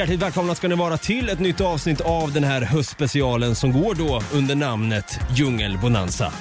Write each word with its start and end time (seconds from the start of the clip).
Hjärtligt 0.00 0.22
välkomna 0.22 0.54
ska 0.54 0.68
ni 0.68 0.74
vara 0.74 0.96
till 0.96 1.28
ett 1.28 1.38
nytt 1.38 1.60
avsnitt 1.60 2.00
av 2.00 2.32
den 2.32 2.44
här 2.44 2.62
höstspecialen 2.62 3.54
som 3.54 3.72
går 3.72 3.94
då 3.94 4.22
under 4.32 4.54
namnet 4.54 5.20
Djungelbonanza. 5.36 6.32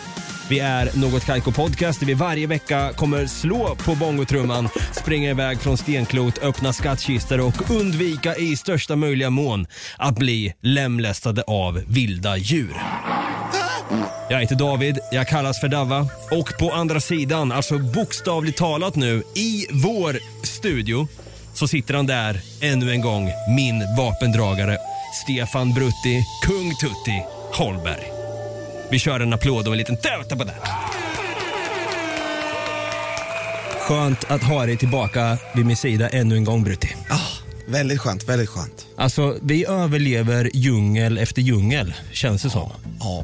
Vi 0.49 0.59
är 0.59 0.89
Något 0.97 1.25
Kaiko 1.25 1.51
Podcast 1.51 1.99
där 1.99 2.07
vi 2.07 2.13
varje 2.13 2.47
vecka 2.47 2.93
kommer 2.95 3.25
slå 3.25 3.75
på 3.75 3.95
bongotrumman, 3.95 4.69
springa 4.91 5.29
iväg 5.29 5.59
från 5.59 5.77
stenklot, 5.77 6.37
öppna 6.37 6.73
skattkistor 6.73 7.39
och 7.39 7.71
undvika 7.71 8.35
i 8.35 8.55
största 8.55 8.95
möjliga 8.95 9.29
mån 9.29 9.67
att 9.97 10.15
bli 10.15 10.53
lemlästade 10.61 11.43
av 11.47 11.83
vilda 11.87 12.37
djur. 12.37 12.81
Jag 14.29 14.39
heter 14.39 14.55
David, 14.55 14.99
jag 15.11 15.27
kallas 15.27 15.59
för 15.59 15.67
Dava 15.67 16.07
och 16.31 16.53
på 16.59 16.71
andra 16.71 16.99
sidan, 16.99 17.51
alltså 17.51 17.77
bokstavligt 17.77 18.57
talat 18.57 18.95
nu, 18.95 19.23
i 19.35 19.65
vår 19.71 20.45
studio 20.45 21.07
så 21.53 21.67
sitter 21.67 21.93
han 21.93 22.07
där 22.07 22.41
ännu 22.61 22.91
en 22.91 23.01
gång, 23.01 23.29
min 23.55 23.95
vapendragare 23.97 24.77
Stefan 25.23 25.73
Brutti, 25.73 26.25
kung 26.41 26.75
Tutti 26.75 27.23
Holberg. 27.53 28.11
Vi 28.91 28.99
kör 28.99 29.19
en 29.19 29.33
applåd 29.33 29.67
och 29.67 29.73
en 29.73 29.77
liten 29.77 29.97
töta 29.97 30.35
på 30.35 30.43
det. 30.43 30.55
Skönt 33.79 34.23
att 34.31 34.43
ha 34.43 34.65
dig 34.65 34.77
tillbaka 34.77 35.37
vid 35.55 35.65
min 35.65 35.77
sida 35.77 36.09
ännu 36.09 36.35
en 36.35 36.43
gång 36.43 36.63
Brutti. 36.63 36.95
Ah, 37.09 37.17
väldigt 37.67 37.99
skönt, 37.99 38.29
väldigt 38.29 38.49
skönt. 38.49 38.85
Alltså, 38.97 39.37
vi 39.41 39.65
överlever 39.65 40.51
djungel 40.53 41.17
efter 41.17 41.41
djungel, 41.41 41.93
känns 42.11 42.41
det 42.41 42.49
som. 42.49 42.71
Ja. 42.99 43.23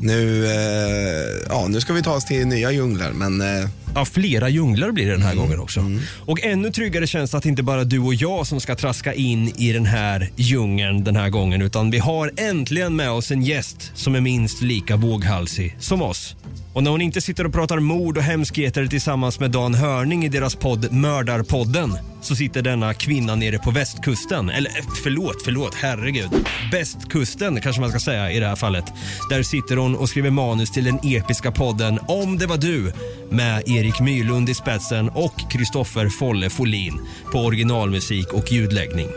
Nu, 0.00 0.46
eh, 0.46 1.46
ja, 1.48 1.66
nu 1.68 1.80
ska 1.80 1.92
vi 1.92 2.02
ta 2.02 2.14
oss 2.14 2.24
till 2.24 2.46
nya 2.46 2.70
djungler, 2.70 3.12
men 3.12 3.40
eh, 3.40 3.68
Ja, 3.96 4.04
flera 4.04 4.48
djunglar 4.48 4.90
blir 4.92 5.06
det 5.06 5.12
den 5.12 5.22
här 5.22 5.34
gången 5.34 5.60
också. 5.60 5.84
Och 6.26 6.42
ännu 6.42 6.70
tryggare 6.70 7.06
känns 7.06 7.30
det 7.30 7.36
att 7.36 7.42
det 7.42 7.48
inte 7.48 7.62
bara 7.62 7.84
du 7.84 7.98
och 7.98 8.14
jag 8.14 8.46
som 8.46 8.60
ska 8.60 8.74
traska 8.74 9.14
in 9.14 9.48
i 9.48 9.72
den 9.72 9.86
här 9.86 10.30
djungeln 10.36 11.04
den 11.04 11.16
här 11.16 11.30
gången 11.30 11.62
utan 11.62 11.90
vi 11.90 11.98
har 11.98 12.30
äntligen 12.36 12.96
med 12.96 13.10
oss 13.10 13.30
en 13.30 13.42
gäst 13.42 13.92
som 13.94 14.14
är 14.14 14.20
minst 14.20 14.62
lika 14.62 14.96
våghalsig 14.96 15.76
som 15.78 16.02
oss. 16.02 16.36
Och 16.72 16.82
när 16.82 16.90
hon 16.90 17.00
inte 17.00 17.20
sitter 17.20 17.46
och 17.46 17.52
pratar 17.52 17.78
mord 17.78 18.16
och 18.16 18.22
hemskheter 18.22 18.86
tillsammans 18.86 19.40
med 19.40 19.50
Dan 19.50 19.74
Hörning 19.74 20.24
i 20.24 20.28
deras 20.28 20.54
podd 20.54 20.92
Mördarpodden 20.92 21.92
så 22.20 22.36
sitter 22.36 22.62
denna 22.62 22.94
kvinna 22.94 23.34
nere 23.34 23.58
på 23.58 23.70
västkusten. 23.70 24.50
Eller 24.50 24.70
eh, 24.70 24.84
förlåt, 25.04 25.42
förlåt, 25.44 25.74
herregud. 25.74 26.30
Bästkusten 26.72 27.60
kanske 27.60 27.80
man 27.80 27.90
ska 27.90 27.98
säga 27.98 28.32
i 28.32 28.40
det 28.40 28.46
här 28.46 28.56
fallet. 28.56 28.84
Där 29.30 29.42
sitter 29.42 29.76
hon 29.76 29.96
och 29.96 30.08
skriver 30.08 30.30
manus 30.30 30.70
till 30.70 30.84
den 30.84 30.98
episka 31.02 31.52
podden 31.52 31.98
Om 32.08 32.38
det 32.38 32.46
var 32.46 32.56
du 32.56 32.92
med 33.30 33.68
Erik 33.68 33.85
Myrlund 34.00 34.48
i 34.48 34.54
spetsen 34.54 35.08
och 35.08 35.50
Kristoffer 35.50 36.08
Folle 36.08 36.50
Folin 36.50 37.00
på 37.32 37.38
originalmusik 37.38 38.32
och 38.32 38.52
ljudläggning. 38.52 39.08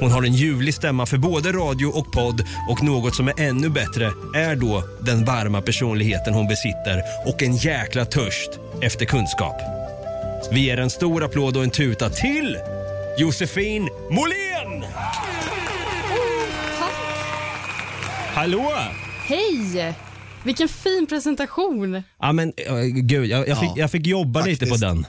Hon 0.00 0.10
har 0.10 0.22
en 0.22 0.32
ljuvlig 0.32 0.74
stämma 0.74 1.06
för 1.06 1.18
både 1.18 1.52
radio 1.52 1.86
och 1.86 2.12
podd 2.12 2.44
och 2.68 2.82
något 2.82 3.14
som 3.14 3.28
är 3.28 3.40
ännu 3.40 3.68
bättre 3.68 4.12
är 4.34 4.56
då 4.56 4.82
den 5.00 5.24
varma 5.24 5.62
personligheten 5.62 6.34
hon 6.34 6.48
besitter 6.48 7.02
och 7.26 7.42
en 7.42 7.56
jäkla 7.56 8.04
törst 8.04 8.50
efter 8.82 9.06
kunskap. 9.06 9.56
Vi 10.52 10.60
ger 10.60 10.78
en 10.78 10.90
stor 10.90 11.24
applåd 11.24 11.56
och 11.56 11.64
en 11.64 11.70
tuta 11.70 12.10
till 12.10 12.58
Josefin 13.18 13.88
Molén! 14.10 14.84
Hallå! 18.34 18.72
Hej! 19.26 20.07
Vilken 20.44 20.68
fin 20.68 21.06
presentation. 21.08 22.02
Ja 22.18 22.32
men 22.32 22.52
äh, 22.56 22.80
gud, 22.84 23.26
jag, 23.26 23.48
jag, 23.48 23.60
fick, 23.60 23.68
Ja, 23.68 23.74
jag 23.76 23.90
fick 23.90 24.06
jobba 24.06 24.40
lite 24.44 24.66
på 24.66 24.74
faktiskt. 24.74 24.80
den. 24.80 25.06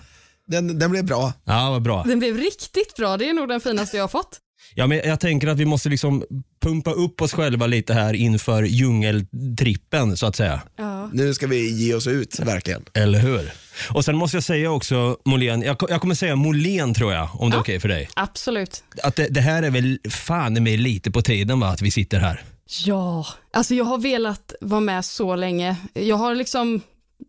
den, 0.67 0.79
den 0.79 0.91
blev 0.91 1.05
bra. 1.05 1.33
Ja, 1.45 1.69
vad 1.69 1.81
bra. 1.81 2.03
Den 2.03 2.19
blev 2.19 2.37
riktigt 2.37 2.95
bra. 2.97 3.17
Det 3.17 3.29
är 3.29 3.33
nog 3.33 3.47
den 3.47 3.61
finaste 3.61 3.97
jag 3.97 4.03
har 4.03 4.07
fått. 4.07 4.39
Ja, 4.75 4.87
men 4.87 5.01
jag 5.05 5.19
tänker 5.19 5.47
att 5.47 5.57
vi 5.57 5.65
måste 5.65 5.89
liksom 5.89 6.23
pumpa 6.61 6.91
upp 6.91 7.21
oss 7.21 7.33
själva 7.33 7.67
lite 7.67 7.93
här 7.93 8.13
inför 8.13 8.63
djungeltrippen 8.63 10.17
så 10.17 10.25
att 10.25 10.35
säga. 10.35 10.61
Ja. 10.77 11.09
Nu 11.13 11.33
ska 11.33 11.47
vi 11.47 11.69
ge 11.85 11.93
oss 11.93 12.07
ut, 12.07 12.39
verkligen. 12.39 12.83
Eller 12.93 13.19
hur? 13.19 13.51
Och 13.89 14.05
sen 14.05 14.15
måste 14.15 14.37
jag 14.37 14.43
säga 14.43 14.71
också, 14.71 15.17
Molén, 15.25 15.61
jag, 15.61 15.77
jag 15.89 16.01
kommer 16.01 16.15
säga 16.15 16.35
Molén 16.35 16.93
tror 16.93 17.13
jag, 17.13 17.29
om 17.33 17.49
det 17.49 17.57
är 17.57 17.61
okej 17.61 17.79
för 17.79 17.89
dig. 17.89 18.09
Absolut. 18.13 18.83
Att 19.03 19.15
det, 19.15 19.27
det 19.27 19.41
här 19.41 19.63
är 19.63 19.69
väl 19.69 19.99
fan 20.09 20.63
med 20.63 20.79
lite 20.79 21.11
på 21.11 21.21
tiden 21.21 21.59
va, 21.59 21.67
att 21.67 21.81
vi 21.81 21.91
sitter 21.91 22.19
här. 22.19 22.43
Ja, 22.85 23.25
alltså 23.53 23.75
jag 23.75 23.85
har 23.85 23.97
velat 23.97 24.53
vara 24.61 24.81
med 24.81 25.05
så 25.05 25.35
länge. 25.35 25.75
Jag 25.93 26.15
har 26.15 26.35
liksom, 26.35 26.81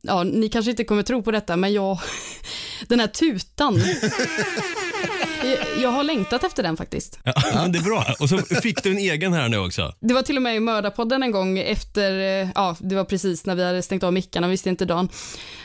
ja, 0.03 0.23
ni 0.23 0.49
kanske 0.49 0.71
inte 0.71 0.85
kommer 0.85 1.03
tro 1.03 1.23
på 1.23 1.31
detta, 1.31 1.57
men 1.57 1.73
jag, 1.73 1.99
den 2.89 3.01
här 3.01 3.07
tutan. 3.07 3.83
Jag- 5.81 5.91
har 5.91 6.05
längtat 6.05 6.45
efter 6.45 6.63
den 6.63 6.77
faktiskt. 6.77 7.19
Ja, 7.25 7.33
det 7.69 7.79
är 7.79 7.83
bra. 7.83 8.07
Och 8.21 8.29
så 8.29 8.39
fick 8.39 8.83
du 8.83 8.91
en 8.91 8.99
egen 8.99 9.33
här 9.33 9.49
nu 9.49 9.59
också. 9.59 9.95
Det 10.01 10.15
var 10.15 10.23
till 10.23 10.37
och 10.37 10.43
med 10.43 10.57
i 10.57 10.61
Mördarpodden 10.61 11.23
en 11.23 11.31
gång 11.31 11.59
efter, 11.59 12.13
eh, 12.43 12.49
ja, 12.55 12.77
det 12.81 12.95
var 12.95 13.05
precis 13.05 13.47
när 13.47 13.55
vi 13.55 13.65
hade 13.65 13.83
stängt 13.83 14.03
av 14.03 14.13
mickarna, 14.13 14.49
visste 14.49 14.69
inte 14.69 14.85
Dan. 14.85 15.09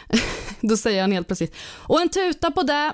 Då 0.61 0.77
säger 0.77 1.01
han 1.01 1.11
helt 1.11 1.27
plötsligt, 1.27 1.55
och 1.71 2.01
en 2.01 2.09
tuta 2.09 2.51
på 2.51 2.63
det. 2.63 2.93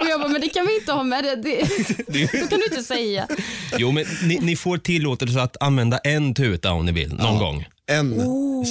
Och 0.00 0.06
jag 0.06 0.20
bara, 0.20 0.28
men 0.28 0.40
det 0.40 0.48
kan 0.48 0.66
vi 0.66 0.74
inte 0.78 0.92
ha 0.92 1.02
med, 1.02 1.24
det, 1.24 1.36
det, 2.06 2.28
så 2.30 2.46
kan 2.46 2.58
du 2.58 2.64
inte 2.64 2.82
säga. 2.82 3.28
Jo, 3.78 3.92
men 3.92 4.04
ni, 4.22 4.38
ni 4.38 4.56
får 4.56 4.78
tillåtelse 4.78 5.42
att 5.42 5.62
använda 5.62 5.98
en 5.98 6.34
tuta 6.34 6.72
om 6.72 6.86
ni 6.86 6.92
vill, 6.92 7.14
någon 7.14 7.38
gång. 7.38 7.66
En, 7.86 8.14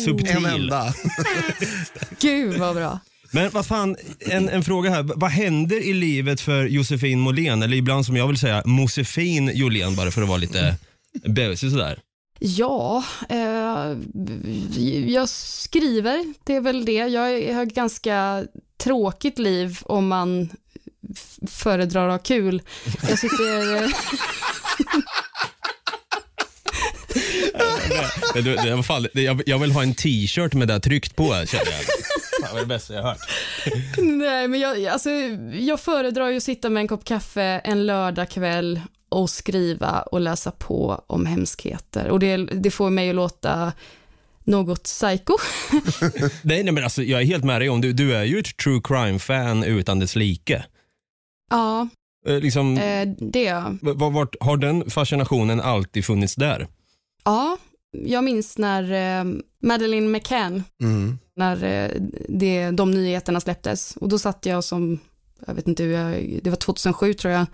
Subtil. 0.06 0.38
en 0.38 0.46
enda. 0.46 0.94
Gud 2.20 2.60
vad 2.60 2.76
bra. 2.76 3.00
Men 3.32 3.50
vad 3.50 3.66
fan, 3.66 3.96
en, 4.20 4.50
en 4.50 4.64
fråga 4.64 4.90
här. 4.90 5.04
Vad 5.04 5.32
händer 5.32 5.84
i 5.84 5.94
livet 5.94 6.42
för 6.42 6.66
Josefin 6.66 7.20
Molén? 7.20 7.64
Eller 7.64 7.78
ibland 7.78 8.06
som 8.06 8.16
jag 8.16 8.28
vill 8.28 8.38
säga 8.38 8.64
Josefin 8.66 9.52
Jolén 9.54 9.96
bara 9.96 10.12
för 10.12 10.22
att 10.22 10.28
vara 10.28 10.38
lite 10.38 10.76
busig 11.26 11.72
sådär. 11.72 12.00
Ja, 12.40 13.04
eh, 13.30 13.98
jag 15.08 15.30
skriver, 15.30 16.34
det 16.44 16.56
är 16.56 16.62
väl 16.62 16.86
det. 16.86 16.92
Jag 16.92 17.54
har 17.54 17.64
ett 17.64 17.76
ganska 17.76 18.46
tråkigt 18.84 19.40
liv 19.40 19.80
om 19.82 20.08
man 20.08 20.50
föredrar 21.48 22.10
att 22.10 22.14
ha 22.14 22.20
kul. 22.20 22.62
Jag 23.10 23.20
sitter... 23.20 23.88
Det, 28.34 28.42
det, 28.42 28.64
det, 28.64 28.76
var 28.76 28.84
fan, 28.84 29.08
det, 29.14 29.22
jag, 29.22 29.42
jag 29.46 29.60
vill 29.60 29.72
ha 29.72 29.84
en 29.84 29.94
t-shirt 29.94 30.54
med 30.54 30.68
det 30.68 30.80
tryckt 30.80 31.16
på 31.16 31.24
känner 31.24 31.66
jag. 31.66 31.84
Fan, 32.42 32.50
vad 32.52 32.58
är 32.58 32.60
det 32.60 32.66
bästa 32.66 32.94
jag 32.94 33.02
har 33.02 33.10
hört. 33.10 33.20
Nej, 33.98 34.48
men 34.48 34.60
jag, 34.60 34.86
alltså, 34.86 35.10
jag 35.54 35.80
föredrar 35.80 36.30
ju 36.30 36.38
att 36.38 36.44
sitta 36.44 36.70
med 36.70 36.82
en 36.82 36.88
kopp 36.88 37.06
kaffe 37.06 37.62
en 37.64 37.86
lördagkväll 37.86 38.82
och 39.10 39.30
skriva 39.30 40.02
och 40.02 40.22
läsa 40.22 40.52
på 40.52 41.04
om 41.08 41.26
hemskheter. 41.26 42.08
Och 42.08 42.20
det, 42.20 42.38
det 42.38 42.72
får 42.72 42.90
mig 42.90 43.10
att 43.10 43.16
låta 43.16 43.74
något 44.44 44.84
psycho. 44.84 45.38
Nej, 46.42 46.64
nej 46.64 46.72
men 46.72 46.84
alltså, 46.84 47.04
jag 47.04 47.22
är 47.22 47.26
helt 47.26 47.44
med 47.44 47.62
dig 47.62 47.70
om, 47.70 47.82
du, 47.82 47.94
du 47.94 48.16
är 48.16 48.24
ju 48.24 48.40
ett 48.40 48.58
true 48.58 48.82
crime-fan 48.84 49.64
utan 49.64 50.00
dess 50.00 50.16
like. 50.16 50.64
Ja, 51.54 51.88
Eh, 52.28 52.40
liksom, 52.40 52.78
eh, 52.78 53.08
det 53.20 53.48
är 53.48 53.54
jag. 53.56 53.72
v- 53.82 53.92
v- 53.96 54.10
vart, 54.14 54.36
har 54.40 54.58
den 54.58 54.90
fascinationen 54.90 55.62
alltid 55.62 56.06
funnits 56.06 56.36
där? 56.36 56.68
Ja, 57.24 57.58
jag 57.92 58.24
minns 58.24 58.58
när 58.58 58.84
eh, 59.20 59.26
Madeleine 59.64 60.08
McCann, 60.10 60.64
Mm. 60.82 61.18
när 61.36 61.64
eh, 61.64 61.92
det, 62.30 62.72
de 62.72 62.92
nyheterna 62.92 63.40
släpptes. 63.40 63.96
Och 63.98 64.10
då 64.10 64.20
satt 64.20 64.46
jag 64.46 64.64
som, 64.64 65.00
jag 65.48 65.54
vet 65.54 65.68
inte 65.68 65.84
hur 65.84 65.92
jag, 65.94 66.40
det 66.44 66.50
var 66.50 66.58
2007 66.58 67.14
tror 67.14 67.34
jag, 67.34 67.46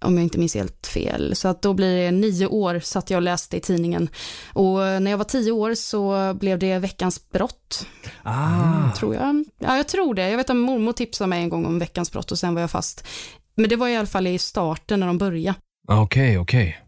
om 0.00 0.14
jag 0.14 0.22
inte 0.22 0.38
minns 0.38 0.54
helt 0.54 0.86
fel. 0.86 1.36
Så 1.36 1.48
att 1.48 1.62
då 1.62 1.74
blir 1.74 1.96
det 1.96 2.10
nio 2.10 2.46
år 2.46 2.80
satt 2.80 3.10
jag 3.10 3.18
och 3.18 3.22
läste 3.22 3.56
i 3.56 3.60
tidningen. 3.60 4.08
Och 4.52 4.78
när 4.78 5.10
jag 5.10 5.18
var 5.18 5.24
tio 5.24 5.52
år 5.52 5.74
så 5.74 6.34
blev 6.34 6.58
det 6.58 6.78
Veckans 6.78 7.30
brott, 7.30 7.86
Ah. 8.22 8.94
tror 8.96 9.14
jag. 9.14 9.44
Ja, 9.58 9.76
jag 9.76 9.88
tror 9.88 10.14
det. 10.14 10.28
Jag 10.30 10.36
vet 10.36 10.50
att 10.50 10.56
mormor 10.56 10.92
tipsade 10.92 11.28
mig 11.28 11.42
en 11.42 11.48
gång 11.48 11.66
om 11.66 11.78
Veckans 11.78 12.12
brott 12.12 12.32
och 12.32 12.38
sen 12.38 12.54
var 12.54 12.60
jag 12.60 12.70
fast. 12.70 13.06
Men 13.54 13.68
det 13.68 13.76
var 13.76 13.88
i 13.88 13.96
alla 13.96 14.06
fall 14.06 14.26
i 14.26 14.38
starten 14.38 15.00
när 15.00 15.06
de 15.06 15.18
började. 15.18 15.58
Okej, 15.88 16.38
okej. 16.38 16.78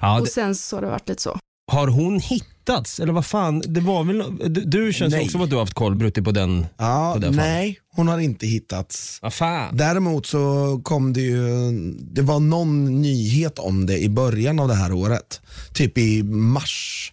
Ja, 0.00 0.20
Och 0.20 0.28
sen 0.28 0.54
så 0.54 0.76
har 0.76 0.82
det 0.82 0.88
varit 0.88 1.08
lite 1.08 1.22
så. 1.22 1.38
har 1.72 1.86
hon 1.88 2.20
hittats? 2.68 3.00
Eller 3.00 3.12
vad 3.12 3.26
fan, 3.26 3.62
det 3.66 3.80
var 3.80 4.04
väl, 4.04 4.24
du, 4.54 4.60
du 4.60 4.92
känns 4.92 5.12
Nej. 5.12 5.20
också 5.20 5.32
som 5.32 5.40
att 5.40 5.50
du 5.50 5.56
har 5.56 5.62
haft 5.62 5.74
koll 5.74 5.96
Brutti 5.96 6.22
på 6.22 6.30
den. 6.30 6.66
Ja, 6.78 7.12
på 7.14 7.20
fallet. 7.20 7.36
nej, 7.36 7.78
hon 7.96 8.08
har 8.08 8.18
inte 8.18 8.46
hittats. 8.46 9.18
Vad 9.22 9.34
fan. 9.34 9.76
Däremot 9.76 10.26
så 10.26 10.80
kom 10.84 11.12
det 11.12 11.20
ju, 11.20 11.72
det 12.00 12.22
var 12.22 12.40
någon 12.40 13.02
nyhet 13.02 13.58
om 13.58 13.86
det 13.86 13.98
i 13.98 14.08
början 14.08 14.60
av 14.60 14.68
det 14.68 14.74
här 14.74 14.92
året. 14.92 15.40
Typ 15.72 15.98
i 15.98 16.22
mars 16.22 17.12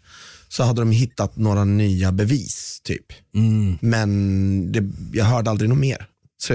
så 0.50 0.64
hade 0.64 0.82
de 0.82 0.92
hittat 0.92 1.38
några 1.38 1.64
nya 1.64 2.12
bevis 2.12 2.82
typ. 2.84 3.06
Mm. 3.36 3.78
Men 3.82 4.72
det, 4.72 4.84
jag 5.14 5.26
hörde 5.26 5.50
aldrig 5.50 5.70
något 5.70 5.80
mer. 5.80 6.06
Så, 6.44 6.54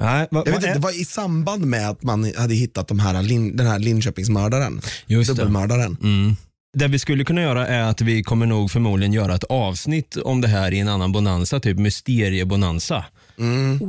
Nej, 0.00 0.28
vad, 0.30 0.48
jag 0.48 0.52
vet 0.52 0.62
inte, 0.62 0.74
det 0.74 0.80
var 0.80 1.00
i 1.00 1.04
samband 1.04 1.64
med 1.64 1.88
att 1.90 2.02
man 2.02 2.32
hade 2.36 2.54
hittat 2.54 2.88
de 2.88 2.98
här, 2.98 3.52
den 3.56 3.66
här 3.66 3.78
Linköpingsmördaren. 3.78 4.80
Just. 5.06 5.30
Dubbelmördaren. 5.30 5.96
Mm. 6.02 6.36
Det 6.74 6.88
vi 6.88 6.98
skulle 6.98 7.24
kunna 7.24 7.42
göra 7.42 7.66
är 7.66 7.82
att 7.82 8.00
vi 8.00 8.22
kommer 8.22 8.46
nog 8.46 8.70
förmodligen 8.70 9.12
göra 9.12 9.34
ett 9.34 9.44
avsnitt 9.44 10.16
om 10.16 10.40
det 10.40 10.48
här 10.48 10.72
i 10.72 10.78
en 10.78 10.88
annan 10.88 11.12
bonanza, 11.12 11.60
typ 11.60 11.78
mysteriebonanza. 11.78 13.04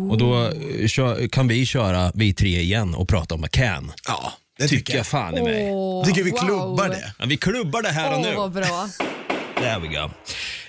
Och 0.09 0.17
då 0.17 0.45
eh, 0.45 0.87
kö- 0.87 1.27
kan 1.27 1.47
vi 1.47 1.65
köra 1.65 2.11
vi 2.15 2.33
tre 2.33 2.59
igen 2.59 2.95
och 2.95 3.07
prata 3.07 3.35
om 3.35 3.41
McCann. 3.41 3.91
Ja, 4.07 4.33
det 4.57 4.63
Tycker 4.67 4.77
tycker 4.77 4.93
jag 4.93 4.99
jag. 4.99 5.05
fan 5.07 5.37
i 5.37 5.41
mig. 5.43 5.69
Åh, 5.71 6.05
Tycker 6.05 6.23
vi 6.23 6.31
wow. 6.31 6.37
klubbar 6.39 6.89
det. 6.89 7.13
Ja, 7.19 7.25
vi 7.27 7.37
klubbar 7.37 7.81
det 7.81 7.89
här 7.89 8.11
och 8.13 8.19
Åh, 8.19 8.25
nu. 8.25 8.35
vad 8.35 8.51
bra. 8.51 8.89
There 9.55 9.79
we 9.79 9.87
go. 9.87 10.09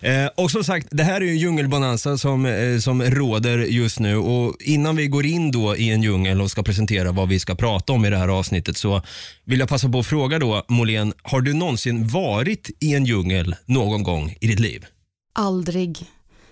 Eh, 0.08 0.26
och 0.36 0.50
som 0.50 0.64
sagt, 0.64 0.88
det 0.90 1.02
här 1.04 1.20
är 1.20 1.24
ju 1.24 1.36
djungelbonanza 1.36 2.18
som, 2.18 2.46
eh, 2.46 2.78
som 2.78 3.02
råder 3.02 3.58
just 3.58 4.00
nu 4.00 4.16
och 4.16 4.56
innan 4.60 4.96
vi 4.96 5.06
går 5.06 5.26
in 5.26 5.50
då 5.50 5.76
i 5.76 5.90
en 5.90 6.02
djungel 6.02 6.40
och 6.40 6.50
ska 6.50 6.62
presentera 6.62 7.12
vad 7.12 7.28
vi 7.28 7.40
ska 7.40 7.54
prata 7.54 7.92
om 7.92 8.04
i 8.04 8.10
det 8.10 8.16
här 8.16 8.28
avsnittet 8.28 8.76
så 8.76 9.02
vill 9.44 9.58
jag 9.60 9.68
passa 9.68 9.88
på 9.88 9.98
att 9.98 10.06
fråga 10.06 10.38
då, 10.38 10.64
Molén, 10.68 11.12
har 11.22 11.40
du 11.40 11.52
någonsin 11.54 12.08
varit 12.08 12.70
i 12.80 12.94
en 12.94 13.04
djungel 13.04 13.56
någon 13.66 14.02
gång 14.02 14.36
i 14.40 14.46
ditt 14.46 14.60
liv? 14.60 14.86
Aldrig. 15.34 15.98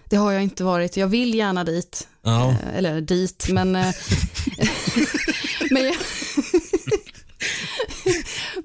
Det 0.04 0.16
har 0.16 0.32
jag 0.32 0.42
inte 0.42 0.64
varit. 0.64 0.96
Jag 0.96 1.06
vill 1.06 1.34
gärna 1.34 1.64
dit. 1.64 2.08
Ja. 2.24 2.50
Eh, 2.50 2.76
Eller 2.78 3.00
dit, 3.00 3.46
men... 3.48 3.76
eh, 3.76 3.86
men, 5.70 5.84
jag, 5.84 5.94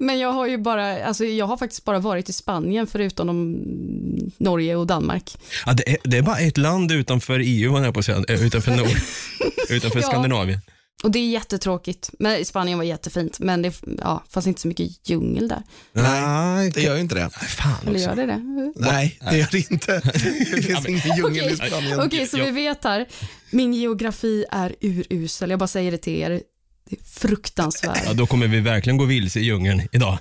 men 0.00 0.18
jag 0.18 0.32
har 0.32 0.46
ju 0.46 0.58
bara, 0.58 1.04
alltså 1.04 1.24
jag 1.24 1.46
har 1.46 1.56
faktiskt 1.56 1.84
bara 1.84 1.98
varit 1.98 2.28
i 2.28 2.32
Spanien 2.32 2.86
förutom 2.86 3.26
de, 3.26 4.32
Norge 4.44 4.76
och 4.76 4.86
Danmark. 4.86 5.38
Ja, 5.66 5.72
det, 5.72 5.90
är, 5.90 5.96
det 6.04 6.18
är 6.18 6.22
bara 6.22 6.38
ett 6.38 6.56
land 6.56 6.92
utanför 6.92 7.40
EU, 7.44 7.72
man 7.72 7.84
är 7.84 7.92
på 7.92 7.98
att 7.98 8.04
säga, 8.04 8.24
eh, 8.28 8.46
utanför 8.46 8.76
Nord, 8.76 8.88
utanför 9.68 10.00
Ja. 10.00 10.06
Skandinavien. 10.06 10.60
Och 11.02 11.10
det 11.10 11.18
är 11.18 11.28
jättetråkigt. 11.28 12.10
Men 12.18 12.44
Spanien 12.44 12.78
var 12.78 12.84
jättefint, 12.84 13.38
men 13.38 13.62
det 13.62 13.74
ja, 13.98 14.24
fanns 14.30 14.46
inte 14.46 14.60
så 14.60 14.68
mycket 14.68 15.08
djungel 15.08 15.48
där. 15.48 15.62
Nej, 15.92 16.70
Det 16.70 16.80
gör 16.82 16.94
ju 16.94 17.00
inte 17.00 17.14
det. 17.14 17.20
Nej, 17.20 17.48
fan 17.48 17.86
Eller 17.86 17.98
gör 17.98 18.16
det 18.16 18.26
det? 18.26 18.42
Nej, 18.76 19.18
det 19.30 19.38
gör 19.38 19.48
det 19.52 19.70
inte. 19.70 20.00
Det 20.54 20.62
finns 20.62 20.88
ingen 20.88 21.16
djungel 21.16 21.44
i 21.50 21.54
Okej. 21.54 21.68
Spanien. 21.70 22.00
Okej, 22.00 22.26
så 22.26 22.36
vi 22.36 22.50
vet 22.50 22.84
här. 22.84 23.06
Min 23.50 23.74
geografi 23.74 24.44
är 24.50 24.74
urusel. 24.80 25.50
Jag 25.50 25.58
bara 25.58 25.66
säger 25.66 25.90
det 25.90 25.98
till 25.98 26.12
er. 26.12 26.42
Det 26.90 26.96
är 26.96 27.28
fruktansvärt. 27.28 28.02
Ja, 28.06 28.12
då 28.12 28.26
kommer 28.26 28.46
vi 28.46 28.60
verkligen 28.60 28.96
gå 28.96 29.04
vilse 29.04 29.40
i 29.40 29.42
djungeln 29.42 29.82
idag. 29.92 30.18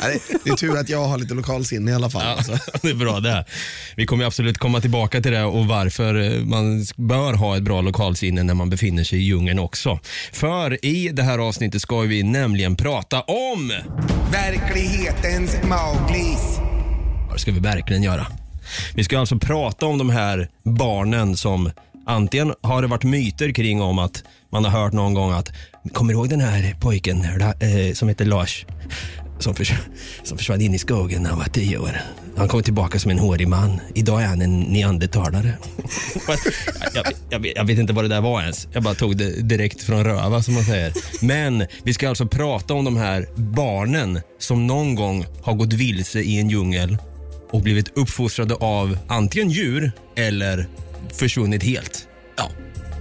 Nej, 0.00 0.20
Det 0.44 0.50
är 0.50 0.56
tur 0.56 0.78
att 0.78 0.88
jag 0.88 1.04
har 1.04 1.18
lite 1.18 1.34
lokalsinne 1.34 1.90
i 1.90 1.94
alla 1.94 2.10
fall. 2.10 2.26
Alltså. 2.26 2.52
det 2.82 2.88
är 2.88 2.94
bra 2.94 3.20
det. 3.20 3.44
Vi 3.96 4.06
kommer 4.06 4.24
absolut 4.24 4.58
komma 4.58 4.80
tillbaka 4.80 5.20
till 5.20 5.32
det 5.32 5.44
och 5.44 5.66
varför 5.66 6.20
eh, 6.20 6.44
man 6.44 6.86
bör 6.96 7.32
ha 7.32 7.56
ett 7.56 7.62
bra 7.62 7.80
lokalsinne 7.80 8.42
när 8.42 8.54
man 8.54 8.70
befinner 8.70 9.04
sig 9.04 9.18
i 9.18 9.22
djungeln 9.22 9.58
också. 9.58 9.98
För 10.32 10.84
i 10.84 11.08
det 11.08 11.22
här 11.22 11.38
avsnittet 11.38 11.82
ska 11.82 12.00
vi 12.00 12.22
nämligen 12.22 12.76
prata 12.76 13.20
om... 13.20 13.72
Verklighetens 14.32 15.56
Mowglis. 15.62 16.58
Ja, 17.28 17.32
det 17.32 17.38
ska 17.38 17.52
vi 17.52 17.60
verkligen 17.60 18.02
göra. 18.02 18.26
Vi 18.94 19.04
ska 19.04 19.18
alltså 19.18 19.38
prata 19.38 19.86
om 19.86 19.98
de 19.98 20.10
här 20.10 20.48
barnen 20.62 21.36
som 21.36 21.70
antingen 22.06 22.54
har 22.60 22.82
det 22.82 22.88
varit 22.88 23.04
myter 23.04 23.52
kring 23.52 23.82
om 23.82 23.98
att 23.98 24.24
man 24.52 24.64
har 24.64 24.70
hört 24.70 24.92
någon 24.92 25.14
gång 25.14 25.32
att 25.32 25.52
kommer 25.92 26.12
du 26.12 26.18
ihåg 26.18 26.28
den 26.28 26.40
här 26.40 26.76
pojken 26.80 27.24
eh, 27.24 27.92
som 27.94 28.08
heter 28.08 28.24
Lars 28.24 28.66
som, 29.42 29.54
förs 29.54 29.72
som 30.22 30.38
försvann 30.38 30.60
in 30.60 30.74
i 30.74 30.78
skogen 30.78 31.22
när 31.22 31.30
han 31.30 31.38
var 31.38 31.46
tio 31.46 31.78
år. 31.78 32.00
Han 32.36 32.48
kom 32.48 32.62
tillbaka 32.62 32.98
som 32.98 33.10
en 33.10 33.18
hårig 33.18 33.48
man. 33.48 33.80
Idag 33.94 34.22
är 34.22 34.26
han 34.26 34.42
en 34.42 34.60
neandertalare. 34.60 35.54
jag, 36.94 37.06
jag, 37.30 37.52
jag 37.56 37.64
vet 37.64 37.78
inte 37.78 37.92
vad 37.92 38.04
det 38.04 38.08
där 38.08 38.20
var 38.20 38.40
ens. 38.40 38.68
Jag 38.72 38.82
bara 38.82 38.94
tog 38.94 39.16
det 39.16 39.42
direkt 39.42 39.82
från 39.82 40.04
röva 40.04 40.42
som 40.42 40.54
man 40.54 40.64
säger. 40.64 40.92
Men 41.22 41.66
vi 41.84 41.94
ska 41.94 42.08
alltså 42.08 42.26
prata 42.26 42.74
om 42.74 42.84
de 42.84 42.96
här 42.96 43.26
barnen 43.36 44.20
som 44.38 44.66
någon 44.66 44.94
gång 44.94 45.26
har 45.42 45.54
gått 45.54 45.72
vilse 45.72 46.20
i 46.20 46.40
en 46.40 46.50
djungel 46.50 46.98
och 47.50 47.62
blivit 47.62 47.98
uppfostrade 47.98 48.54
av 48.54 48.98
antingen 49.08 49.50
djur 49.50 49.92
eller 50.16 50.66
försvunnit 51.12 51.62
helt. 51.62 52.08
Ja, 52.36 52.48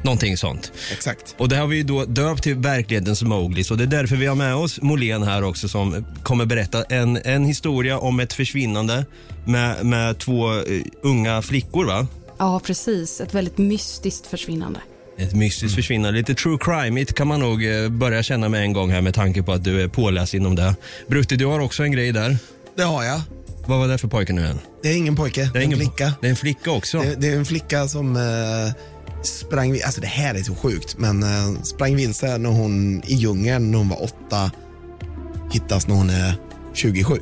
någonting 0.04 0.38
sånt. 0.38 0.72
Exakt. 0.92 1.36
Och 1.38 1.50
det 1.50 1.56
har 1.56 1.68
vi 1.68 1.78
ju 1.78 1.84
då 1.84 2.06
döpt 2.06 2.44
till 2.44 2.56
verklighetens 2.56 3.24
Mowglis 3.24 3.72
och 3.72 3.78
det 3.78 3.84
är 3.84 3.88
därför 3.88 4.16
vi 4.16 4.26
har 4.26 4.36
med 4.36 4.56
oss 4.56 4.82
Molén 4.82 5.24
här 5.24 5.44
också 5.44 5.68
som 5.68 6.06
kommer 6.24 6.46
berätta 6.46 6.84
en, 6.84 7.18
en 7.24 7.46
historia 7.46 7.98
om 7.98 8.20
ett 8.20 8.34
försvinnande 8.34 9.06
med, 9.46 9.86
med 9.86 10.18
två 10.18 10.54
eh, 10.54 10.62
unga 11.02 11.42
flickor 11.42 11.86
va? 11.86 12.08
Ja, 12.38 12.62
precis. 12.64 13.22
Ett 13.22 13.34
väldigt 13.34 13.58
mystiskt 13.58 14.28
försvinnande. 14.28 14.80
Ett 15.18 15.34
mystiskt 15.34 15.76
försvinnande, 15.76 16.20
lite 16.20 16.36
true 16.36 16.58
crime 16.62 17.06
kan 17.06 17.28
man 17.28 17.40
nog 17.40 17.66
eh, 17.66 17.90
börja 17.90 18.24
känna 18.24 18.50
med 18.50 18.62
en 18.62 18.74
gång 18.74 18.92
här 18.92 19.02
med 19.02 19.14
tanke 19.14 19.44
på 19.44 19.52
att 19.52 19.64
du 19.64 19.82
är 19.82 19.88
påläst 19.88 20.34
inom 20.34 20.56
det. 20.56 20.76
Brutti, 21.08 21.36
du 21.36 21.46
har 21.46 21.60
också 21.60 21.84
en 21.84 21.92
grej 21.92 22.12
där. 22.12 22.38
Det 22.76 22.84
har 22.84 23.04
jag. 23.04 23.22
Vad 23.66 23.80
var 23.80 23.88
det 23.88 23.98
för 23.98 24.08
pojke 24.08 24.34
nu 24.34 24.42
igen? 24.42 24.60
Det 24.84 24.90
är 24.90 24.98
ingen 24.98 25.16
pojke, 25.16 25.50
det 25.54 25.60
är 25.60 25.64
en 25.64 25.68
ingen 25.68 25.80
flicka. 25.80 26.14
Det 26.22 26.28
är 26.28 26.30
en 26.30 26.36
flicka 26.36 26.72
också. 26.72 27.00
Det, 27.00 27.16
det 27.16 27.28
är 27.28 27.36
en 27.36 27.46
flicka 27.46 27.88
som 27.88 28.16
eh, 28.16 28.22
sprang, 29.24 29.72
vi- 29.72 29.84
alltså 29.84 30.02
det 30.02 30.08
här 30.08 30.36
är 30.36 30.44
så 30.44 30.56
sjukt, 30.56 30.98
men 30.98 31.24
eh, 31.24 31.62
sprang 31.64 31.96
vilse 31.96 32.38
när 32.38 32.50
hon 32.50 33.02
i 33.06 33.14
djungeln 33.16 33.72
när 33.72 33.78
hon 33.78 33.90
var 33.90 34.04
åtta, 34.04 34.52
hittas 35.52 35.88
när 35.88 35.96
hon 35.96 36.10
är 36.10 36.34
27. 36.74 37.20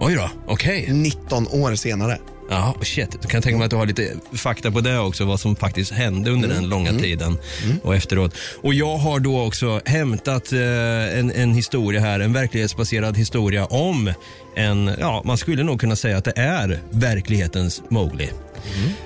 Oj 0.00 0.14
då, 0.14 0.30
okej. 0.46 0.88
19 0.92 1.46
år 1.48 1.74
senare. 1.74 2.18
Ja, 2.52 2.74
shit. 2.82 3.22
Du 3.22 3.28
kan 3.28 3.42
tänka 3.42 3.58
mig 3.58 3.64
att 3.64 3.70
du 3.70 3.76
har 3.76 3.86
lite 3.86 4.14
fakta 4.32 4.70
på 4.70 4.80
det 4.80 4.98
också, 4.98 5.24
vad 5.24 5.40
som 5.40 5.56
faktiskt 5.56 5.92
hände 5.92 6.30
under 6.30 6.48
den 6.48 6.68
långa 6.68 6.92
tiden 6.98 7.38
och 7.82 7.94
efteråt. 7.94 8.34
Och 8.62 8.74
jag 8.74 8.96
har 8.96 9.20
då 9.20 9.42
också 9.42 9.80
hämtat 9.84 10.52
eh, 10.52 11.18
en, 11.18 11.30
en 11.30 11.54
historia 11.54 12.00
här, 12.00 12.20
en 12.20 12.32
verklighetsbaserad 12.32 13.16
historia 13.16 13.64
om 13.64 14.12
en, 14.56 14.90
ja, 15.00 15.22
man 15.24 15.38
skulle 15.38 15.62
nog 15.62 15.80
kunna 15.80 15.96
säga 15.96 16.16
att 16.16 16.24
det 16.24 16.32
är 16.36 16.80
verklighetens 16.90 17.82
Mowgli. 17.88 18.30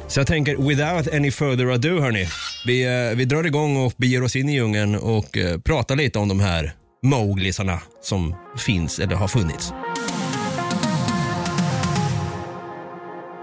Så 0.09 0.21
jag 0.21 0.26
tänker, 0.26 0.57
without 0.57 1.15
any 1.15 1.31
further 1.31 1.67
ado 1.67 2.00
hörni, 2.00 2.29
vi, 2.67 2.85
eh, 3.11 3.17
vi 3.17 3.25
drar 3.25 3.45
igång 3.45 3.76
och 3.76 3.93
beger 3.97 4.23
oss 4.23 4.37
in 4.37 4.49
i 4.49 4.53
djungeln 4.53 4.95
och 4.97 5.38
eh, 5.38 5.59
pratar 5.59 5.97
lite 5.97 6.19
om 6.19 6.29
de 6.29 6.41
här 6.41 6.73
Mowglisarna 7.03 7.81
som 8.03 8.35
finns 8.59 8.99
eller 8.99 9.15
har 9.15 9.29
funnits. 9.29 9.73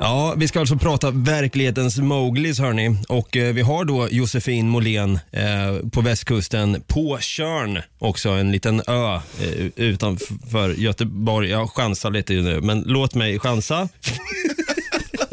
Ja, 0.05 0.33
vi 0.38 0.48
ska 0.48 0.60
alltså 0.60 0.75
prata 0.75 1.12
verklighetens 1.12 1.98
Mowglis 1.98 2.60
hörni. 2.60 2.98
Och 3.10 3.38
eh, 3.38 3.53
vi 3.53 3.62
har 3.62 3.86
då 3.86 4.07
Josefin 4.12 4.69
Molén 4.69 5.19
eh, 5.31 5.89
på 5.91 6.01
västkusten 6.01 6.83
på 6.88 7.17
Tjörn 7.19 7.81
också, 8.00 8.29
en 8.29 8.51
liten 8.51 8.81
ö 8.88 9.15
eh, 9.15 9.65
utanför 9.75 10.69
Göteborg. 10.69 11.50
Jag 11.50 11.69
chansar 11.69 12.12
lite 12.12 12.33
nu, 12.33 12.62
men 12.62 12.83
låt 12.86 13.15
mig 13.15 13.39
chansa. 13.39 13.89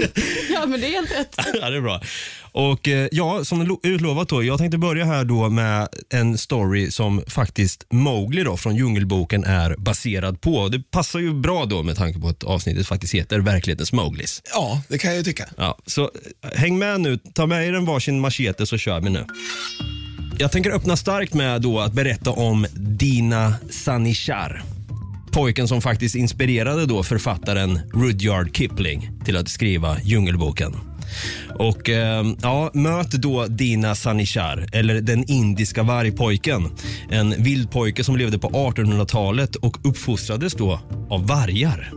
Ja, 0.50 0.66
men 0.66 0.80
det 0.80 0.86
är 0.86 0.90
helt 0.92 1.10
rätt. 1.12 1.36
ja, 1.60 1.70
det 1.70 1.76
är 1.76 1.80
bra. 1.80 2.00
Och 2.52 2.88
eh, 2.88 3.08
ja, 3.12 3.44
som 3.44 3.62
lo- 3.66 3.80
utlovat 3.82 4.28
då, 4.28 4.42
jag 4.44 4.58
tänkte 4.58 4.78
börja 4.78 5.04
här 5.04 5.24
då 5.24 5.48
med 5.48 5.88
en 6.14 6.38
story 6.38 6.90
som 6.90 7.22
faktiskt 7.26 7.84
Mowgli 7.90 8.42
då 8.42 8.56
från 8.56 8.76
Djungelboken 8.76 9.44
är 9.44 9.74
baserad 9.78 10.40
på. 10.40 10.68
Det 10.68 10.90
passar 10.90 11.18
ju 11.18 11.32
bra 11.34 11.64
då 11.64 11.82
med 11.82 11.96
tanke 11.96 12.20
på 12.20 12.28
att 12.28 12.44
avsnittet 12.44 12.86
faktiskt 12.86 13.14
heter 13.14 13.38
Verklighetens 13.38 13.92
Mowglis. 13.92 14.42
Ja, 14.54 14.82
det 14.88 14.98
kan 14.98 15.10
jag 15.10 15.18
ju 15.18 15.24
tycka. 15.24 15.48
Ja, 15.56 15.78
så 15.86 16.02
eh, 16.02 16.58
häng 16.58 16.78
med 16.78 17.00
nu, 17.00 17.18
ta 17.34 17.46
med 17.46 17.68
er 17.68 17.72
en 17.72 17.84
varsin 17.84 18.20
machete 18.20 18.66
så 18.66 18.78
kör 18.78 19.00
vi 19.00 19.10
nu. 19.10 19.24
Jag 20.38 20.52
tänker 20.52 20.70
öppna 20.70 20.96
starkt 20.96 21.34
med 21.34 21.62
då 21.62 21.80
att 21.80 21.92
berätta 21.92 22.30
om 22.30 22.66
Dina 22.74 23.54
Sanishar. 23.70 24.62
Pojken 25.32 25.68
som 25.68 25.82
faktiskt 25.82 26.14
inspirerade 26.14 26.86
då 26.86 27.02
författaren 27.02 27.80
Rudyard 27.94 28.56
Kipling 28.56 29.10
till 29.24 29.36
att 29.36 29.48
skriva 29.48 30.00
Djungelboken. 30.00 30.76
Och 31.58 31.88
eh, 31.88 32.26
ja, 32.42 32.70
möt 32.74 33.10
då 33.10 33.46
Dina 33.46 33.94
Sanishar, 33.94 34.66
eller 34.72 35.00
den 35.00 35.30
indiska 35.30 35.82
vargpojken. 35.82 36.70
En 37.10 37.42
vildpojke 37.42 38.04
som 38.04 38.16
levde 38.16 38.38
på 38.38 38.48
1800-talet 38.48 39.56
och 39.56 39.76
uppfostrades 39.84 40.54
då 40.54 40.80
av 41.10 41.26
vargar. 41.26 41.92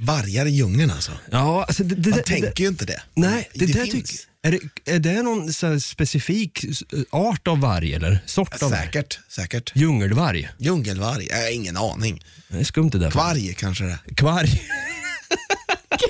Vargar 0.00 0.46
i 0.46 0.50
djungeln 0.50 0.90
alltså. 0.90 1.12
Ja, 1.30 1.64
alltså 1.64 1.84
det, 1.84 1.94
det, 1.94 2.10
Man 2.10 2.18
det, 2.18 2.24
tänker 2.24 2.64
ju 2.64 2.68
inte 2.68 2.84
det. 2.84 3.02
Nej, 3.14 3.48
det, 3.54 3.66
Det 3.66 3.72
där 3.72 3.84
finns. 3.84 4.26
Är 4.42 4.50
det, 4.50 4.92
är 4.92 4.98
det 4.98 5.22
någon 5.22 5.52
så 5.52 5.66
här 5.66 5.78
specifik 5.78 6.64
art 7.10 7.48
av 7.48 7.60
varg 7.60 7.94
eller 7.94 8.18
sort 8.26 8.62
av 8.62 8.70
varg? 8.70 8.80
Säkert, 8.80 9.18
säkert. 9.28 9.72
Djungelvarg? 9.74 10.48
Djungelvarg? 10.58 11.26
Jag 11.30 11.36
har 11.36 11.54
ingen 11.54 11.76
aning. 11.76 12.24
Det 12.48 12.58
är 12.58 12.64
skumt 12.64 12.90
det 12.90 12.98
där. 12.98 13.10
Kvarg 13.10 13.54
kanske 13.54 13.84
det 13.84 13.90
är. 13.90 14.14
Kvarg. 14.14 14.62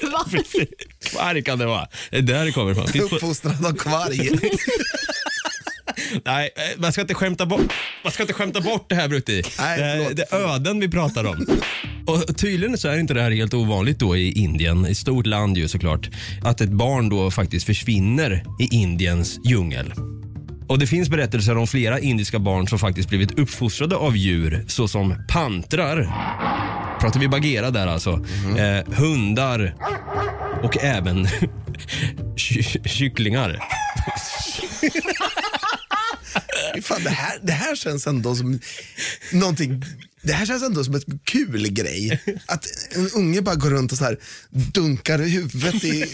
Kvarg. 0.00 0.44
Kvarg 1.04 1.42
kan 1.42 1.58
det 1.58 1.66
vara. 1.66 1.88
Det 2.10 2.16
är 2.16 2.22
där 2.22 2.44
det 2.44 2.52
kommer 2.52 2.72
ifrån. 2.72 3.02
Uppfostrad 3.02 3.66
av 3.66 3.72
kvarg. 3.72 4.30
Nej, 6.25 6.50
eh, 6.56 6.80
man 6.80 6.92
ska 6.92 7.00
inte 7.00 7.14
skämta 7.14 7.47
bort, 7.47 7.73
man 8.04 8.12
ska 8.12 8.23
inte 8.23 8.32
skämta 8.35 8.61
bort 8.61 8.87
det 8.88 8.94
här 8.94 9.09
Brutti. 9.09 9.42
Nej, 9.59 9.78
det, 9.78 9.85
är- 9.85 10.14
det 10.14 10.32
är 10.32 10.54
öden 10.54 10.80
vi 10.80 10.88
pratar 10.88 11.25
om. 11.26 11.47
Och 12.06 12.37
tydligen 12.37 12.78
så 12.78 12.88
är 12.88 12.99
inte 12.99 13.14
det 13.14 13.23
här 13.23 13.30
helt 13.30 13.54
ovanligt 13.54 13.99
då 13.99 14.16
i 14.16 14.32
Indien, 14.32 14.87
i 14.87 14.94
stort 14.94 15.26
land 15.26 15.56
ju 15.59 15.68
såklart, 15.68 16.11
att 16.44 16.61
ett 16.61 16.70
barn 16.70 17.09
då 17.09 17.30
faktiskt 17.30 17.66
försvinner 17.66 18.44
i 18.61 18.75
Indiens 18.76 19.38
djungel. 19.44 19.92
Och 20.68 20.78
Det 20.78 20.87
finns 20.87 21.09
berättelser 21.09 21.56
om 21.56 21.66
flera 21.66 21.99
indiska 22.00 22.38
barn 22.38 22.68
som 22.68 22.78
faktiskt 22.78 23.09
blivit 23.09 23.38
uppfostrade 23.38 23.97
av 23.97 24.16
djur 24.16 24.64
såsom 24.68 25.14
pantrar, 25.28 26.02
pratar 27.00 27.20
vi 27.20 27.28
bagheera 27.28 27.70
där 27.70 27.87
alltså, 27.87 28.11
eh, 28.59 28.94
hundar 28.94 29.75
och 30.62 30.78
även 30.85 31.28
ky- 32.37 32.62
kycklingar. 32.85 33.59
Fan, 36.82 37.04
det, 37.04 37.10
här, 37.10 37.38
det 37.42 37.52
här 37.52 37.76
känns 37.76 38.06
ändå 38.06 38.36
som 38.36 38.60
någonting 39.32 39.84
det 40.22 40.32
här 40.32 40.46
känns 40.46 40.62
ändå 40.62 40.84
som 40.84 40.94
ett 40.94 41.04
kul 41.24 41.68
grej. 41.68 42.20
Att 42.46 42.66
en 42.90 43.10
unge 43.10 43.42
bara 43.42 43.54
går 43.54 43.70
runt 43.70 43.92
och 43.92 43.98
så 43.98 44.04
här 44.04 44.18
dunkar 44.50 45.18
huvudet 45.18 45.84
i, 45.84 46.04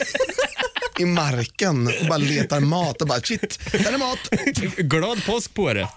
i 0.98 1.04
marken 1.04 1.86
och 1.86 2.06
bara 2.08 2.18
letar 2.18 2.60
mat 2.60 3.02
och 3.02 3.08
bara 3.08 3.20
shit, 3.20 3.58
här 3.72 3.92
är 3.92 3.98
mat. 3.98 4.18
Glad 4.76 5.24
påsk 5.26 5.54
på 5.54 5.72
det. 5.72 5.88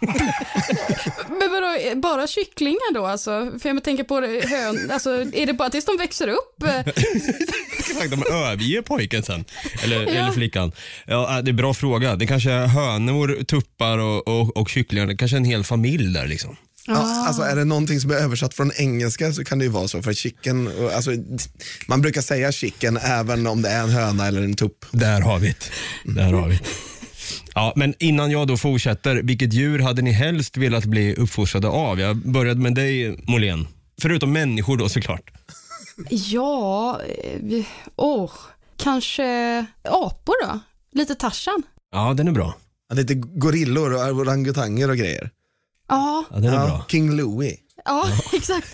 Men 1.29 1.51
vadå, 1.51 1.95
bara 2.01 2.27
kycklingar 2.27 2.93
då 2.93 3.05
alltså? 3.05 3.51
För 3.61 3.69
jag 3.69 3.83
tänker 3.83 4.03
på 4.03 4.19
det, 4.19 4.47
hön, 4.49 4.91
alltså 4.91 5.09
är 5.33 5.45
det 5.45 5.53
bara 5.53 5.69
tills 5.69 5.85
de 5.85 5.97
växer 5.97 6.27
upp? 6.27 6.63
Exakt, 7.77 8.09
de 8.11 8.23
överger 8.33 8.81
pojken 8.81 9.23
sen. 9.23 9.45
Eller, 9.83 10.01
Ja. 10.01 10.09
eller 10.09 10.31
flickan. 10.31 10.71
Ja, 11.05 11.37
äh, 11.37 11.43
det 11.43 11.49
är 11.49 11.51
en 11.51 11.55
bra 11.55 11.73
fråga. 11.73 12.15
Det 12.15 12.27
kanske 12.27 12.51
är 12.51 12.67
hönor, 12.67 13.43
tuppar 13.43 13.97
och, 13.97 14.27
och, 14.27 14.57
och 14.57 14.69
kycklingar. 14.69 15.07
Det 15.07 15.17
kanske 15.17 15.37
är 15.37 15.39
en 15.39 15.45
hel 15.45 15.63
familj 15.63 16.13
där 16.13 16.27
liksom. 16.27 16.55
Ja, 16.95 17.25
alltså 17.27 17.41
är 17.41 17.55
det 17.55 17.65
någonting 17.65 17.99
som 17.99 18.11
är 18.11 18.15
översatt 18.15 18.53
från 18.53 18.71
engelska 18.75 19.33
så 19.33 19.43
kan 19.43 19.59
det 19.59 19.65
ju 19.65 19.71
vara 19.71 19.87
så. 19.87 20.01
För 20.01 20.13
chicken, 20.13 20.69
alltså, 20.95 21.11
man 21.87 22.01
brukar 22.01 22.21
säga 22.21 22.51
chicken 22.51 22.97
även 22.97 23.47
om 23.47 23.61
det 23.61 23.69
är 23.69 23.83
en 23.83 23.89
höna 23.89 24.27
eller 24.27 24.41
en 24.41 24.55
tupp. 24.55 24.85
Där 24.91 25.21
har 25.21 25.39
vi 25.39 25.47
det. 25.47 26.13
Där 26.13 26.33
har 26.33 26.47
vi 26.47 26.55
det. 26.55 26.63
Ja, 27.55 27.73
men 27.75 27.93
innan 27.99 28.31
jag 28.31 28.47
då 28.47 28.57
fortsätter, 28.57 29.15
vilket 29.15 29.53
djur 29.53 29.79
hade 29.79 30.01
ni 30.01 30.11
helst 30.11 30.57
velat 30.57 30.85
bli 30.85 31.15
uppfostrade 31.15 31.67
av? 31.67 31.99
Jag 31.99 32.17
började 32.17 32.61
med 32.61 32.75
dig, 32.75 33.17
Molén. 33.27 33.67
Förutom 34.01 34.31
människor 34.31 34.77
då 34.77 34.89
såklart. 34.89 35.31
Ja, 36.09 37.01
åh, 37.95 38.31
kanske 38.77 39.25
apor 39.83 40.47
då? 40.47 40.59
Lite 40.93 41.15
Tarzan? 41.15 41.63
Ja, 41.91 42.13
den 42.13 42.27
är 42.27 42.31
bra. 42.31 42.55
Ja, 42.89 42.95
Lite 42.95 43.13
gorillor 43.15 43.93
och 43.93 44.19
orangutanger 44.19 44.89
och 44.89 44.97
grejer. 44.97 45.29
Ja, 45.89 46.23
Ja, 46.31 46.35
den 46.39 46.45
är 46.53 46.53
Ja, 46.57 46.65
bra. 46.65 46.85
King 46.89 47.11
Louie. 47.15 47.57
ja, 47.85 48.07
exakt. 48.33 48.67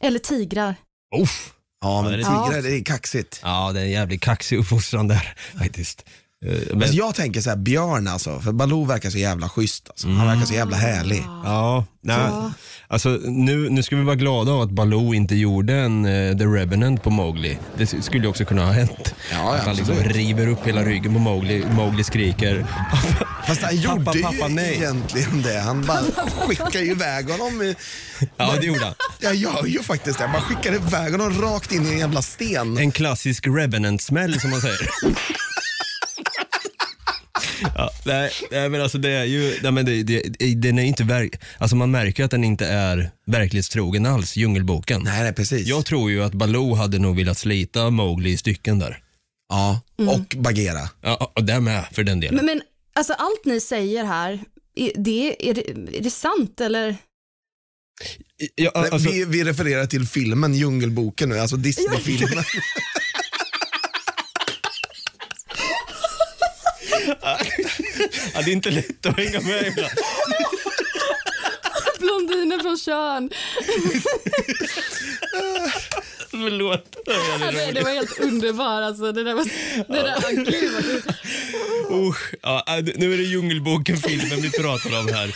Eller 0.00 0.18
tigrar. 0.18 0.74
Uff. 1.22 1.52
Ja, 1.82 2.02
men 2.02 2.12
det 2.12 2.18
är 2.18 2.22
tigrar, 2.22 2.62
det 2.62 2.76
är 2.78 2.84
kaxigt. 2.84 3.40
Ja, 3.42 3.72
det 3.72 3.80
är 3.80 3.84
en 3.84 3.90
jävligt 3.90 4.20
kaxig 4.22 4.58
uppfostran 4.58 5.08
där 5.08 5.34
faktiskt. 5.58 6.04
Eh, 6.46 6.52
Men, 6.70 6.82
Alltså, 6.82 6.96
jag 6.96 7.14
tänker 7.14 7.40
så 7.40 7.50
här, 7.50 7.56
björn 7.56 8.08
alltså, 8.08 8.40
för 8.40 8.52
Baloo 8.52 8.84
verkar 8.84 9.10
så 9.10 9.18
jävla 9.18 9.48
schysst. 9.48 9.88
Alltså. 9.90 10.08
Han 10.08 10.26
verkar 10.26 10.46
så 10.46 10.54
jävla 10.54 10.76
härlig. 10.76 11.22
Ja, 11.44 11.84
nej. 12.02 12.16
Ja. 12.18 12.52
Alltså, 12.88 13.08
nu, 13.24 13.70
nu 13.70 13.82
ska 13.82 13.96
vi 13.96 14.02
vara 14.04 14.16
glada 14.16 14.52
av 14.52 14.60
att 14.60 14.70
Baloo 14.70 15.14
inte 15.14 15.34
gjorde 15.34 15.74
en 15.74 16.04
eh, 16.04 16.36
The 16.38 16.44
Revenant 16.44 17.02
på 17.02 17.10
Mowgli. 17.10 17.58
Det 17.78 17.86
skulle 17.86 18.22
ju 18.24 18.28
också 18.28 18.44
kunna 18.44 18.64
ha 18.64 18.72
hänt. 18.72 19.14
Ja, 19.32 19.54
att 19.54 19.66
han 19.66 19.76
liksom 19.76 19.94
river 19.96 20.46
upp 20.48 20.66
hela 20.66 20.84
ryggen 20.84 21.14
på 21.14 21.18
Mowgli. 21.20 21.64
Mowgli 21.72 22.04
skriker. 22.04 22.66
Fast 23.46 23.62
han 23.62 23.76
gjorde 23.76 24.04
Pappa, 24.04 24.18
ju 24.18 24.22
pappa, 24.24 24.48
nej. 24.48 24.74
egentligen 24.76 25.42
det. 25.42 25.60
Han 25.60 25.86
bara 25.86 26.00
skickar 26.46 26.80
ju 26.80 26.90
iväg 26.90 27.30
honom. 27.30 27.62
i- 27.62 27.74
Ja, 28.36 28.54
det 28.60 28.66
gjorde 28.66 28.84
han. 28.84 28.94
Jag 29.20 29.34
gör 29.34 29.66
ju 29.66 29.82
faktiskt 29.82 30.18
det. 30.18 30.26
Man 30.28 30.40
skickar 30.42 30.74
iväg 30.74 31.12
honom 31.12 31.42
rakt 31.42 31.72
in 31.72 31.86
i 31.86 31.92
en 31.92 31.98
jävla 31.98 32.22
sten. 32.22 32.78
En 32.78 32.90
klassisk 32.92 33.46
Revenant-smäll 33.46 34.40
som 34.40 34.50
man 34.50 34.60
säger. 34.60 34.78
Ja, 37.74 37.90
nej, 38.04 38.30
nej, 38.50 38.68
men 38.68 38.82
alltså 38.82 38.98
det 38.98 39.10
är 39.10 39.24
ju, 39.24 39.54
nej, 39.62 39.72
men 39.72 39.86
det, 39.86 40.02
det, 40.02 40.20
den 40.54 40.78
är 40.78 40.82
inte 40.82 41.04
verk, 41.04 41.40
alltså 41.58 41.76
man 41.76 41.90
märker 41.90 42.24
att 42.24 42.30
den 42.30 42.44
inte 42.44 42.66
är 42.66 43.10
verklighetstrogen 43.26 44.06
alls, 44.06 44.36
Djungelboken. 44.36 45.02
Nej, 45.04 45.22
nej, 45.22 45.32
precis. 45.32 45.66
Jag 45.66 45.86
tror 45.86 46.10
ju 46.10 46.22
att 46.22 46.32
Baloo 46.32 46.74
hade 46.74 46.98
nog 46.98 47.16
velat 47.16 47.38
slita 47.38 47.90
Mowgli 47.90 48.30
i 48.30 48.36
stycken 48.36 48.78
där. 48.78 49.02
Ja, 49.48 49.80
och 49.96 50.36
Bagheera. 50.36 50.88
Ja, 51.02 51.32
och 51.34 51.44
det 51.44 51.60
med 51.60 51.84
för 51.92 52.04
den 52.04 52.20
delen. 52.20 52.36
Men, 52.36 52.46
men 52.46 52.62
alltså 52.92 53.12
allt 53.12 53.44
ni 53.44 53.60
säger 53.60 54.04
här, 54.04 54.44
är 54.74 54.92
det, 54.94 55.50
är 55.50 55.54
det, 55.54 55.70
är 55.98 56.02
det 56.02 56.10
sant 56.10 56.60
eller? 56.60 56.96
Ja, 58.54 58.70
alltså, 58.74 59.10
vi, 59.10 59.24
vi 59.24 59.44
refererar 59.44 59.86
till 59.86 60.06
filmen 60.06 60.54
Djungelboken 60.54 61.28
nu, 61.28 61.38
alltså 61.38 61.56
Disney-filmen. 61.56 62.44
ja, 68.34 68.42
det 68.44 68.50
är 68.50 68.52
inte 68.52 68.70
lätt 68.70 69.06
att 69.06 69.16
hänga 69.16 69.40
med 69.40 69.66
ibland. 69.66 69.92
Blondiner 71.98 72.58
från 72.58 72.78
Tjörn. 72.78 73.30
Förlåt. 76.30 76.96
Ja, 77.06 77.50
det, 77.50 77.72
det 77.72 77.80
var 77.82 77.90
helt 77.90 78.20
underbart 78.20 78.82
alltså. 78.82 79.12
Det 79.12 79.24
där 79.24 79.34
var, 79.34 79.44
det 79.88 80.02
där, 80.02 80.16
oh, 80.16 80.44
gud 80.50 80.72
vad 80.72 82.14
ja, 82.42 82.64
äh, 82.78 82.84
nu 82.96 83.12
är 83.14 83.16
det 83.16 83.22
Djungelboken-filmen 83.22 84.40
vi 84.42 84.50
pratar 84.50 84.98
om 85.00 85.08
här. 85.08 85.34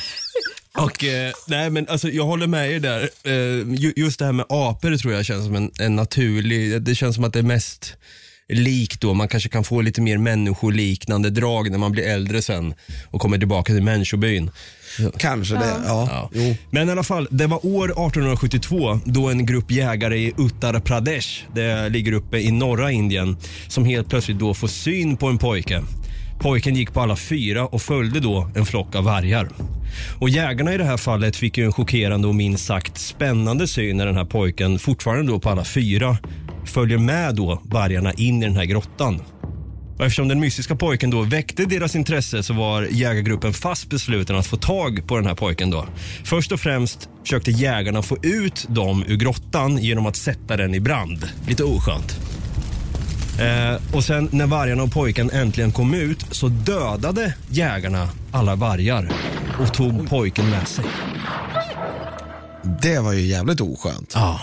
Och, 0.78 1.04
eh, 1.04 1.32
nej, 1.46 1.70
men 1.70 1.88
alltså, 1.88 2.08
jag 2.08 2.24
håller 2.24 2.46
med 2.46 2.72
er 2.72 2.80
där. 2.80 3.10
Eh, 3.24 3.74
ju- 3.74 3.92
just 3.96 4.18
det 4.18 4.24
här 4.24 4.32
med 4.32 4.46
apor 4.48 4.96
tror 4.96 5.12
jag 5.14 5.24
känns 5.24 5.46
som 5.46 5.54
en, 5.54 5.70
en 5.80 5.96
naturlig, 5.96 6.82
det 6.82 6.94
känns 6.94 7.14
som 7.14 7.24
att 7.24 7.32
det 7.32 7.38
är 7.38 7.42
mest 7.42 7.96
likt 8.48 9.00
då. 9.00 9.14
Man 9.14 9.28
kanske 9.28 9.48
kan 9.48 9.64
få 9.64 9.80
lite 9.80 10.00
mer 10.00 10.18
människoliknande 10.18 11.30
drag 11.30 11.70
när 11.70 11.78
man 11.78 11.92
blir 11.92 12.04
äldre 12.04 12.42
sen 12.42 12.74
och 13.10 13.20
kommer 13.20 13.38
tillbaka 13.38 13.72
till 13.72 13.82
människobyn. 13.82 14.50
Kanske 15.18 15.54
det, 15.54 15.74
ja. 15.86 16.08
Ja. 16.10 16.30
Jo. 16.34 16.56
Men 16.70 16.88
i 16.88 16.92
alla 16.92 17.02
fall, 17.02 17.28
det 17.30 17.46
var 17.46 17.66
år 17.66 17.84
1872 17.84 19.00
då 19.04 19.28
en 19.28 19.46
grupp 19.46 19.70
jägare 19.70 20.18
i 20.18 20.32
Uttar 20.38 20.80
Pradesh, 20.80 21.28
det 21.54 21.88
ligger 21.88 22.12
uppe 22.12 22.38
i 22.38 22.50
norra 22.50 22.92
Indien, 22.92 23.36
som 23.68 23.84
helt 23.84 24.08
plötsligt 24.08 24.38
då 24.38 24.54
får 24.54 24.68
syn 24.68 25.16
på 25.16 25.26
en 25.26 25.38
pojke. 25.38 25.82
Pojken 26.40 26.74
gick 26.74 26.92
på 26.92 27.00
alla 27.00 27.16
fyra 27.16 27.66
och 27.66 27.82
följde 27.82 28.20
då 28.20 28.50
en 28.54 28.66
flock 28.66 28.94
av 28.94 29.04
vargar. 29.04 29.48
Och 30.20 30.28
jägarna 30.28 30.74
i 30.74 30.78
det 30.78 30.84
här 30.84 30.96
fallet 30.96 31.36
fick 31.36 31.58
ju 31.58 31.64
en 31.64 31.72
chockerande 31.72 32.28
och 32.28 32.34
minst 32.34 32.64
sagt 32.64 32.98
spännande 32.98 33.68
syn 33.68 33.96
när 33.96 34.06
den 34.06 34.16
här 34.16 34.24
pojken 34.24 34.78
fortfarande 34.78 35.32
då 35.32 35.40
på 35.40 35.50
alla 35.50 35.64
fyra 35.64 36.18
följer 36.64 36.98
med 36.98 37.34
då 37.34 37.62
vargarna 37.64 38.12
in 38.12 38.42
i 38.42 38.46
den 38.46 38.56
här 38.56 38.64
grottan. 38.64 39.22
Och 39.98 40.04
eftersom 40.04 40.28
den 40.28 40.40
mystiska 40.40 40.76
pojken 40.76 41.10
då 41.10 41.22
väckte 41.22 41.64
deras 41.64 41.96
intresse 41.96 42.42
så 42.42 42.54
var 42.54 42.88
jägargruppen 42.90 43.52
fast 43.52 43.88
besluten 43.88 44.36
att 44.36 44.46
få 44.46 44.56
tag 44.56 45.06
på 45.06 45.16
den 45.16 45.26
här 45.26 45.34
pojken. 45.34 45.70
Då. 45.70 45.86
Först 46.24 46.52
och 46.52 46.60
främst 46.60 47.08
försökte 47.22 47.50
jägarna 47.50 48.02
få 48.02 48.16
ut 48.22 48.66
dem 48.68 49.04
ur 49.06 49.16
grottan 49.16 49.78
genom 49.78 50.06
att 50.06 50.16
sätta 50.16 50.56
den 50.56 50.74
i 50.74 50.80
brand. 50.80 51.28
Lite 51.48 51.64
oskönt. 51.64 52.18
Eh, 53.40 53.96
och 53.96 54.04
sen 54.04 54.28
när 54.32 54.46
vargarna 54.46 54.82
och 54.82 54.92
pojken 54.92 55.30
äntligen 55.30 55.72
kom 55.72 55.94
ut 55.94 56.26
så 56.30 56.48
dödade 56.48 57.34
jägarna 57.50 58.08
alla 58.32 58.56
vargar 58.56 59.12
och 59.60 59.74
tog 59.74 60.08
pojken 60.08 60.50
med 60.50 60.68
sig. 60.68 60.84
Det 62.82 62.98
var 62.98 63.12
ju 63.12 63.20
jävligt 63.20 63.60
oskönt. 63.60 64.12
Ja. 64.14 64.40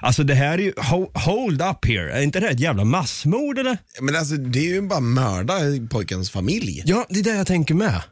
Alltså 0.00 0.22
det 0.22 0.34
här 0.34 0.52
är 0.58 0.62
ju, 0.62 0.72
ho- 0.72 1.18
hold 1.18 1.62
up 1.62 1.84
here, 1.86 2.12
är 2.12 2.22
inte 2.22 2.40
det 2.40 2.48
ett 2.48 2.60
jävla 2.60 2.84
massmord 2.84 3.58
eller? 3.58 3.78
Men 4.00 4.16
alltså 4.16 4.34
det 4.34 4.58
är 4.58 4.74
ju 4.74 4.82
bara 4.82 5.00
mörda 5.00 5.54
pojkens 5.90 6.30
familj. 6.30 6.82
Ja, 6.86 7.06
det 7.08 7.18
är 7.20 7.24
det 7.24 7.36
jag 7.36 7.46
tänker 7.46 7.74
med. 7.74 8.02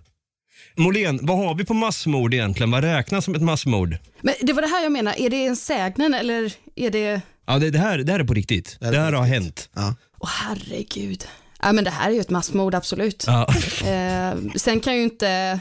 Molén, 0.77 1.19
vad 1.23 1.39
har 1.39 1.55
vi 1.55 1.65
på 1.65 1.75
massmord 1.75 2.35
egentligen? 2.35 2.71
Vad 2.71 2.85
räknas 2.85 3.25
som 3.25 3.35
ett 3.35 3.43
massmord? 3.43 3.97
Men 4.21 4.35
det 4.41 4.53
var 4.53 4.63
det 4.63 4.69
här 4.69 4.83
jag 4.83 4.93
menar, 4.93 5.15
är 5.19 5.31
det 5.31 5.47
en 5.47 5.57
sägnen 5.57 6.15
eller 6.15 6.53
är 6.77 6.91
det... 6.91 7.21
Ja, 7.47 7.59
det, 7.59 7.71
det, 7.71 7.79
här, 7.79 7.99
det 7.99 8.13
här 8.13 8.21
är 8.21 8.25
på 8.25 8.35
riktigt. 8.35 8.77
Det, 8.81 8.87
är 8.87 8.93
på 8.93 9.01
här 9.01 9.13
har 9.13 9.25
hänt. 9.25 9.69
Ja. 9.75 9.95
Åh 10.19 10.29
herregud. 10.33 11.25
Ja 11.63 11.73
men 11.73 11.85
det 11.85 11.91
här 11.91 12.11
är 12.11 12.15
ju 12.15 12.21
ett 12.21 12.31
massmord 12.31 12.75
absolut. 12.75 13.25
Ja. 13.27 13.49
Eh, 13.89 14.35
sen 14.57 14.81
kan 14.81 14.97
ju 14.97 15.03
inte 15.03 15.61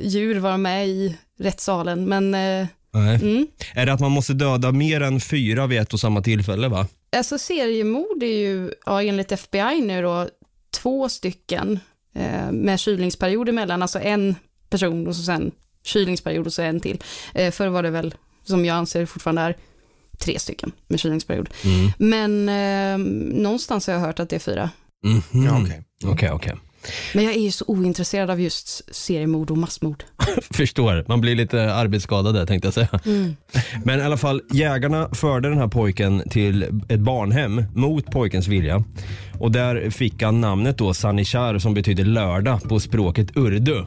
djur 0.00 0.38
vara 0.38 0.56
med 0.56 0.88
i 0.88 1.16
rättssalen 1.40 2.04
men 2.04 2.34
eh, 2.34 2.66
Nej. 2.90 3.14
mm. 3.14 3.46
Är 3.74 3.86
det 3.86 3.92
att 3.92 4.00
man 4.00 4.10
måste 4.10 4.32
döda 4.34 4.72
mer 4.72 5.00
än 5.00 5.20
fyra 5.20 5.66
vid 5.66 5.80
ett 5.80 5.92
och 5.92 6.00
samma 6.00 6.22
tillfälle? 6.22 6.68
va? 6.68 6.86
alltså 7.16 7.38
seriemord 7.38 8.22
är 8.22 8.38
ju, 8.38 8.70
ja, 8.86 9.02
enligt 9.02 9.32
FBI 9.32 9.80
nu 9.80 10.02
då, 10.02 10.28
två 10.70 11.08
stycken 11.08 11.78
eh, 12.14 12.52
med 12.52 12.80
kylningsperiod 12.80 13.48
emellan, 13.48 13.82
alltså 13.82 14.00
en 14.00 14.34
person 14.70 15.06
och 15.06 15.16
så 15.16 15.22
sen 15.22 15.50
kylningsperiod 15.84 16.46
och 16.46 16.52
så 16.52 16.62
en 16.62 16.80
till. 16.80 17.02
Eh, 17.34 17.50
förr 17.52 17.68
var 17.68 17.82
det 17.82 17.90
väl, 17.90 18.14
som 18.44 18.64
jag 18.64 18.74
anser 18.76 19.06
fortfarande 19.06 19.42
är, 19.42 19.56
tre 20.18 20.38
stycken 20.38 20.72
med 20.86 21.00
kylningsperiod. 21.00 21.48
Mm. 21.64 21.90
Men 21.98 22.48
eh, 22.48 23.06
någonstans 23.42 23.86
har 23.86 23.94
jag 23.94 24.00
hört 24.00 24.20
att 24.20 24.30
det 24.30 24.36
är 24.36 24.40
fyra. 24.40 24.70
Mhm. 25.04 25.44
Ja, 25.44 25.62
okej. 25.62 25.82
Okej, 26.04 26.30
okej. 26.30 26.54
Men 27.14 27.24
jag 27.24 27.34
är 27.34 27.40
ju 27.40 27.50
så 27.50 27.64
ointresserad 27.68 28.30
av 28.30 28.40
just 28.40 28.94
seriemord 28.94 29.50
och 29.50 29.58
massmord. 29.58 30.04
Förstår. 30.50 31.04
Man 31.08 31.20
blir 31.20 31.34
lite 31.34 31.74
arbetsskadad 31.74 32.34
där 32.34 32.46
tänkte 32.46 32.66
jag 32.66 32.74
säga. 32.74 33.00
Men 33.84 34.00
i 34.00 34.02
alla 34.02 34.16
fall, 34.16 34.42
jägarna 34.50 35.08
förde 35.12 35.48
den 35.48 35.58
här 35.58 35.68
pojken 35.68 36.22
till 36.30 36.62
ett 36.88 37.00
barnhem 37.00 37.64
mot 37.74 38.06
pojkens 38.06 38.48
vilja. 38.48 38.84
Och 39.38 39.52
där 39.52 39.90
fick 39.90 40.22
han 40.22 40.40
namnet 40.40 40.78
då 40.78 40.94
Sanishar 40.94 41.58
som 41.58 41.74
betyder 41.74 42.04
lördag 42.04 42.62
på 42.62 42.80
språket 42.80 43.36
urdu. 43.36 43.84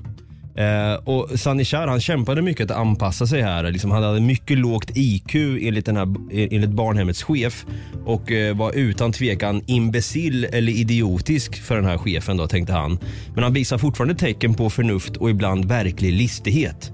Eh, 0.56 0.94
och 1.04 1.40
Sanishar 1.40 1.88
han 1.88 2.02
kämpade 2.02 2.42
mycket 2.42 2.72
att 2.72 2.78
anpassa 2.78 3.28
sig 3.28 3.42
här. 3.42 3.72
Liksom, 3.72 3.92
han 3.92 4.04
hade 4.04 4.20
mycket 4.20 4.58
lågt 4.58 4.92
IQ 4.96 5.36
enligt, 5.36 5.86
den 5.86 5.98
här, 5.98 6.16
enligt 6.32 6.70
barnhemmets 6.70 7.24
chef 7.24 7.66
och 8.06 8.32
eh, 8.32 8.58
var 8.58 8.72
utan 8.72 9.12
tvekan 9.12 9.64
imbecill 9.68 10.46
eller 10.46 10.72
idiotisk 10.72 11.62
för 11.62 11.76
den 11.76 11.86
här 11.86 11.98
chefen 11.98 12.38
då 12.38 12.48
tänkte 12.48 12.74
han. 12.74 13.00
Men 13.34 13.44
han 13.44 13.54
visar 13.54 13.78
fortfarande 13.78 14.16
tecken 14.16 14.54
på 14.54 14.70
förnuft 14.70 15.18
och 15.18 15.30
ibland 15.30 15.66
verklig 15.66 16.14
listighet. 16.14 16.92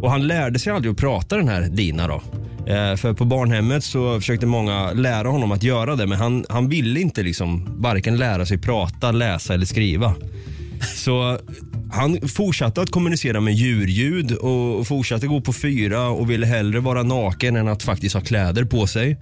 Och 0.00 0.10
han 0.10 0.26
lärde 0.26 0.58
sig 0.58 0.72
aldrig 0.72 0.92
att 0.92 0.98
prata 0.98 1.36
den 1.36 1.48
här 1.48 1.62
Dina 1.62 2.08
då. 2.08 2.22
Eh, 2.66 2.96
för 2.96 3.12
på 3.12 3.24
barnhemmet 3.24 3.84
så 3.84 4.20
försökte 4.20 4.46
många 4.46 4.92
lära 4.92 5.28
honom 5.28 5.52
att 5.52 5.62
göra 5.62 5.96
det 5.96 6.06
men 6.06 6.18
han, 6.18 6.44
han 6.48 6.68
ville 6.68 7.00
inte 7.00 7.22
liksom 7.22 7.68
varken 7.78 8.16
lära 8.16 8.46
sig 8.46 8.58
prata, 8.58 9.12
läsa 9.12 9.54
eller 9.54 9.66
skriva. 9.66 10.14
Så 10.94 11.38
han 11.90 12.28
fortsatte 12.28 12.82
att 12.82 12.90
kommunicera 12.90 13.40
med 13.40 13.54
djurljud 13.54 14.32
och 14.32 14.86
fortsatte 14.86 15.26
gå 15.26 15.40
på 15.40 15.52
fyra 15.52 16.08
och 16.08 16.30
ville 16.30 16.46
hellre 16.46 16.80
vara 16.80 17.02
naken 17.02 17.56
än 17.56 17.68
att 17.68 17.82
faktiskt 17.82 18.14
ha 18.14 18.22
kläder 18.22 18.64
på 18.64 18.86
sig. 18.86 19.18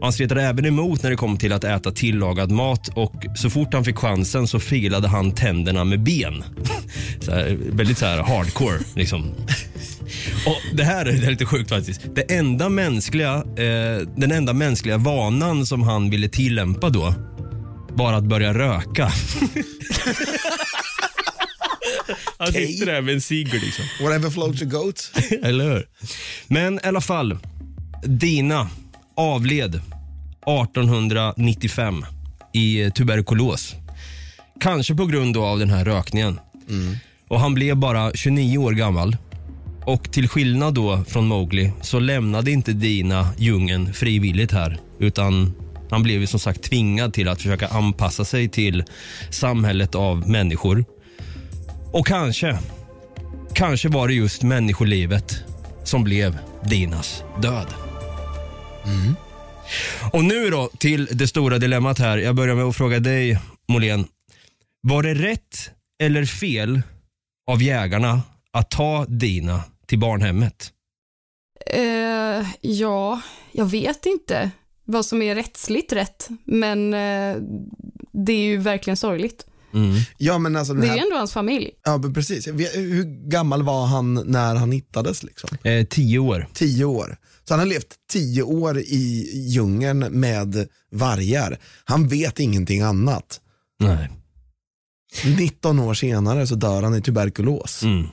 Han 0.00 0.12
stretade 0.12 0.42
även 0.42 0.66
emot 0.66 1.02
när 1.02 1.10
det 1.10 1.16
kom 1.16 1.36
till 1.36 1.52
att 1.52 1.64
äta 1.64 1.90
tillagad 1.90 2.50
mat 2.50 2.88
och 2.88 3.14
så 3.36 3.50
fort 3.50 3.74
han 3.74 3.84
fick 3.84 3.98
chansen 3.98 4.48
så 4.48 4.60
filade 4.60 5.08
han 5.08 5.32
tänderna 5.32 5.84
med 5.84 6.02
ben. 6.02 6.44
Så 7.20 7.30
här, 7.30 7.58
väldigt 7.70 7.98
så 7.98 8.06
här 8.06 8.22
hardcore 8.22 8.78
liksom. 8.96 9.34
Och 10.46 10.76
det 10.76 10.84
här 10.84 11.06
är 11.06 11.30
lite 11.30 11.46
sjukt 11.46 11.70
faktiskt. 11.70 12.00
Det 12.14 12.34
enda 12.34 12.68
mänskliga, 12.68 13.34
eh, 13.34 14.08
den 14.16 14.32
enda 14.32 14.52
mänskliga 14.52 14.98
vanan 14.98 15.66
som 15.66 15.82
han 15.82 16.10
ville 16.10 16.28
tillämpa 16.28 16.90
då 16.90 17.14
var 17.88 18.12
att 18.12 18.24
börja 18.24 18.54
röka. 18.54 19.12
han 22.38 22.52
sitter 22.52 22.86
där 22.86 23.00
med 23.00 23.14
en 23.14 23.20
cigg 23.20 23.52
liksom. 23.52 23.84
Whatever 24.00 24.30
floats 24.30 24.62
your 24.62 24.72
goat. 24.72 25.10
Eller 25.42 25.64
hur? 25.64 25.86
Men 26.48 26.74
i 26.74 26.88
alla 26.88 27.00
fall. 27.00 27.38
Dina 28.04 28.70
avled 29.14 29.74
1895 29.74 32.06
i 32.52 32.90
tuberkulos. 32.90 33.74
Kanske 34.60 34.94
på 34.94 35.06
grund 35.06 35.36
av 35.36 35.58
den 35.58 35.70
här 35.70 35.84
rökningen. 35.84 36.40
Och 37.28 37.40
Han 37.40 37.54
blev 37.54 37.76
bara 37.76 38.12
29 38.14 38.58
år 38.58 38.72
gammal. 38.72 39.16
Och 39.84 40.12
till 40.12 40.28
skillnad 40.28 40.74
då 40.74 41.04
från 41.08 41.26
Mowgli 41.26 41.72
så 41.82 41.98
lämnade 41.98 42.50
inte 42.50 42.72
Dina 42.72 43.28
djungeln 43.38 43.92
frivilligt 43.92 44.52
här. 44.52 44.78
Utan 44.98 45.52
han 45.90 46.02
blev 46.02 46.20
ju 46.20 46.26
som 46.26 46.40
sagt 46.40 46.62
tvingad 46.62 47.14
till 47.14 47.28
att 47.28 47.38
försöka 47.42 47.68
anpassa 47.68 48.24
sig 48.24 48.48
till 48.48 48.84
samhället 49.30 49.94
av 49.94 50.28
människor. 50.28 50.84
Och 51.92 52.06
kanske, 52.06 52.58
kanske 53.54 53.88
var 53.88 54.08
det 54.08 54.14
just 54.14 54.42
människolivet 54.42 55.44
som 55.84 56.04
blev 56.04 56.38
Dinas 56.64 57.24
död. 57.42 57.66
Och 60.12 60.24
nu 60.24 60.50
då 60.50 60.70
till 60.78 61.06
det 61.06 61.28
stora 61.28 61.58
dilemmat 61.58 61.98
här. 61.98 62.18
Jag 62.18 62.34
börjar 62.34 62.54
med 62.54 62.64
att 62.64 62.76
fråga 62.76 63.00
dig, 63.00 63.38
Molén. 63.68 64.06
Var 64.80 65.02
det 65.02 65.14
rätt 65.14 65.70
eller 66.02 66.24
fel 66.24 66.82
av 67.50 67.62
jägarna 67.62 68.22
att 68.52 68.70
ta 68.70 69.04
Dina 69.04 69.64
till 69.86 69.98
barnhemmet? 69.98 70.72
Eh, 71.66 72.46
ja, 72.60 73.20
jag 73.52 73.66
vet 73.66 74.06
inte 74.06 74.50
vad 74.84 75.06
som 75.06 75.22
är 75.22 75.34
rättsligt 75.34 75.92
rätt, 75.92 76.28
men 76.44 76.94
eh, 76.94 77.36
det 78.12 78.32
är 78.32 78.44
ju 78.44 78.56
verkligen 78.56 78.96
sorgligt. 78.96 79.46
Ja 80.18 80.38
men 80.38 80.56
alltså 80.56 80.74
Det 80.74 80.86
är 80.86 80.88
här, 80.88 80.96
ju 80.96 81.02
ändå 81.02 81.16
hans 81.16 81.32
familj. 81.32 81.70
ja, 81.84 81.98
men 81.98 82.14
precis. 82.14 82.46
Hur 82.74 83.28
gammal 83.30 83.62
var 83.62 83.86
han 83.86 84.14
när 84.14 84.54
han 84.54 84.72
hittades? 84.72 85.22
Liksom? 85.22 85.50
Eh, 85.62 85.86
tio 85.86 86.18
år. 86.18 86.46
Tio 86.54 86.84
år. 86.84 87.16
Så 87.44 87.54
han 87.54 87.58
har 87.58 87.66
levt 87.66 87.94
tio 88.10 88.42
år 88.42 88.78
i 88.78 89.30
djungeln 89.48 89.98
med 89.98 90.68
vargar. 90.92 91.58
Han 91.84 92.08
vet 92.08 92.40
ingenting 92.40 92.80
annat. 92.82 93.40
Nej. 93.80 94.08
19 95.36 95.78
år 95.78 95.94
senare 95.94 96.46
så 96.46 96.54
dör 96.54 96.82
han 96.82 96.94
i 96.94 97.02
tuberkulos. 97.02 97.82
Mm. 97.82 98.06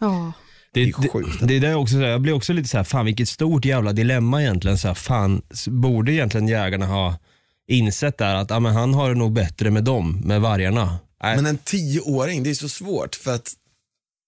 Ja. 0.00 0.32
Det, 0.74 0.84
Det 0.84 0.88
är. 0.88 1.38
Det, 1.40 1.46
det 1.46 1.56
är 1.56 1.60
där 1.60 1.74
också, 1.74 1.92
så 1.94 1.98
här, 2.00 2.06
jag 2.08 2.20
blir 2.20 2.32
också 2.32 2.52
lite 2.52 2.68
så 2.68 2.76
här, 2.76 2.84
fan 2.84 3.04
vilket 3.04 3.28
stort 3.28 3.64
jävla 3.64 3.92
dilemma 3.92 4.42
egentligen. 4.42 4.78
Så 4.78 4.88
här, 4.88 4.94
fan, 4.94 5.42
borde 5.66 6.12
egentligen 6.12 6.48
jägarna 6.48 6.86
ha 6.86 7.18
insett 7.68 8.18
där 8.18 8.34
att 8.34 8.50
ja, 8.50 8.60
men 8.60 8.74
han 8.74 8.94
har 8.94 9.08
det 9.08 9.14
nog 9.14 9.32
bättre 9.32 9.70
med 9.70 9.84
dem, 9.84 10.22
med 10.24 10.40
vargarna. 10.40 10.98
Nej. 11.22 11.36
Men 11.36 11.46
en 11.46 11.58
tioåring, 11.58 12.42
det 12.42 12.50
är 12.50 12.54
så 12.54 12.68
svårt 12.68 13.14
för 13.14 13.34
att 13.34 13.52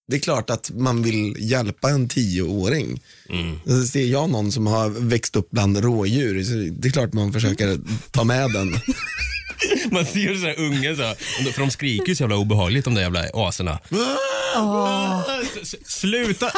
det 0.09 0.17
är 0.17 0.21
klart 0.21 0.51
att 0.51 0.71
man 0.75 1.03
vill 1.03 1.37
hjälpa 1.39 1.91
en 1.91 2.09
tioåring. 2.09 3.03
Mm. 3.29 3.87
Ser 3.87 4.07
jag 4.07 4.31
någon 4.31 4.53
som 4.53 4.67
har 4.67 4.89
växt 4.89 5.37
upp 5.37 5.51
bland 5.51 5.79
rådjur, 5.79 6.45
så 6.45 6.81
det 6.81 6.89
är 6.89 6.93
klart 6.93 7.13
man 7.13 7.33
försöker 7.33 7.79
ta 8.11 8.25
med 8.25 8.53
den. 8.53 8.69
Man 9.91 10.05
ser 10.07 10.35
så 10.35 10.47
här 10.47 10.59
unga 10.59 10.97
så 10.97 11.03
här, 11.03 11.15
för 11.53 11.61
de 11.61 11.71
skriker 11.71 12.09
ju 12.09 12.17
så 12.17 12.23
jävla 12.23 12.37
obehagligt 12.37 12.85
de 12.85 12.95
där 12.95 13.03
jävla 13.03 13.25
aserna. 13.35 13.79
S- 15.63 15.75
Sluta! 15.87 16.51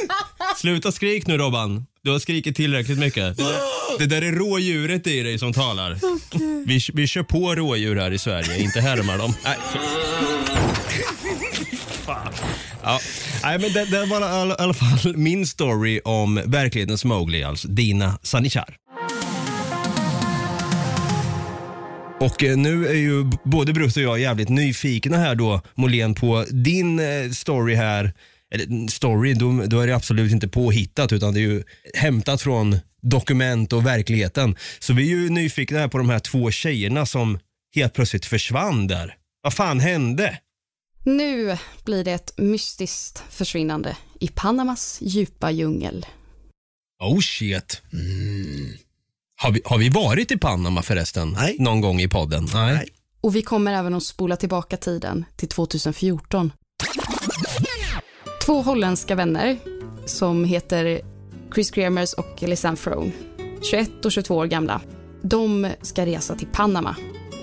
Sluta 0.56 0.92
skrik 0.92 1.26
nu 1.26 1.38
Robban. 1.38 1.86
Du 2.02 2.10
har 2.10 2.18
skrikit 2.18 2.56
tillräckligt 2.56 2.98
mycket. 2.98 3.36
Det 3.36 3.42
där, 3.42 3.58
det 3.98 4.06
där 4.06 4.22
är 4.22 4.32
rådjuret 4.32 5.06
i 5.06 5.22
dig 5.22 5.38
som 5.38 5.52
talar. 5.52 5.98
Vi, 6.66 6.80
vi 6.94 7.06
kör 7.06 7.22
på 7.22 7.54
rådjur 7.54 7.96
här 7.96 8.10
i 8.10 8.18
Sverige, 8.18 8.58
inte 8.58 8.80
härmar 8.80 9.18
dem. 9.18 9.34
Nej. 9.44 9.56
Ja. 12.82 13.00
Nej, 13.42 13.58
men 13.58 13.72
det, 13.72 13.84
det 13.84 14.06
var 14.06 14.20
i 14.20 14.24
alla, 14.24 14.54
alla 14.54 14.74
fall 14.74 15.16
min 15.16 15.46
story 15.46 16.00
om 16.04 16.40
verklighetens 16.46 17.04
Mowgli, 17.04 17.42
alltså 17.42 17.68
Dina 17.68 18.18
Sanichar. 18.22 18.76
Och 22.24 22.44
eh, 22.44 22.56
nu 22.56 22.86
är 22.86 22.94
ju 22.94 23.30
både 23.44 23.72
Bruce 23.72 24.00
och 24.00 24.06
jag 24.06 24.20
jävligt 24.20 24.48
nyfikna 24.48 25.16
här 25.16 25.34
då, 25.34 25.60
Molén 25.74 26.14
på 26.14 26.46
din 26.50 26.98
eh, 26.98 27.30
story 27.30 27.74
här. 27.74 28.12
Eller 28.54 28.66
mm, 28.66 28.88
story, 28.88 29.34
då, 29.34 29.62
då 29.66 29.80
är 29.80 29.86
det 29.86 29.96
absolut 29.96 30.32
inte 30.32 30.48
påhittat 30.48 31.12
utan 31.12 31.34
det 31.34 31.40
är 31.40 31.42
ju 31.42 31.62
hämtat 31.94 32.42
från 32.42 32.76
dokument 33.02 33.72
och 33.72 33.86
verkligheten. 33.86 34.56
Så 34.78 34.92
vi 34.92 35.12
är 35.12 35.16
ju 35.16 35.30
nyfikna 35.30 35.78
här 35.78 35.88
på 35.88 35.98
de 35.98 36.08
här 36.08 36.18
två 36.18 36.50
tjejerna 36.50 37.06
som 37.06 37.38
helt 37.74 37.94
plötsligt 37.94 38.26
försvann 38.26 38.86
där. 38.86 39.16
Vad 39.42 39.54
fan 39.54 39.80
hände? 39.80 40.38
Nu 41.04 41.56
blir 41.84 42.04
det 42.04 42.12
ett 42.12 42.38
mystiskt 42.38 43.22
försvinnande 43.30 43.96
i 44.20 44.28
Panamas 44.28 44.98
djupa 45.02 45.50
djungel. 45.50 46.06
Oh 47.02 47.20
shit. 47.20 47.82
Har, 49.36 49.52
vi, 49.52 49.62
har 49.64 49.78
vi 49.78 49.88
varit 49.88 50.30
i 50.30 50.38
Panama 50.38 50.82
förresten? 50.82 51.36
Nej. 51.38 51.56
Någon 51.58 51.80
gång 51.80 52.00
i 52.00 52.08
podden? 52.08 52.46
Nej. 52.54 52.74
Nej. 52.74 52.88
Och 53.20 53.36
vi 53.36 53.42
kommer 53.42 53.72
även 53.72 53.94
att 53.94 54.02
spola 54.02 54.36
tillbaka 54.36 54.76
tiden 54.76 55.24
till 55.36 55.48
2014. 55.48 56.52
Två 58.46 58.62
holländska 58.62 59.14
vänner 59.14 59.58
som 60.06 60.44
heter 60.44 61.00
Chris 61.54 61.70
Kremers 61.70 62.12
och 62.12 62.42
Lisanne 62.42 62.76
Frone, 62.76 63.12
21 63.62 64.04
och 64.04 64.12
22 64.12 64.36
år 64.36 64.46
gamla. 64.46 64.80
De 65.22 65.70
ska 65.82 66.06
resa 66.06 66.34
till 66.34 66.48
Panama. 66.52 66.96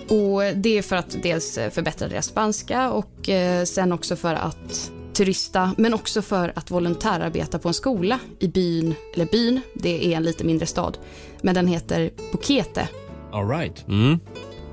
Och 0.10 0.42
Det 0.56 0.78
är 0.78 0.82
för 0.82 0.96
att 0.96 1.18
dels 1.24 1.60
förbättra 1.72 2.08
deras 2.08 2.26
spanska 2.26 2.92
och 2.92 3.30
eh, 3.30 3.64
sen 3.64 3.92
också 3.92 4.16
för 4.16 4.34
att 4.34 4.92
turista, 5.14 5.76
men 5.78 5.94
också 5.94 6.22
för 6.22 6.54
att 6.56 6.72
volontärarbeta 6.72 7.60
på 7.60 7.68
en 7.68 7.74
skola 7.74 8.20
i 8.40 8.48
byn, 8.48 8.96
eller 9.14 9.26
byn, 9.26 9.62
det 9.74 10.14
är 10.14 10.18
en 10.18 10.24
lite 10.24 10.44
mindre 10.44 10.66
stad, 10.66 10.98
men 11.42 11.56
den 11.56 11.68
heter 11.68 12.12
Bukete. 12.32 12.88
All 13.32 13.50
right. 13.50 13.88
Mm. 13.88 14.20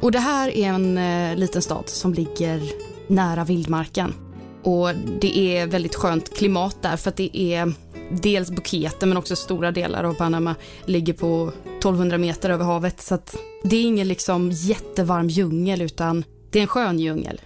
Och 0.00 0.12
det 0.12 0.18
här 0.18 0.48
är 0.48 0.68
en 0.68 0.98
eh, 0.98 1.36
liten 1.36 1.62
stad 1.62 1.88
som 1.88 2.14
ligger 2.14 2.62
nära 3.06 3.44
vildmarken. 3.44 4.14
Och 4.62 4.94
det 5.20 5.38
är 5.38 5.66
väldigt 5.66 5.94
skönt 5.94 6.36
klimat 6.36 6.82
där 6.82 6.96
för 6.96 7.10
att 7.10 7.16
det 7.16 7.36
är 7.36 7.72
dels 8.10 8.50
Bukete 8.50 9.06
men 9.06 9.16
också 9.16 9.36
stora 9.36 9.72
delar 9.72 10.04
av 10.04 10.14
Panama 10.14 10.54
ligger 10.84 11.12
på 11.12 11.52
1200 11.78 12.18
meter 12.18 12.50
över 12.50 12.64
havet. 12.64 13.00
Så 13.00 13.14
att 13.14 13.36
det 13.64 13.76
är 13.76 13.82
ingen 13.82 14.08
liksom 14.08 14.50
jättevarm 14.50 15.28
djungel 15.28 15.82
utan 15.82 16.24
det 16.50 16.58
är 16.58 16.62
en 16.62 16.68
skön 16.68 16.98
djungel. 16.98 17.40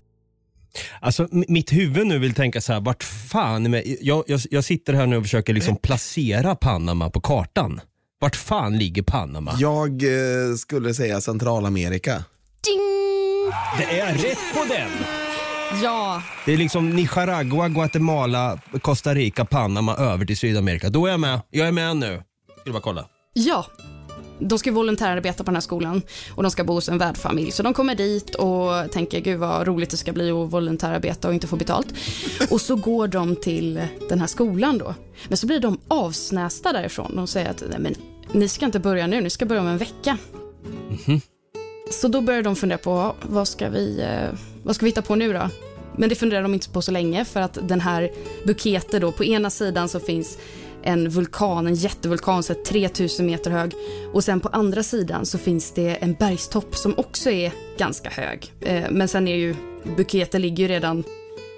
Alltså, 1.01 1.29
mitt 1.31 1.73
huvud 1.73 2.07
nu 2.07 2.19
vill 2.19 2.35
tänka 2.35 2.61
så 2.61 2.73
här, 2.73 2.81
vart 2.81 3.03
fan, 3.03 3.83
jag, 4.01 4.25
jag, 4.27 4.41
jag 4.51 4.65
sitter 4.65 4.93
här 4.93 5.07
nu 5.07 5.17
och 5.17 5.23
försöker 5.23 5.55
liksom 5.55 5.77
placera 5.77 6.55
Panama 6.55 7.11
på 7.11 7.21
kartan. 7.21 7.81
Vart 8.23 8.37
fan 8.37 8.79
ligger 8.79 9.03
Panama? 9.03 9.55
Jag 9.59 10.03
eh, 10.03 10.55
skulle 10.57 10.95
säga 10.95 11.21
Centralamerika. 11.21 12.13
Ding! 12.65 12.81
Det 13.79 14.01
är 14.01 14.15
rätt 14.15 14.39
på 14.55 14.65
den! 14.75 14.91
Ja, 15.83 16.23
Det 16.47 16.53
är 16.53 16.57
liksom 16.57 16.91
Nicaragua, 16.91 17.69
Guatemala, 17.69 18.59
Costa 18.83 19.15
Rica, 19.15 19.45
Panama 19.45 19.97
över 19.97 20.25
till 20.25 20.37
Sydamerika. 20.37 20.91
Då 20.91 21.07
är 21.07 21.11
jag 21.11 21.21
med. 21.21 21.41
Jag 21.51 21.69
är 21.69 21.73
med 21.73 21.97
nu. 21.97 22.23
Skulle 22.61 22.73
bara 22.73 22.83
kolla. 22.83 23.07
ja. 23.33 23.67
De 24.45 24.59
ska 24.59 24.73
volontärarbeta 24.73 25.45
på 25.45 25.51
den 25.51 25.57
här 25.57 25.61
skolan 25.61 26.03
och 26.35 26.43
de 26.43 26.51
ska 26.51 26.65
bo 26.65 26.73
hos 26.75 26.89
en 26.89 26.99
värdfamilj. 26.99 27.51
Så 27.51 27.63
de 27.63 27.75
kommer 27.75 27.95
dit 27.95 28.35
och 28.35 28.93
tänker 28.93 29.21
gud 29.21 29.39
vad 29.39 29.67
roligt 29.67 29.91
det 29.91 29.97
ska 29.97 30.13
bli 30.13 30.31
att 30.31 30.53
volontärarbeta 30.53 31.29
och 31.29 31.35
inte 31.35 31.47
få 31.47 31.57
betalt. 31.57 31.87
Och 32.51 32.61
så 32.61 32.77
går 32.77 33.09
de 33.09 33.37
till 33.37 33.87
den 34.09 34.21
här 34.21 34.27
skolan 34.27 34.79
då. 34.79 34.95
Men 35.29 35.37
så 35.37 35.47
blir 35.47 35.61
de 35.61 35.81
avsnästa 35.89 36.73
därifrån. 36.73 37.17
De 37.17 37.27
säger 37.27 37.51
att 37.51 37.63
Nej, 37.71 37.79
men, 37.79 37.95
ni 38.33 38.49
ska 38.49 38.67
inte 38.67 38.81
börja 38.81 39.07
nu, 39.07 39.21
ni 39.21 39.31
ska 39.31 39.47
börja 39.47 39.61
om 39.61 39.67
en 39.67 39.79
vecka. 39.79 40.19
Så 41.91 42.09
då 42.09 42.21
börjar 42.21 42.43
de 42.43 42.57
fundera 42.57 42.79
på 42.79 43.15
vad 43.23 43.49
ska 43.49 43.69
vi, 43.69 44.01
eh, 44.01 44.39
vad 44.63 44.75
ska 44.77 44.85
vi 44.85 44.91
hitta 44.91 45.03
på 45.03 45.15
nu 45.15 45.33
då? 45.33 45.49
Men 45.97 46.09
det 46.09 46.15
funderar 46.15 46.43
de 46.43 46.55
inte 46.55 46.71
på 46.71 46.83
så 46.83 46.91
länge 46.93 47.25
för 47.25 47.41
att 47.41 47.59
den 47.69 47.81
här 47.81 48.11
Bukete 48.45 48.99
då, 48.99 49.13
på 49.13 49.25
ena 49.25 49.51
sidan 49.51 49.89
så 49.89 50.01
finns 50.01 50.39
en 50.83 51.09
vulkan, 51.09 51.67
en 51.67 51.75
jättevulkan, 51.75 52.43
så 52.43 52.53
här 52.53 52.61
3000 52.63 53.27
meter 53.27 53.51
hög. 53.51 53.73
Och 54.13 54.25
sen 54.25 54.41
på 54.41 54.49
andra 54.49 54.83
sidan 54.83 55.27
så 55.27 55.39
finns 55.39 55.71
det 55.75 55.97
en 55.97 56.15
bergstopp 56.15 56.77
som 56.77 56.95
också 56.97 57.31
är 57.31 57.53
ganska 57.79 58.11
hög. 58.11 58.53
Eh, 58.61 58.91
Men 58.91 59.09
sen 59.09 59.29
är 59.29 59.37
ju, 59.37 59.55
Bukete 59.97 60.39
ligger 60.39 60.63
ju 60.63 60.69
redan 60.69 61.05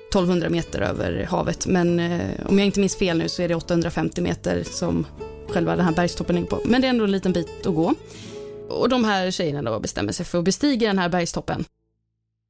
1200 0.08 0.50
meter 0.50 0.80
över 0.80 1.26
havet. 1.30 1.66
Men 1.66 2.00
eh, 2.00 2.20
om 2.46 2.58
jag 2.58 2.66
inte 2.66 2.80
minns 2.80 2.96
fel 2.96 3.18
nu 3.18 3.28
så 3.28 3.42
är 3.42 3.48
det 3.48 3.54
850 3.54 4.20
meter 4.20 4.62
som 4.62 5.06
själva 5.54 5.76
den 5.76 5.84
här 5.84 5.92
bergstoppen 5.92 6.36
ligger 6.36 6.48
på. 6.48 6.60
Men 6.64 6.80
det 6.80 6.86
är 6.86 6.90
ändå 6.90 7.04
en 7.04 7.12
liten 7.12 7.32
bit 7.32 7.66
att 7.66 7.74
gå. 7.74 7.94
Och 8.68 8.88
de 8.88 9.04
här 9.04 9.30
tjejerna 9.30 9.62
då 9.70 9.80
bestämmer 9.80 10.12
sig 10.12 10.26
för 10.26 10.38
att 10.38 10.44
bestiga 10.44 10.88
den 10.88 10.98
här 10.98 11.08
bergstoppen. 11.08 11.64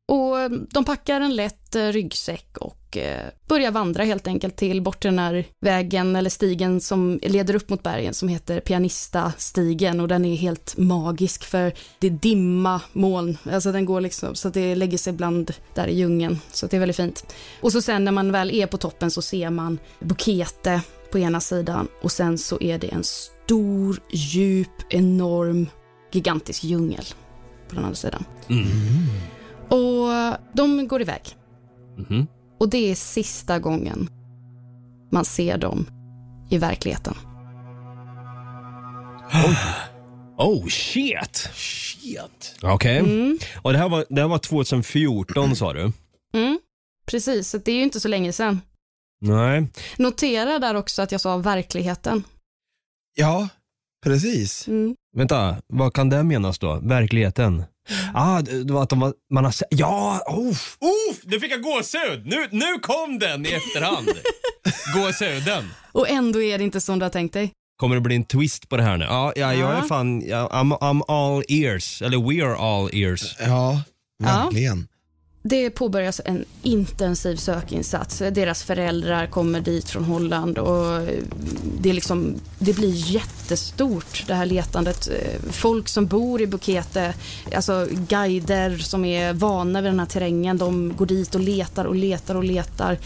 Och 0.09 0.41
eh, 0.41 0.51
de 0.51 0.85
packar 0.85 1.21
en 1.21 1.37
lätt 1.37 1.77
eh, 1.77 1.87
ryggsäck 1.87 2.57
och 2.57 2.97
eh, 2.97 3.29
börjar 3.49 3.71
vandra 3.71 4.05
helt 4.05 4.27
enkelt 4.27 4.57
till 4.57 4.83
bort 4.83 5.03
den 5.03 5.19
här 5.19 5.45
vägen 5.61 6.17
eller 6.17 6.31
stigen 6.31 6.81
som 6.81 7.21
leder 7.23 7.55
upp 7.55 7.69
mot 7.69 7.83
bergen 7.83 8.15
som 8.15 8.29
heter 8.29 8.61
Pianista-stigen 8.61 10.01
och 10.01 10.09
den 10.09 10.25
är 10.25 10.37
helt 10.37 10.77
magisk 10.77 11.45
för 11.45 11.73
det 11.99 12.07
är 12.07 12.11
dimma, 12.11 12.81
moln, 12.93 13.39
alltså 13.53 13.73
den 13.73 13.85
går 13.85 14.01
liksom 14.01 14.35
så 14.35 14.49
att 14.49 14.55
det 14.55 14.75
lägger 14.75 14.99
sig 14.99 15.13
bland 15.13 15.53
där 15.75 15.87
i 15.87 15.95
djungeln 15.95 16.39
så 16.53 16.67
att 16.67 16.71
det 16.71 16.77
är 16.77 16.81
väldigt 16.81 16.97
fint. 16.97 17.35
Och 17.61 17.73
så 17.73 17.83
sen 17.83 18.05
när 18.05 18.13
man 18.13 18.33
väl 18.33 18.51
är 18.51 18.67
på 18.67 18.77
toppen 18.77 19.11
så 19.11 19.23
ser 19.23 19.51
man 19.51 19.79
Bukete 20.01 20.81
på 21.15 21.19
ena 21.19 21.41
sidan 21.41 21.89
och 22.03 22.13
sen 22.13 22.39
så 22.39 22.61
är 22.61 22.79
det 22.79 22.89
en 22.89 23.05
stor, 23.05 24.01
djup, 24.11 24.71
enorm, 24.91 25.67
gigantisk 26.13 26.65
djungel 26.65 27.05
på 27.69 27.75
den 27.75 27.85
andra 27.85 27.97
sidan. 27.97 28.25
Och 29.69 30.37
de 30.53 30.89
går 30.89 31.01
iväg. 31.01 31.23
Mhm. 31.97 32.27
Och 32.61 32.69
det 32.69 32.91
är 32.91 32.95
sista 32.95 33.59
gången 33.59 34.09
man 35.11 35.25
ser 35.25 35.59
dem 35.59 35.87
i 36.51 36.59
verkligheten. 36.59 37.15
Oh 40.37 40.67
shit! 40.69 41.51
Shit. 41.55 42.57
Okej. 42.63 42.99
Mm. 42.99 43.39
Och 43.63 43.73
det 43.73 43.79
här, 43.79 43.89
var, 43.89 44.05
det 44.09 44.21
här 44.21 44.29
var 44.29 44.39
2014 44.39 45.57
sa 45.57 45.73
du? 45.73 45.93
Mm. 46.35 46.59
Precis, 47.07 47.49
så 47.49 47.59
det 47.59 47.73
är 47.73 47.77
ju 47.77 47.83
inte 47.83 48.01
så 48.01 48.09
länge 48.09 48.33
sedan. 48.33 48.61
Nej. 49.21 49.67
Notera 49.97 50.59
där 50.59 50.75
också 50.75 51.03
att 51.03 51.13
jag 51.13 51.21
sa 51.21 51.37
verkligheten. 51.37 52.25
Ja, 53.15 53.49
precis. 54.05 54.69
Mm. 54.69 54.97
Vänta, 55.17 55.57
vad 55.67 55.95
kan 55.95 56.09
det 56.09 56.23
menas 56.23 56.59
då? 56.59 56.81
Verkligheten? 56.83 57.65
Ah, 58.15 58.43
det 58.43 58.73
var 58.73 58.83
att 58.83 58.91
de 58.91 59.01
var, 59.01 59.15
man 59.31 59.45
har 59.45 59.55
ja, 59.71 60.21
oh, 60.27 60.57
oh, 60.81 61.15
nu 61.25 61.41
fick 61.41 61.53
jag 61.53 61.63
gåshud! 61.63 62.27
Nu, 62.27 62.49
nu 62.51 62.79
kom 62.83 63.19
den 63.19 63.47
i 63.47 63.49
efterhand. 63.49 64.09
Gåshuden. 64.95 65.71
Och 65.93 66.09
ändå 66.09 66.43
är 66.43 66.59
det 66.59 66.65
inte 66.65 66.81
som 66.81 66.99
du 66.99 67.05
har 67.05 67.11
tänkt 67.11 67.33
dig. 67.33 67.53
Kommer 67.77 67.95
det 67.95 68.01
bli 68.01 68.17
en 68.17 68.25
twist 68.25 68.69
på 68.69 68.77
det 68.77 68.83
här 68.83 68.97
nu? 68.97 69.05
Ja, 69.05 69.33
ja 69.37 69.55
jag 69.55 69.79
är 69.79 69.83
fan, 69.83 70.23
ja, 70.27 70.49
I'm, 70.53 70.79
I'm 70.79 71.03
all 71.09 71.45
ears. 71.49 72.03
Eller 72.03 72.19
we 72.19 72.45
are 72.45 72.57
all 72.57 72.91
ears. 72.93 73.37
Ja, 73.41 73.83
verkligen. 74.23 74.89
Det 75.47 75.71
påbörjas 75.71 76.21
en 76.25 76.45
intensiv 76.63 77.37
sökinsats. 77.37 78.19
Deras 78.19 78.63
föräldrar 78.63 79.27
kommer 79.27 79.61
dit 79.61 79.91
från 79.91 80.05
Holland 80.05 80.59
och 80.59 80.97
eh, 80.97 81.19
det, 81.81 81.91
är 81.91 81.95
liksom, 81.95 82.35
det 82.59 82.73
blir 82.73 83.13
jättestort 83.13 84.25
det 84.27 84.35
här 84.35 84.47
letandet. 84.47 85.09
Eh, 85.09 85.51
folk 85.51 85.89
som 85.89 86.07
bor 86.07 86.41
i 86.41 86.47
Bukete, 86.47 87.15
alltså 87.55 87.87
guider 88.09 88.79
som 88.79 89.05
är 89.05 89.33
vana 89.33 89.81
vid 89.81 89.91
den 89.91 89.99
här 89.99 90.07
terrängen, 90.07 90.59
de 90.59 90.97
går 90.97 91.07
dit 91.07 91.35
och 91.35 91.41
letar 91.41 91.85
och 91.85 91.95
letar 91.95 92.35
och 92.35 92.45
letar. 92.45 92.99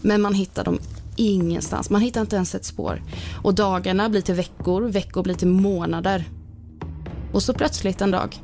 Men 0.00 0.22
man 0.22 0.34
hittar 0.34 0.64
dem 0.64 0.78
ingenstans. 1.16 1.90
Man 1.90 2.00
hittar 2.00 2.20
inte 2.20 2.36
ens 2.36 2.54
ett 2.54 2.64
spår. 2.64 3.02
Och 3.42 3.54
dagarna 3.54 4.08
blir 4.08 4.20
till 4.20 4.34
veckor, 4.34 4.82
veckor 4.82 5.22
blir 5.22 5.34
till 5.34 5.48
månader. 5.48 6.24
Och 7.32 7.42
så 7.42 7.54
plötsligt 7.54 8.00
en 8.00 8.10
dag 8.10 8.42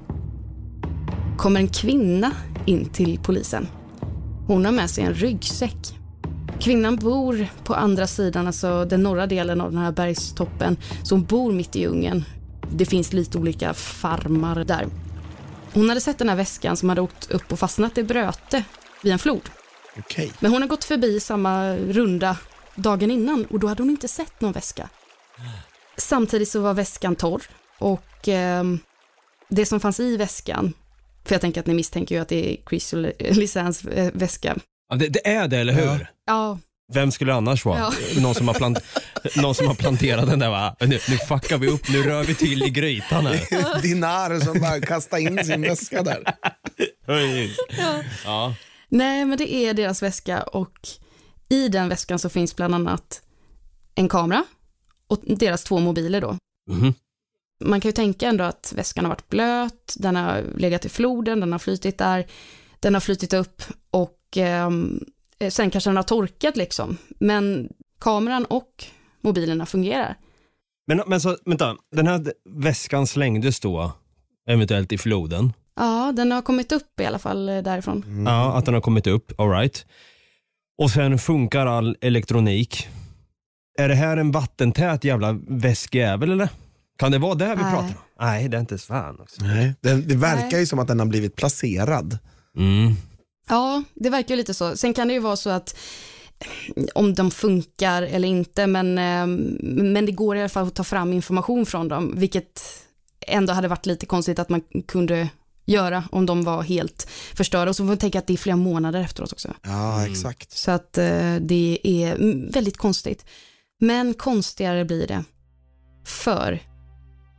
kommer 1.38 1.60
en 1.60 1.68
kvinna 1.68 2.32
in 2.66 2.84
till 2.84 3.18
polisen. 3.18 3.68
Hon 4.46 4.64
har 4.64 4.72
med 4.72 4.90
sig 4.90 5.04
en 5.04 5.14
ryggsäck. 5.14 5.98
Kvinnan 6.60 6.96
bor 6.96 7.46
på 7.64 7.74
andra 7.74 8.06
sidan, 8.06 8.46
alltså 8.46 8.84
den 8.84 9.02
norra 9.02 9.26
delen 9.26 9.60
av 9.60 9.70
den 9.70 9.80
här 9.80 9.92
bergstoppen, 9.92 10.76
så 11.02 11.14
hon 11.14 11.24
bor 11.24 11.52
mitt 11.52 11.76
i 11.76 11.80
djungeln. 11.80 12.24
Det 12.70 12.86
finns 12.86 13.12
lite 13.12 13.38
olika 13.38 13.74
farmar 13.74 14.64
där. 14.64 14.86
Hon 15.72 15.88
hade 15.88 16.00
sett 16.00 16.18
den 16.18 16.28
här 16.28 16.36
väskan 16.36 16.76
som 16.76 16.88
hade 16.88 17.00
åkt 17.00 17.30
upp 17.30 17.52
och 17.52 17.58
fastnat 17.58 17.98
i 17.98 18.02
Bröte 18.02 18.64
vid 19.02 19.12
en 19.12 19.18
flod. 19.18 19.50
Okej. 19.98 20.32
Men 20.40 20.52
hon 20.52 20.62
har 20.62 20.68
gått 20.68 20.84
förbi 20.84 21.20
samma 21.20 21.76
runda 21.76 22.36
dagen 22.74 23.10
innan 23.10 23.44
och 23.44 23.58
då 23.58 23.66
hade 23.66 23.82
hon 23.82 23.90
inte 23.90 24.08
sett 24.08 24.40
någon 24.40 24.52
väska. 24.52 24.88
Samtidigt 25.96 26.48
så 26.48 26.60
var 26.60 26.74
väskan 26.74 27.16
torr 27.16 27.42
och 27.78 28.28
ehm, 28.28 28.78
det 29.48 29.66
som 29.66 29.80
fanns 29.80 30.00
i 30.00 30.16
väskan, 30.16 30.72
för 31.24 31.34
jag 31.34 31.40
tänker 31.40 31.60
att 31.60 31.66
ni 31.66 31.74
misstänker 31.74 32.14
ju 32.14 32.20
att 32.20 32.28
det 32.28 32.52
är 32.52 32.56
Chris 32.68 32.94
Lisans 33.18 33.84
eh, 33.84 34.10
väska. 34.14 34.56
Ja, 34.88 34.96
det, 34.96 35.08
det 35.08 35.28
är 35.28 35.48
det, 35.48 35.58
eller 35.58 35.72
hur? 35.72 35.82
Ja. 35.86 36.06
Ja, 36.26 36.58
Vem 36.92 37.10
skulle 37.12 37.32
det 37.32 37.36
annars 37.36 37.64
vara? 37.64 37.78
Ja. 37.78 37.92
Någon, 38.20 38.34
som 38.34 38.48
har 38.48 38.54
plant, 38.54 38.78
någon 39.36 39.54
som 39.54 39.66
har 39.66 39.74
planterat 39.74 40.26
den 40.26 40.38
där 40.38 40.50
va? 40.50 40.76
Nu, 40.80 40.86
nu 40.86 41.18
fuckar 41.18 41.58
vi 41.58 41.68
upp, 41.68 41.88
nu 41.88 42.02
rör 42.02 42.24
vi 42.24 42.34
till 42.34 42.62
i 42.62 42.70
grytan 42.70 43.26
här. 43.26 43.82
Dinar 43.82 44.40
som 44.40 44.60
bara 44.60 44.80
kastar 44.80 45.18
in 45.18 45.44
sin 45.44 45.62
väska 45.62 46.02
där. 46.02 46.34
Ja. 48.24 48.54
nej 48.88 49.24
men 49.24 49.38
det 49.38 49.54
är 49.54 49.74
deras 49.74 50.02
väska 50.02 50.42
och 50.42 50.88
i 51.48 51.68
den 51.68 51.88
väskan 51.88 52.18
så 52.18 52.28
finns 52.28 52.56
bland 52.56 52.74
annat 52.74 53.22
en 53.94 54.08
kamera 54.08 54.44
och 55.06 55.20
deras 55.26 55.64
två 55.64 55.78
mobiler 55.78 56.20
då. 56.20 56.36
Mhm. 56.70 56.94
Man 57.64 57.80
kan 57.80 57.88
ju 57.88 57.92
tänka 57.92 58.28
ändå 58.28 58.44
att 58.44 58.72
väskan 58.76 59.04
har 59.04 59.10
varit 59.10 59.28
blöt, 59.28 59.94
den 59.98 60.16
har 60.16 60.44
legat 60.56 60.84
i 60.84 60.88
floden, 60.88 61.40
den 61.40 61.52
har 61.52 61.58
flytit 61.58 61.98
där, 61.98 62.26
den 62.80 62.94
har 62.94 63.00
flytit 63.00 63.32
upp 63.32 63.62
och 63.90 64.18
ehm, 64.36 65.04
sen 65.48 65.70
kanske 65.70 65.90
den 65.90 65.96
har 65.96 66.02
torkat 66.02 66.56
liksom. 66.56 66.96
Men 67.20 67.68
kameran 68.00 68.44
och 68.44 68.84
mobilerna 69.20 69.66
fungerar. 69.66 70.16
Men, 70.86 71.02
men 71.06 71.20
så, 71.20 71.36
vänta, 71.44 71.76
den 71.96 72.06
här 72.06 72.32
väskan 72.50 73.06
slängdes 73.06 73.60
då 73.60 73.92
eventuellt 74.48 74.92
i 74.92 74.98
floden? 74.98 75.52
Ja, 75.76 76.12
den 76.16 76.32
har 76.32 76.42
kommit 76.42 76.72
upp 76.72 77.00
i 77.00 77.04
alla 77.04 77.18
fall 77.18 77.48
eh, 77.48 77.58
därifrån. 77.58 78.24
Ja, 78.26 78.56
att 78.56 78.64
den 78.64 78.74
har 78.74 78.80
kommit 78.80 79.06
upp, 79.06 79.40
alright. 79.40 79.86
Och 80.78 80.90
sen 80.90 81.18
funkar 81.18 81.66
all 81.66 81.96
elektronik. 82.00 82.88
Är 83.78 83.88
det 83.88 83.94
här 83.94 84.16
en 84.16 84.30
vattentät 84.30 85.04
jävla 85.04 85.38
väskjävel 85.48 86.32
eller? 86.32 86.48
Kan 86.98 87.12
det 87.12 87.18
vara 87.18 87.34
det 87.34 87.54
vi 87.54 87.62
Nej. 87.62 87.72
pratar 87.72 87.88
om? 87.88 87.94
Nej, 88.20 88.48
det 88.48 88.56
är 88.56 88.60
inte 88.60 88.78
fan 88.78 89.20
också. 89.20 89.44
Nej. 89.44 89.74
Den, 89.80 90.08
det 90.08 90.14
verkar 90.14 90.50
Nej. 90.50 90.60
ju 90.60 90.66
som 90.66 90.78
att 90.78 90.88
den 90.88 90.98
har 90.98 91.06
blivit 91.06 91.36
placerad. 91.36 92.18
Mm. 92.56 92.94
Ja, 93.48 93.82
det 93.94 94.10
verkar 94.10 94.30
ju 94.30 94.36
lite 94.36 94.54
så. 94.54 94.76
Sen 94.76 94.94
kan 94.94 95.08
det 95.08 95.14
ju 95.14 95.20
vara 95.20 95.36
så 95.36 95.50
att 95.50 95.76
eh, 96.76 96.84
om 96.94 97.14
de 97.14 97.30
funkar 97.30 98.02
eller 98.02 98.28
inte, 98.28 98.66
men, 98.66 98.98
eh, 98.98 99.26
men 99.82 100.06
det 100.06 100.12
går 100.12 100.36
i 100.36 100.40
alla 100.40 100.48
fall 100.48 100.66
att 100.66 100.74
ta 100.74 100.84
fram 100.84 101.12
information 101.12 101.66
från 101.66 101.88
dem, 101.88 102.12
vilket 102.16 102.62
ändå 103.26 103.52
hade 103.52 103.68
varit 103.68 103.86
lite 103.86 104.06
konstigt 104.06 104.38
att 104.38 104.48
man 104.48 104.62
kunde 104.86 105.28
göra 105.64 106.04
om 106.12 106.26
de 106.26 106.44
var 106.44 106.62
helt 106.62 107.08
förstörda. 107.34 107.68
Och 107.68 107.76
så 107.76 107.80
får 107.80 107.88
man 107.88 107.96
tänka 107.96 108.18
att 108.18 108.26
det 108.26 108.32
är 108.32 108.36
flera 108.36 108.56
månader 108.56 109.00
efteråt 109.00 109.32
också. 109.32 109.54
Ja, 109.62 110.06
exakt. 110.06 110.52
Så 110.52 110.70
att 110.70 110.98
eh, 110.98 111.36
det 111.40 111.78
är 111.82 112.14
mm, 112.14 112.50
väldigt 112.50 112.76
konstigt. 112.76 113.24
Men 113.80 114.14
konstigare 114.14 114.84
blir 114.84 115.06
det. 115.06 115.24
För 116.04 116.60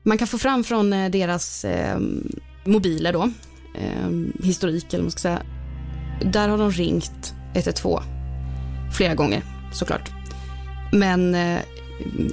man 0.03 0.17
kan 0.17 0.27
få 0.27 0.37
fram 0.37 0.63
från 0.63 0.93
eh, 0.93 1.09
deras 1.09 1.65
eh, 1.65 1.99
mobiler 2.65 3.13
då 3.13 3.31
eh, 3.75 4.09
historik, 4.43 4.85
eller 4.93 4.97
vad 4.97 5.03
man 5.03 5.11
ska 5.11 5.19
säga. 5.19 5.41
Där 6.31 6.49
har 6.49 6.57
de 6.57 6.71
ringt 6.71 7.33
112 7.53 8.01
flera 8.93 9.15
gånger, 9.15 9.43
såklart. 9.73 10.11
Men 10.91 11.35
eh, 11.35 11.59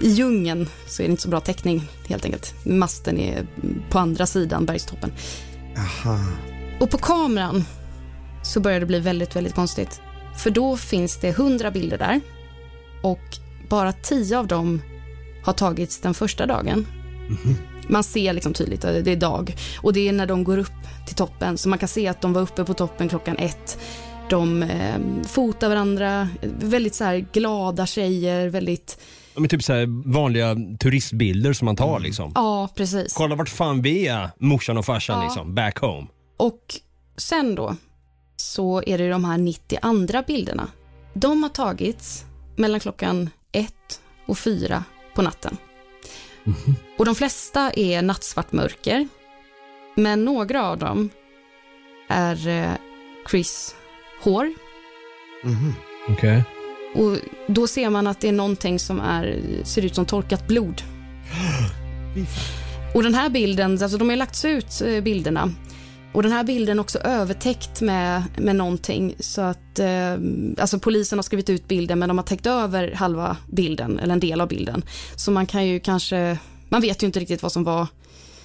i 0.00 0.08
djungeln 0.08 0.68
så 0.86 1.02
är 1.02 1.06
det 1.06 1.10
inte 1.10 1.22
så 1.22 1.28
bra 1.28 1.40
täckning, 1.40 1.88
helt 2.08 2.24
enkelt. 2.24 2.54
Masten 2.64 3.18
är 3.18 3.46
på 3.90 3.98
andra 3.98 4.26
sidan 4.26 4.66
bergstoppen. 4.66 5.12
Aha. 5.76 6.18
Och 6.80 6.90
på 6.90 6.98
kameran 6.98 7.64
så 8.42 8.60
börjar 8.60 8.80
det 8.80 8.86
bli 8.86 9.00
väldigt, 9.00 9.36
väldigt 9.36 9.54
konstigt. 9.54 10.00
För 10.36 10.50
då 10.50 10.76
finns 10.76 11.16
det 11.20 11.28
100 11.28 11.70
bilder 11.70 11.98
där 11.98 12.20
och 13.02 13.38
bara 13.68 13.92
10 13.92 14.38
av 14.38 14.46
dem 14.46 14.82
har 15.44 15.52
tagits 15.52 16.00
den 16.00 16.14
första 16.14 16.46
dagen. 16.46 16.86
Man 17.88 18.04
ser 18.04 18.32
liksom 18.32 18.52
tydligt 18.54 18.84
att 18.84 19.04
det 19.04 19.10
är 19.12 19.16
dag 19.16 19.54
och 19.82 19.92
det 19.92 20.08
är 20.08 20.12
när 20.12 20.26
de 20.26 20.44
går 20.44 20.58
upp 20.58 20.72
till 21.06 21.16
toppen 21.16 21.58
så 21.58 21.68
man 21.68 21.78
kan 21.78 21.88
se 21.88 22.08
att 22.08 22.20
de 22.20 22.32
var 22.32 22.42
uppe 22.42 22.64
på 22.64 22.74
toppen 22.74 23.08
klockan 23.08 23.36
ett. 23.38 23.78
De 24.30 24.62
eh, 24.62 24.96
fotar 25.28 25.68
varandra, 25.68 26.28
väldigt 26.42 26.94
så 26.94 27.04
här 27.04 27.26
glada 27.32 27.86
tjejer, 27.86 28.48
väldigt, 28.48 28.98
Ja, 29.34 29.40
men 29.40 29.48
typ 29.48 29.62
så 29.62 29.72
vanliga 30.04 30.56
turistbilder 30.80 31.52
som 31.52 31.64
man 31.66 31.76
tar 31.76 32.00
liksom. 32.00 32.32
ja 32.34 32.68
precis. 32.74 33.12
Kolla 33.12 33.34
vart 33.34 33.48
fan 33.48 33.82
vi 33.82 34.06
är, 34.06 34.30
morsan 34.38 34.78
och 34.78 34.84
farsan 34.84 35.18
Ja. 35.18 35.24
liksom, 35.24 35.54
back 35.54 35.78
home. 35.78 36.06
Och 36.36 36.74
sen 37.16 37.54
då 37.54 37.76
så 38.36 38.82
är 38.86 38.98
det 38.98 39.10
de 39.10 39.24
här 39.24 39.38
90 39.38 39.78
andra 39.82 40.22
bilderna. 40.22 40.68
De 41.14 41.42
har 41.42 41.50
tagits 41.50 42.24
mellan 42.56 42.80
klockan 42.80 43.30
ett 43.52 44.00
och 44.26 44.38
fyra 44.38 44.84
på 45.14 45.22
natten. 45.22 45.56
Och 46.98 47.04
de 47.04 47.14
flesta 47.14 47.72
är 47.76 48.02
nattsvart 48.02 48.52
mörker. 48.52 49.08
Men 49.96 50.24
några 50.24 50.66
av 50.66 50.78
dem 50.78 51.10
är 52.08 52.48
eh, 52.48 52.72
Chris 53.30 53.74
hår. 54.22 54.52
Mhm. 55.44 55.74
Okej. 56.08 56.44
Och 56.94 57.16
då 57.46 57.66
ser 57.66 57.90
man 57.90 58.06
att 58.06 58.20
det 58.20 58.28
är 58.28 58.32
någonting 58.32 58.78
som 58.78 59.00
är, 59.00 59.40
ser 59.64 59.84
ut 59.84 59.94
som 59.94 60.06
torkat 60.06 60.46
blod. 60.46 60.82
Och 62.94 63.02
den 63.02 63.14
här 63.14 63.30
bilden, 63.30 63.72
alltså 63.82 63.98
de 63.98 64.08
har 64.08 64.16
lagts 64.16 64.44
ut 64.44 64.82
eh, 64.86 65.00
bilderna. 65.00 65.52
Och 66.12 66.22
den 66.22 66.32
här 66.32 66.44
bilden 66.44 66.78
är 66.78 66.80
också 66.80 66.98
övertäckt 66.98 67.80
med, 67.80 68.22
med 68.36 68.56
någonting. 68.56 69.14
Så 69.20 69.40
att, 69.40 69.78
eh, 69.78 70.12
alltså 70.58 70.78
polisen 70.78 71.18
har 71.18 71.22
skrivit 71.22 71.50
ut 71.50 71.68
bilden 71.68 71.98
men 71.98 72.08
de 72.08 72.18
har 72.18 72.24
täckt 72.24 72.46
över 72.46 72.92
halva 72.92 73.36
bilden, 73.46 73.98
eller 73.98 74.12
en 74.12 74.20
del 74.20 74.40
av 74.40 74.48
bilden. 74.48 74.82
Så 75.16 75.30
man 75.30 75.46
kan 75.46 75.66
ju 75.66 75.80
kanske, 75.80 76.38
man 76.68 76.80
vet 76.80 77.02
ju 77.02 77.06
inte 77.06 77.20
riktigt 77.20 77.42
vad 77.42 77.52
som 77.52 77.64
var, 77.64 77.86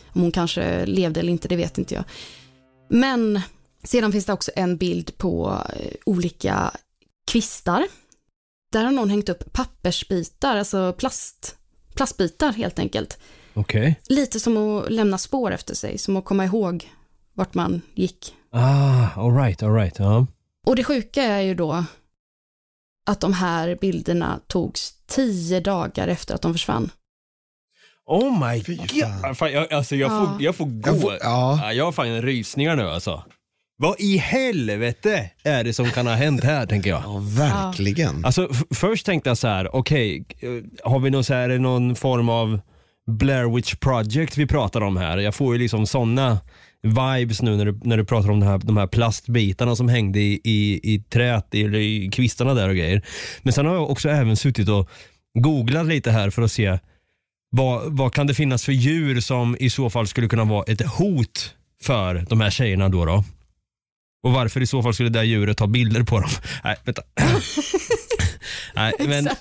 om 0.08 0.22
hon 0.22 0.32
kanske 0.32 0.86
levde 0.86 1.20
eller 1.20 1.32
inte, 1.32 1.48
det 1.48 1.56
vet 1.56 1.78
inte 1.78 1.96
jag. 1.96 2.04
Men 2.90 3.42
sedan 3.84 4.12
finns 4.12 4.26
det 4.26 4.34
också 4.34 4.52
en 4.56 4.78
bild 4.78 5.18
på 5.18 5.62
eh, 5.80 5.92
olika 6.06 6.72
kvistar. 7.28 7.88
Där 8.72 8.84
har 8.84 8.92
någon 8.92 9.10
hängt 9.10 9.30
upp 9.30 9.54
pappersbitar, 9.54 10.58
alltså 10.58 10.94
plast, 10.94 11.56
plastbitar 11.96 12.54
helt 12.54 12.80
enkelt. 12.80 13.20
Okej. 13.54 14.00
Lite 14.10 14.40
som 14.40 14.58
att 14.58 14.92
lämna 14.92 15.18
spår 15.18 15.52
efter 15.52 15.76
sig, 15.76 15.98
som 15.98 16.18
att 16.18 16.26
komma 16.26 16.46
ihåg 16.46 16.90
vart 17.36 17.54
man 17.54 17.82
gick. 17.96 18.34
Ah, 18.52 19.08
alright, 19.16 19.64
alright. 19.64 20.00
Ja. 20.00 20.28
Och 20.66 20.76
det 20.76 20.84
sjuka 20.84 21.24
är 21.24 21.42
ju 21.42 21.56
då 21.56 21.84
att 23.06 23.22
de 23.22 23.34
här 23.34 23.78
bilderna 23.82 24.40
togs 24.48 24.94
tio 25.08 25.60
dagar 25.60 26.08
efter 26.08 26.36
att 26.36 26.42
de 26.42 26.54
försvann. 26.54 26.92
Oh 28.08 28.48
my 28.50 28.60
god. 28.78 29.38
fan. 29.38 29.52
Jag, 29.52 29.74
alltså 29.74 29.96
jag, 29.96 30.12
Ja. 30.12 30.26
får, 30.26 30.42
jag 30.44 30.56
får 30.56 30.66
gå. 30.66 30.90
Jag 30.90 31.02
får, 31.02 31.14
ja. 31.22 31.60
Ja, 31.64 31.74
jag 31.74 31.86
har 31.86 31.92
fan 31.92 32.22
rysningar 32.22 32.76
nu 32.76 32.84
alltså. 32.90 33.24
Vad 33.78 34.00
i 34.00 34.18
helvete 34.18 35.30
är 35.44 35.64
det 35.64 35.74
som 35.74 35.86
kan 35.86 36.08
ha 36.08 36.14
hänt 36.14 36.44
här 36.44 36.66
tänker 36.66 36.90
jag. 36.90 37.02
ja, 37.06 37.22
verkligen. 37.24 38.26
Alltså 38.26 38.50
först 38.76 39.06
tänkte 39.06 39.30
jag 39.30 39.38
så 39.38 39.48
här, 39.48 39.76
okej, 39.76 40.26
eh, 40.40 40.50
har 40.92 41.00
vi 41.00 41.10
någon, 41.10 41.24
så 41.24 41.34
här, 41.34 41.50
någon 41.60 41.96
form 41.96 42.30
av 42.30 42.60
Blair 43.08 43.56
Witch 43.56 43.76
Project 43.76 44.38
vi 44.38 44.48
pratar 44.48 44.82
om 44.82 44.98
här? 44.98 45.18
Jag 45.18 45.36
får 45.36 45.54
ju 45.56 45.60
liksom 45.62 45.88
sådana 45.88 46.40
vibes 46.86 47.42
nu 47.42 47.58
när 47.58 47.66
du, 47.66 47.80
när 47.84 47.98
du 47.98 48.06
pratar 48.06 48.30
om 48.30 48.40
de 48.40 48.46
här, 48.46 48.58
de 48.58 48.78
här 48.78 48.88
plastbitarna 48.88 49.76
som 49.76 49.90
hängde 49.90 50.20
i, 50.20 50.42
i, 50.44 50.80
i 50.94 51.00
trät, 51.00 51.48
i, 51.52 51.64
eller 51.64 51.80
i 51.80 52.10
kvistarna 52.12 52.54
där 52.54 52.70
och 52.70 52.76
grejer. 52.76 53.02
Men 53.44 53.54
sen 53.54 53.66
har 53.66 53.74
jag 53.74 53.90
också 53.90 54.10
även 54.10 54.36
suttit 54.36 54.70
och 54.70 54.90
googlat 55.40 55.86
lite 55.86 56.12
här 56.12 56.30
för 56.30 56.42
att 56.42 56.52
se 56.52 56.80
vad, 57.50 57.98
vad 57.98 58.14
kan 58.14 58.28
det 58.28 58.34
finnas 58.34 58.66
för 58.66 58.72
djur 58.72 59.20
som 59.20 59.58
i 59.60 59.70
så 59.70 59.90
fall 59.90 60.08
skulle 60.08 60.28
kunna 60.28 60.44
vara 60.44 60.64
ett 60.64 60.82
hot 60.82 61.54
för 61.82 62.26
de 62.30 62.42
här 62.42 62.50
tjejerna 62.50 62.90
då? 62.90 63.06
då? 63.06 63.24
Och 64.24 64.32
varför 64.32 64.62
i 64.62 64.68
så 64.68 64.84
fall 64.84 64.94
skulle 64.94 65.10
det 65.10 65.20
där 65.20 65.24
djuret 65.24 65.58
ta 65.58 65.68
bilder 65.68 66.04
på 66.04 66.20
dem? 66.20 66.30
Nej, 66.64 66.76
vänta. 66.84 67.02
Nej, 68.76 68.94
men, 69.00 69.28
äh, 69.28 69.34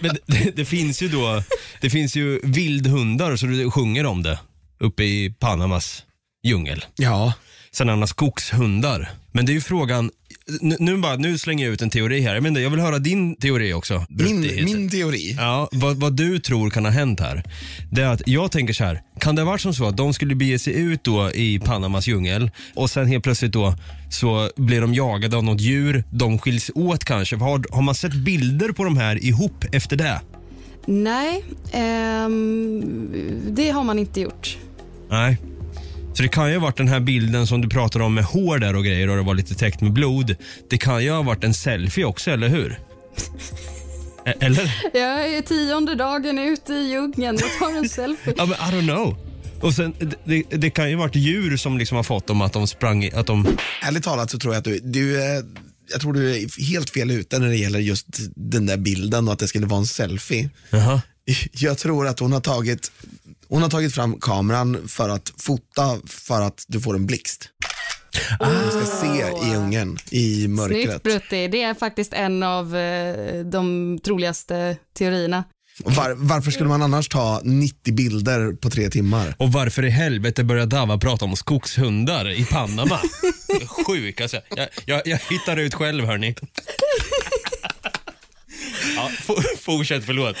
men 0.00 0.16
det, 0.26 0.56
det 0.56 0.64
finns 0.64 1.02
ju 1.02 1.08
då, 1.08 1.42
det 1.80 1.90
finns 1.90 2.16
ju 2.16 2.40
vildhundar 2.42 3.36
så 3.36 3.46
det 3.46 3.70
sjunger 3.70 4.06
om 4.06 4.22
det 4.22 4.38
uppe 4.78 5.04
i 5.04 5.34
Panamas 5.38 6.04
djungel. 6.42 6.84
Ja. 6.96 7.32
Sen 7.72 7.88
annars 7.88 8.10
skogshundar. 8.10 9.10
Men 9.32 9.46
det 9.46 9.52
är 9.52 9.54
ju 9.54 9.60
frågan, 9.60 10.10
nu, 10.60 10.76
nu, 10.78 10.96
bara, 10.96 11.16
nu 11.16 11.38
slänger 11.38 11.64
jag 11.64 11.72
ut 11.74 11.82
en 11.82 11.90
teori 11.90 12.20
här. 12.20 12.34
Jag, 12.34 12.42
menar, 12.42 12.60
jag 12.60 12.70
vill 12.70 12.80
höra 12.80 12.98
din 12.98 13.36
teori 13.36 13.72
också. 13.72 14.06
Min, 14.08 14.40
min 14.40 14.90
teori. 14.90 15.36
Ja, 15.38 15.68
vad, 15.72 15.96
vad 15.96 16.12
du 16.12 16.38
tror 16.38 16.70
kan 16.70 16.84
ha 16.84 16.92
hänt 16.92 17.20
här. 17.20 17.42
Det 17.90 18.02
är 18.02 18.06
att 18.06 18.22
jag 18.26 18.52
tänker 18.52 18.74
så 18.74 18.84
här. 18.84 19.02
Kan 19.18 19.34
det 19.34 19.42
ha 19.42 19.50
varit 19.50 19.60
som 19.60 19.74
så 19.74 19.88
att 19.88 19.96
de 19.96 20.14
skulle 20.14 20.34
bege 20.34 20.58
sig 20.58 20.74
ut 20.74 21.04
då 21.04 21.30
i 21.30 21.58
Panamas 21.58 22.06
djungel 22.06 22.50
och 22.74 22.90
sen 22.90 23.06
helt 23.06 23.24
plötsligt 23.24 23.52
då 23.52 23.74
så 24.10 24.50
blir 24.56 24.80
de 24.80 24.94
jagade 24.94 25.36
av 25.36 25.44
något 25.44 25.60
djur. 25.60 26.04
De 26.10 26.38
skiljs 26.38 26.70
åt 26.74 27.04
kanske. 27.04 27.36
Har, 27.36 27.74
har 27.74 27.82
man 27.82 27.94
sett 27.94 28.14
bilder 28.14 28.72
på 28.72 28.84
de 28.84 28.96
här 28.96 29.24
ihop 29.24 29.64
efter 29.72 29.96
det? 29.96 30.20
Nej, 30.86 31.44
ehm, 31.72 32.82
det 33.48 33.70
har 33.70 33.84
man 33.84 33.98
inte 33.98 34.20
gjort. 34.20 34.58
Nej. 35.10 35.36
Så 36.14 36.22
det 36.22 36.28
kan 36.28 36.48
ju 36.48 36.54
ha 36.56 36.62
varit 36.62 36.76
den 36.76 36.88
här 36.88 37.00
bilden 37.00 37.46
som 37.46 37.60
du 37.60 37.68
pratar 37.68 38.00
om 38.00 38.14
med 38.14 38.24
hår 38.24 38.58
där 38.58 38.76
och 38.76 38.84
grejer 38.84 39.08
och 39.08 39.16
det 39.16 39.22
var 39.22 39.34
lite 39.34 39.54
täckt 39.54 39.80
med 39.80 39.92
blod. 39.92 40.36
Det 40.70 40.78
kan 40.78 41.04
ju 41.04 41.10
ha 41.10 41.22
varit 41.22 41.44
en 41.44 41.54
selfie 41.54 42.04
också, 42.04 42.30
eller 42.30 42.48
hur? 42.48 42.78
E- 44.26 44.34
Eller? 44.40 44.74
Jag 44.94 45.34
är 45.34 45.42
tionde 45.42 45.94
dagen 45.94 46.38
ute 46.38 46.72
i 46.72 46.90
djungeln, 46.90 47.38
jag 47.40 47.58
tar 47.58 47.76
en 47.78 47.88
selfie. 47.88 48.34
Ja, 48.36 48.46
men 48.46 48.54
I 48.54 48.76
don't 48.82 48.88
know. 48.94 49.16
Och 49.60 49.74
sen, 49.74 49.94
det, 50.24 50.42
det 50.50 50.70
kan 50.70 50.90
ju 50.90 50.96
ha 50.96 51.00
varit 51.02 51.16
djur 51.16 51.56
som 51.56 51.78
liksom 51.78 51.96
har 51.96 52.02
fått 52.04 52.26
dem 52.26 52.40
att 52.40 52.52
de 52.52 52.66
sprang, 52.66 53.04
i- 53.04 53.12
att 53.12 53.26
de... 53.26 53.46
Ärligt 53.82 54.04
talat 54.04 54.30
så 54.30 54.38
tror 54.38 54.54
jag 54.54 54.58
att 54.58 54.64
du, 54.64 54.78
du 54.84 55.22
är, 55.22 55.44
jag 55.92 56.00
tror 56.00 56.12
du 56.12 56.30
är 56.36 56.62
helt 56.70 56.90
fel 56.90 57.10
ute 57.10 57.38
när 57.38 57.48
det 57.48 57.56
gäller 57.56 57.78
just 57.78 58.06
den 58.36 58.66
där 58.66 58.76
bilden 58.76 59.26
och 59.28 59.32
att 59.32 59.38
det 59.38 59.48
skulle 59.48 59.66
vara 59.66 59.78
en 59.80 59.86
selfie. 59.86 60.50
Jaha. 60.70 61.02
Jag 61.52 61.78
tror 61.78 62.06
att 62.06 62.18
hon 62.18 62.32
har 62.32 62.40
tagit, 62.40 62.92
hon 63.48 63.62
har 63.62 63.68
tagit 63.68 63.94
fram 63.94 64.20
kameran 64.20 64.88
för 64.88 65.08
att 65.08 65.32
fota 65.36 65.98
för 66.06 66.40
att 66.40 66.64
du 66.68 66.80
får 66.80 66.94
en 66.94 67.06
blixt. 67.06 67.48
Du 68.38 68.70
ska 68.70 68.96
se 68.96 69.46
i 69.46 69.50
djungeln, 69.50 69.98
i 70.10 70.34
Snyggt 70.34 70.50
mörkret. 70.50 71.02
Brutti, 71.02 71.48
det 71.48 71.62
är 71.62 71.74
faktiskt 71.74 72.12
en 72.12 72.42
av 72.42 72.76
eh, 72.76 73.44
de 73.44 73.98
troligaste 74.04 74.76
teorierna. 74.98 75.44
Var, 75.84 76.14
varför 76.16 76.50
skulle 76.50 76.68
man 76.68 76.82
annars 76.82 77.08
ta 77.08 77.40
90 77.44 77.94
bilder 77.94 78.52
på 78.52 78.70
tre 78.70 78.90
timmar? 78.90 79.34
Och 79.38 79.52
varför 79.52 79.84
i 79.84 79.90
helvete 79.90 80.44
börjar 80.44 80.66
Dava 80.66 80.98
prata 80.98 81.24
om 81.24 81.36
skogshundar 81.36 82.30
i 82.30 82.44
Panama? 82.44 83.00
Sjuk 83.86 84.20
alltså. 84.20 84.40
Jag, 84.56 84.68
jag, 84.84 85.02
jag 85.04 85.18
hittar 85.30 85.56
ut 85.56 85.74
själv 85.74 86.04
hörni. 86.04 86.34
Ja, 88.96 89.08
fortsätt, 89.58 90.04
förlåt. 90.04 90.36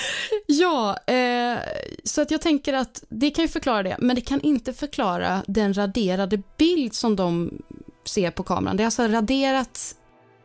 Ja, 0.46 0.96
eh, 1.06 1.58
så 2.04 2.22
att 2.22 2.30
jag 2.30 2.40
tänker 2.40 2.72
att 2.72 3.04
det 3.08 3.30
kan 3.30 3.44
ju 3.44 3.48
förklara 3.48 3.82
det, 3.82 3.96
men 3.98 4.16
det 4.16 4.22
kan 4.22 4.40
inte 4.40 4.72
förklara 4.72 5.42
den 5.46 5.74
raderade 5.74 6.42
bild 6.58 6.94
som 6.94 7.16
de 7.16 7.58
ser 8.04 8.30
på 8.30 8.42
kameran. 8.42 8.76
Det 8.76 8.82
är 8.82 8.84
alltså 8.84 9.02
raderat 9.02 9.94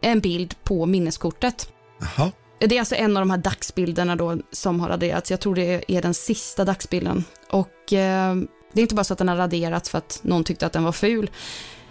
en 0.01 0.19
bild 0.19 0.55
på 0.63 0.85
minneskortet. 0.85 1.69
Jaha. 1.99 2.31
Det 2.59 2.75
är 2.75 2.79
alltså 2.79 2.95
en 2.95 3.17
av 3.17 3.21
de 3.21 3.29
här 3.29 3.37
dagsbilderna 3.37 4.15
då 4.15 4.37
som 4.51 4.79
har 4.79 4.89
raderats. 4.89 5.31
Jag 5.31 5.39
tror 5.39 5.55
det 5.55 5.83
är 5.87 6.01
den 6.01 6.13
sista 6.13 6.65
dagsbilden. 6.65 7.23
Och 7.49 7.93
eh, 7.93 8.35
det 8.73 8.79
är 8.79 8.81
inte 8.81 8.95
bara 8.95 9.03
så 9.03 9.13
att 9.13 9.17
den 9.17 9.27
har 9.27 9.35
raderats 9.35 9.89
för 9.89 9.97
att 9.97 10.19
någon 10.23 10.43
tyckte 10.43 10.65
att 10.65 10.73
den 10.73 10.83
var 10.83 10.91
ful, 10.91 11.29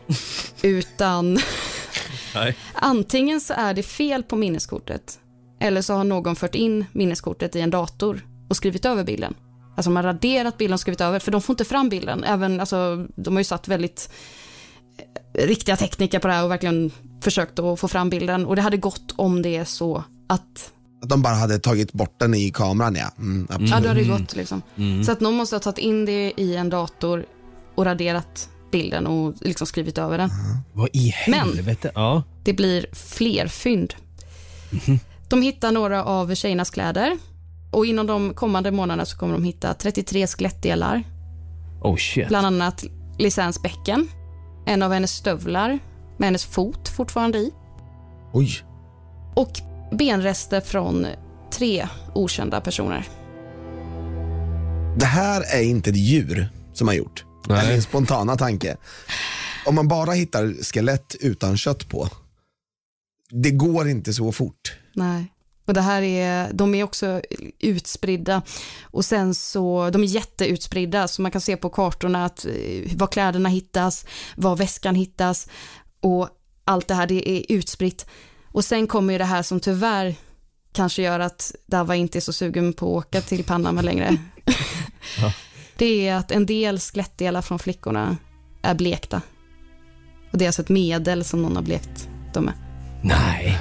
utan 0.62 1.38
antingen 2.74 3.40
så 3.40 3.54
är 3.54 3.74
det 3.74 3.82
fel 3.82 4.22
på 4.22 4.36
minneskortet 4.36 5.18
eller 5.64 5.82
så 5.82 5.94
har 5.94 6.04
någon 6.04 6.36
fört 6.36 6.54
in 6.54 6.84
minneskortet 6.92 7.56
i 7.56 7.60
en 7.60 7.70
dator 7.70 8.26
och 8.48 8.56
skrivit 8.56 8.84
över 8.84 9.04
bilden. 9.04 9.34
Alltså 9.76 9.90
de 9.90 9.96
har 9.96 10.02
raderat 10.02 10.58
bilden 10.58 10.74
och 10.74 10.80
skrivit 10.80 11.00
över, 11.00 11.18
för 11.18 11.32
de 11.32 11.42
får 11.42 11.52
inte 11.52 11.64
fram 11.64 11.88
bilden. 11.88 12.24
Även, 12.24 12.60
alltså, 12.60 13.06
de 13.16 13.34
har 13.34 13.40
ju 13.40 13.44
satt 13.44 13.68
väldigt 13.68 14.10
eh, 15.38 15.46
riktiga 15.46 15.76
tekniker 15.76 16.18
på 16.18 16.26
det 16.28 16.34
här 16.34 16.44
och 16.44 16.50
verkligen 16.50 16.90
försökt 17.22 17.58
att 17.58 17.80
få 17.80 17.88
fram 17.88 18.10
bilden. 18.10 18.46
Och 18.46 18.56
det 18.56 18.62
hade 18.62 18.76
gått 18.76 19.12
om 19.16 19.42
det 19.42 19.56
är 19.56 19.64
så 19.64 20.04
att, 20.28 20.72
Att 21.02 21.08
de 21.08 21.22
bara 21.22 21.34
hade 21.34 21.58
tagit 21.58 21.92
bort 21.92 22.16
den 22.20 22.34
i 22.34 22.50
kameran 22.50 22.94
ja. 22.94 23.10
Mm, 23.18 23.46
absolut. 23.50 23.70
ja 23.70 23.80
då 23.80 23.88
hade 23.88 24.00
det 24.00 24.08
gått 24.08 24.36
liksom. 24.36 24.62
Så 25.06 25.12
att 25.12 25.20
någon 25.20 25.34
måste 25.34 25.56
ha 25.56 25.60
tagit 25.60 25.78
in 25.78 26.04
det 26.04 26.32
i 26.36 26.56
en 26.56 26.70
dator 26.70 27.26
och 27.74 27.84
raderat 27.84 28.48
bilden 28.72 29.06
och 29.06 29.34
liksom 29.40 29.66
skrivit 29.66 29.98
över 29.98 30.18
den. 30.18 30.30
Vad 30.72 30.88
i 30.92 31.14
Men- 31.28 31.40
helvete? 31.40 31.90
Ja. 31.94 32.22
Det 32.44 32.52
blir 32.52 32.86
fler 32.92 33.46
fynd. 33.48 33.94
De 35.34 35.42
hittar 35.42 35.72
några 35.72 36.04
av 36.04 36.34
tjejernas 36.34 36.70
kläder 36.70 37.18
och 37.70 37.86
inom 37.86 38.06
de 38.06 38.34
kommande 38.34 38.70
månaderna 38.70 39.04
så 39.04 39.18
kommer 39.18 39.32
de 39.32 39.44
hitta 39.44 39.74
33 39.74 40.26
skelettdelar, 40.26 41.02
Oh 41.82 41.96
shit. 41.96 42.28
bland 42.28 42.46
annat 42.46 42.84
Lisannes 43.18 43.62
bäcken, 43.62 44.08
en 44.66 44.82
av 44.82 44.92
hennes 44.92 45.10
stövlar 45.10 45.78
med 46.18 46.26
hennes 46.26 46.44
fot 46.44 46.88
fortfarande 46.88 47.38
i 47.38 47.50
Oj. 48.32 48.64
och 49.34 49.50
benrester 49.92 50.60
från 50.60 51.06
tre 51.52 51.88
okända 52.14 52.60
personer. 52.60 53.08
Det 54.96 55.06
här 55.06 55.42
är 55.56 55.62
inte 55.62 55.90
ett 55.90 55.96
djur 55.96 56.48
som 56.72 56.88
har 56.88 56.94
gjort. 56.94 57.24
Det 57.48 57.52
är 57.54 57.56
Nej. 57.56 57.72
min 57.72 57.82
spontana 57.82 58.36
tanke. 58.36 58.76
Om 59.66 59.74
man 59.74 59.88
bara 59.88 60.12
hittar 60.12 60.62
skelett 60.62 61.16
utan 61.20 61.56
kött 61.56 61.88
på, 61.88 62.08
det 63.42 63.50
går 63.50 63.88
inte 63.88 64.12
så 64.12 64.32
fort. 64.32 64.72
Nej. 64.92 65.30
Och 65.66 65.74
det 65.74 65.80
här 65.80 66.02
är, 66.02 66.52
de 66.52 66.74
är 66.74 66.84
också 66.84 67.22
utspridda 67.58 68.42
och 68.82 69.04
sen 69.04 69.34
så, 69.34 69.90
de 69.90 70.02
är 70.02 70.06
jätteutspridda 70.06 71.08
så 71.08 71.22
man 71.22 71.30
kan 71.30 71.40
se 71.40 71.56
på 71.56 71.70
kartorna 71.70 72.24
att 72.24 72.44
eh, 72.44 72.96
var 72.96 73.06
kläderna 73.06 73.48
hittas, 73.48 74.06
var 74.36 74.56
väskan 74.56 74.94
hittas 74.94 75.48
och 76.00 76.28
allt 76.64 76.88
det 76.88 76.94
här 76.94 77.06
det 77.06 77.30
är 77.30 77.44
utspritt. 77.48 78.06
Och 78.44 78.64
sen 78.64 78.86
kommer 78.86 79.12
ju 79.12 79.18
det 79.18 79.24
här 79.24 79.42
som 79.42 79.60
tyvärr 79.60 80.14
kanske 80.72 81.02
gör 81.02 81.20
att 81.20 81.54
Dava 81.66 81.96
inte 81.96 82.18
är 82.18 82.20
så 82.20 82.32
sugen 82.32 82.72
på 82.72 82.98
att 82.98 83.06
åka 83.06 83.20
till 83.20 83.44
Panama 83.44 83.82
längre. 83.82 84.16
Det 85.76 86.08
är 86.08 86.14
att 86.14 86.30
en 86.30 86.46
del 86.46 86.78
skelettdelar 86.78 87.42
från 87.42 87.58
flickorna 87.58 88.16
är 88.62 88.74
blekta. 88.74 89.22
Och 90.32 90.38
det 90.38 90.44
är 90.44 90.48
alltså 90.48 90.62
ett 90.62 90.68
medel 90.68 91.24
som 91.24 91.42
någon 91.42 91.56
har 91.56 91.62
blekt 91.62 92.08
dem 92.34 92.44
med. 92.44 92.73
Nej. 93.04 93.58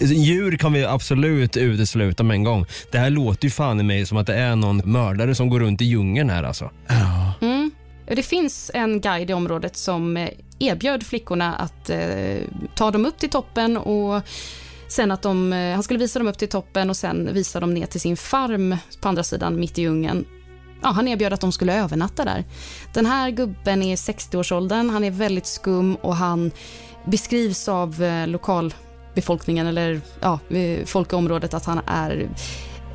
Djur 0.00 0.56
kan 0.56 0.72
vi 0.72 0.84
absolut 0.84 1.56
utesluta 1.56 2.22
med 2.22 2.34
en 2.34 2.44
gång. 2.44 2.66
Det 2.92 2.98
här 2.98 3.10
låter 3.10 3.44
ju 3.44 3.50
fan 3.50 3.80
i 3.80 3.82
mig 3.82 4.06
som 4.06 4.18
att 4.18 4.26
det 4.26 4.34
är 4.34 4.56
någon 4.56 4.76
mördare 4.84 5.34
som 5.34 5.48
går 5.48 5.60
runt 5.60 5.80
i 5.80 5.84
djungeln 5.84 6.30
här 6.30 6.42
alltså. 6.42 6.70
Mm. 7.40 7.70
Det 8.04 8.22
finns 8.22 8.70
en 8.74 9.00
guide 9.00 9.30
i 9.30 9.32
området 9.32 9.76
som 9.76 10.16
eh, 10.16 10.28
erbjöd 10.58 11.06
flickorna 11.06 11.54
att 11.54 11.90
eh, 11.90 12.38
ta 12.74 12.90
dem 12.90 13.06
upp 13.06 13.18
till 13.18 13.30
toppen 13.30 13.76
och 13.76 14.22
sen 14.88 15.10
att 15.10 15.22
de, 15.22 15.52
eh, 15.52 15.74
han 15.74 15.82
skulle 15.82 15.98
visa 15.98 16.18
dem 16.18 16.28
upp 16.28 16.38
till 16.38 16.48
toppen 16.48 16.90
och 16.90 16.96
sen 16.96 17.34
visa 17.34 17.60
dem 17.60 17.74
ner 17.74 17.86
till 17.86 18.00
sin 18.00 18.16
farm 18.16 18.76
på 19.00 19.08
andra 19.08 19.22
sidan 19.22 19.60
mitt 19.60 19.78
i 19.78 19.82
djungeln. 19.82 20.24
Ja, 20.82 20.88
han 20.88 21.08
erbjöd 21.08 21.32
att 21.32 21.40
de 21.40 21.52
skulle 21.52 21.74
övernatta 21.82 22.24
där. 22.24 22.44
Den 22.92 23.06
här 23.06 23.30
gubben 23.30 23.82
är 23.82 23.92
i 23.92 23.96
60-årsåldern, 23.96 24.90
han 24.90 25.04
är 25.04 25.10
väldigt 25.10 25.46
skum 25.46 25.94
och 25.94 26.16
han 26.16 26.50
beskrivs 27.04 27.68
av 27.68 28.02
eh, 28.02 28.26
lokalbefolkningen 28.26 29.66
eller 29.66 30.00
ja, 30.20 30.38
eh, 30.50 30.84
folk 30.86 31.12
i 31.12 31.16
området 31.16 31.54
att 31.54 31.64
han 31.64 31.80
är 31.86 32.28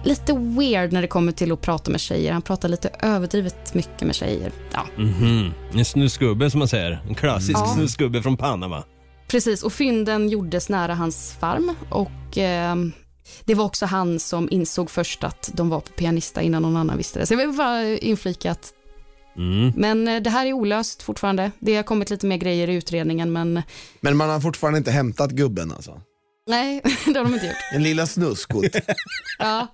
lite 0.04 0.34
weird 0.34 0.94
när 0.94 1.02
det 1.02 1.08
kommer 1.08 1.32
till 1.32 1.52
att 1.52 1.62
prata 1.62 1.92
med 1.92 2.00
tjejer. 2.00 2.34
Han 2.34 2.42
pratar 2.42 2.70
lite 2.70 2.90
överdrivet 3.00 3.74
mycket 3.74 4.02
med 4.02 4.16
tjejer. 4.16 4.52
Ja, 4.74 4.86
Mhm. 4.98 5.52
En 5.74 5.86
snusgubbe 5.86 6.50
som 6.52 6.60
man 6.60 6.68
säger. 6.68 7.02
En 7.08 7.16
klassisk 7.16 7.60
Ja. 7.60 7.66
snusgubbe 7.76 8.22
från 8.22 8.38
Panama. 8.38 8.84
Precis, 9.28 9.64
och 9.64 9.74
fynden 9.74 10.30
gjordes 10.30 10.70
nära 10.70 10.96
hans 10.96 11.36
farm 11.40 11.76
och 11.90 12.38
eh, 12.38 12.76
det 13.46 13.56
var 13.56 13.66
också 13.66 13.86
han 13.86 14.20
som 14.20 14.48
insåg 14.52 14.90
först 14.92 15.24
att 15.24 15.50
de 15.54 15.70
var 15.70 15.80
på 15.80 15.92
pianista 15.92 16.42
innan 16.42 16.62
någon 16.62 16.78
annan 16.78 16.98
visste 16.98 17.20
det. 17.20 17.26
Så 17.26 17.34
jag 17.34 17.38
vill 17.38 17.58
bara 17.58 17.84
inflika 17.98 18.52
att, 18.52 18.72
Mm. 19.38 19.74
men 19.76 20.08
eh, 20.08 20.22
det 20.22 20.30
här 20.30 20.46
är 20.46 20.54
olöst 20.54 21.04
fortfarande. 21.04 21.52
Det 21.60 21.76
har 21.76 21.84
kommit 21.84 22.10
lite 22.10 22.26
mer 22.26 22.38
grejer 22.38 22.70
i 22.70 22.74
utredningen, 22.74 23.34
men 23.34 23.62
Men 24.02 24.18
man 24.18 24.30
har 24.30 24.40
fortfarande 24.40 24.78
inte 24.78 24.92
hämtat 24.92 25.32
gubben 25.32 25.72
alltså. 25.72 26.02
nej, 26.48 26.82
det 27.06 27.18
har 27.20 27.24
de 27.26 27.34
inte 27.34 27.46
gjort. 27.46 27.56
En 27.74 27.84
lilla 27.84 28.08
snuskot. 28.08 28.66
Ja, 29.40 29.68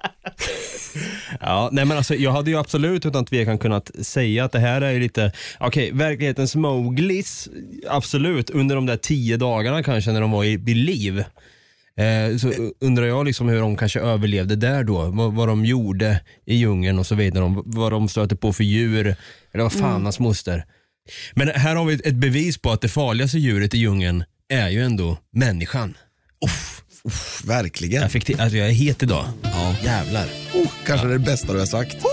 Ja, 1.39 1.69
nej 1.71 1.85
men 1.85 1.97
alltså, 1.97 2.15
jag 2.15 2.31
hade 2.31 2.51
ju 2.51 2.57
absolut 2.59 3.05
utan 3.05 3.25
tvekan 3.25 3.57
kunnat 3.57 3.91
säga 4.01 4.45
att 4.45 4.51
det 4.51 4.59
här 4.59 4.81
är 4.81 4.91
ju 4.91 4.99
lite, 4.99 5.31
okej, 5.59 5.91
verklighetens 5.91 6.55
Mowglis, 6.55 7.49
absolut, 7.89 8.49
under 8.49 8.75
de 8.75 8.85
där 8.85 8.97
tio 8.97 9.37
dagarna 9.37 9.83
kanske 9.83 10.11
när 10.11 10.21
de 10.21 10.31
var 10.31 10.43
i, 10.43 10.57
vid 10.57 10.77
liv. 10.77 11.23
Eh, 11.97 12.37
så 12.37 12.53
undrar 12.79 13.05
jag 13.05 13.25
liksom 13.25 13.49
hur 13.49 13.59
de 13.59 13.77
kanske 13.77 13.99
överlevde 13.99 14.55
där 14.55 14.83
då, 14.83 15.05
vad, 15.05 15.33
vad 15.33 15.47
de 15.47 15.65
gjorde 15.65 16.21
i 16.45 16.55
djungeln 16.55 16.99
och 16.99 17.07
så 17.07 17.15
vidare, 17.15 17.43
om 17.43 17.63
vad 17.65 17.91
de 17.91 18.09
stötte 18.09 18.35
på 18.35 18.53
för 18.53 18.63
djur, 18.63 19.15
eller 19.51 19.63
vad 19.63 19.73
fan 19.73 20.03
hans 20.03 20.19
moster. 20.19 20.65
Men 21.33 21.47
här 21.47 21.75
har 21.75 21.85
vi 21.85 21.93
ett, 21.93 22.15
bevis 22.15 22.57
på 22.57 22.71
att 22.71 22.81
det 22.81 22.89
farligaste 22.89 23.37
djuret 23.37 23.73
i 23.73 23.77
djungeln 23.77 24.23
är 24.49 24.69
ju 24.69 24.83
ändå 24.83 25.17
människan. 25.31 25.97
Uff, 26.45 26.81
uff, 27.03 27.41
verkligen. 27.45 28.01
Jag, 28.01 28.11
fick 28.11 28.25
till, 28.25 28.41
alltså 28.41 28.57
jag 28.57 28.67
är 28.67 28.71
het 28.73 29.03
idag. 29.03 29.25
Ja. 29.43 29.75
Jävlar. 29.83 30.25
Oh, 30.53 30.71
kanske 30.85 31.07
det 31.07 31.19
bästa 31.19 31.53
du 31.53 31.59
har 31.59 31.65
sagt. 31.65 31.97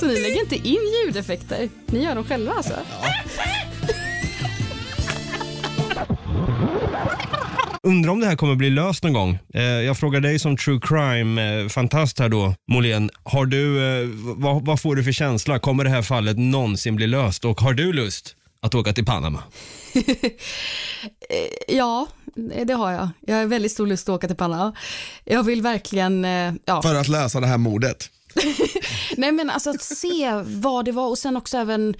så 0.00 0.06
ni 0.06 0.20
lägger 0.20 0.40
inte 0.40 0.56
in 0.56 0.80
ljudeffekter? 1.04 1.68
Ni 1.86 2.04
gör 2.04 2.14
dem 2.14 2.24
själva 2.24 2.52
alltså? 2.52 2.74
Undrar 7.86 8.12
om 8.12 8.20
det 8.20 8.26
här 8.26 8.36
kommer 8.36 8.54
bli 8.54 8.70
löst 8.70 9.02
någon 9.04 9.12
gång. 9.12 9.38
Eh, 9.54 9.62
jag 9.62 9.98
frågar 9.98 10.20
dig 10.20 10.38
som 10.38 10.56
true 10.56 10.80
crime-fantast 10.82 12.18
här 12.18 12.28
då, 12.28 12.54
Molén. 12.70 13.10
Har 13.22 13.46
du, 13.46 13.84
eh, 14.02 14.08
vad, 14.36 14.66
vad 14.66 14.80
får 14.80 14.96
du 14.96 15.04
för 15.04 15.12
känsla? 15.12 15.58
Kommer 15.58 15.84
det 15.84 15.90
här 15.90 16.02
fallet 16.02 16.38
någonsin 16.38 16.96
bli 16.96 17.06
löst? 17.06 17.44
Och 17.44 17.60
har 17.60 17.72
du 17.72 17.92
lust 17.92 18.36
att 18.60 18.74
åka 18.74 18.92
till 18.92 19.04
Panama? 19.04 19.42
Ja, 21.68 22.06
det 22.64 22.72
har 22.72 22.92
jag. 22.92 23.08
Jag 23.20 23.36
har 23.36 23.46
väldigt 23.46 23.72
stor 23.72 23.86
lust 23.86 24.08
att 24.08 24.14
åka 24.14 24.26
till 24.26 24.36
Panama. 24.36 24.76
Jag 25.24 25.42
vill 25.42 25.62
verkligen, 25.62 26.24
eh, 26.24 26.52
ja. 26.64 26.82
För 26.82 26.94
att 26.94 27.08
lösa 27.08 27.40
det 27.40 27.46
här 27.46 27.58
mordet. 27.58 28.10
Nej 29.16 29.32
men 29.32 29.50
alltså 29.50 29.70
att 29.70 29.82
se 29.82 30.42
vad 30.44 30.84
det 30.84 30.92
var 30.92 31.08
och 31.08 31.18
sen 31.18 31.36
också 31.36 31.56
även 31.58 31.94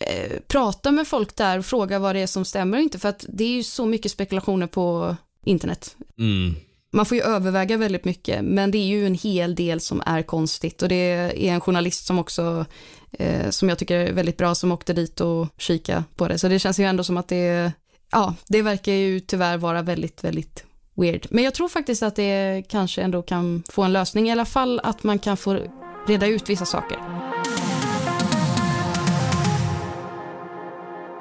eh, 0.00 0.40
prata 0.48 0.92
med 0.92 1.08
folk 1.08 1.36
där 1.36 1.58
och 1.58 1.66
fråga 1.66 1.98
vad 1.98 2.14
det 2.14 2.20
är 2.20 2.26
som 2.26 2.44
stämmer 2.44 2.78
och 2.78 2.82
inte 2.82 2.98
för 2.98 3.08
att 3.08 3.24
det 3.28 3.44
är 3.44 3.48
ju 3.48 3.62
så 3.62 3.86
mycket 3.86 4.12
spekulationer 4.12 4.66
på 4.66 5.16
internet. 5.44 5.96
Mm. 6.18 6.54
Man 6.92 7.06
får 7.06 7.16
ju 7.16 7.22
överväga 7.22 7.76
väldigt 7.76 8.04
mycket 8.04 8.44
men 8.44 8.70
det 8.70 8.78
är 8.78 8.86
ju 8.86 9.06
en 9.06 9.14
hel 9.14 9.54
del 9.54 9.80
som 9.80 10.02
är 10.06 10.22
konstigt 10.22 10.82
och 10.82 10.88
det 10.88 10.94
är 10.94 11.52
en 11.52 11.60
journalist 11.60 12.06
som 12.06 12.18
också 12.18 12.66
eh, 13.12 13.50
som 13.50 13.68
jag 13.68 13.78
tycker 13.78 13.98
är 13.98 14.12
väldigt 14.12 14.36
bra 14.36 14.54
som 14.54 14.72
åkte 14.72 14.92
dit 14.92 15.20
och 15.20 15.48
kika 15.58 16.04
på 16.16 16.28
det 16.28 16.38
så 16.38 16.48
det 16.48 16.58
känns 16.58 16.80
ju 16.80 16.84
ändå 16.84 17.04
som 17.04 17.16
att 17.16 17.28
det 17.28 17.72
ja, 18.12 18.34
det 18.48 18.62
verkar 18.62 18.92
ju 18.92 19.20
tyvärr 19.20 19.56
vara 19.56 19.82
väldigt, 19.82 20.24
väldigt 20.24 20.64
weird. 20.94 21.26
Men 21.30 21.44
jag 21.44 21.54
tror 21.54 21.68
faktiskt 21.68 22.02
att 22.02 22.16
det 22.16 22.62
kanske 22.68 23.02
ändå 23.02 23.22
kan 23.22 23.62
få 23.68 23.82
en 23.82 23.92
lösning, 23.92 24.28
i 24.28 24.32
alla 24.32 24.44
fall 24.44 24.80
att 24.84 25.02
man 25.02 25.18
kan 25.18 25.36
få 25.36 25.58
reda 26.06 26.26
ut 26.26 26.48
vissa 26.48 26.64
saker. 26.64 27.29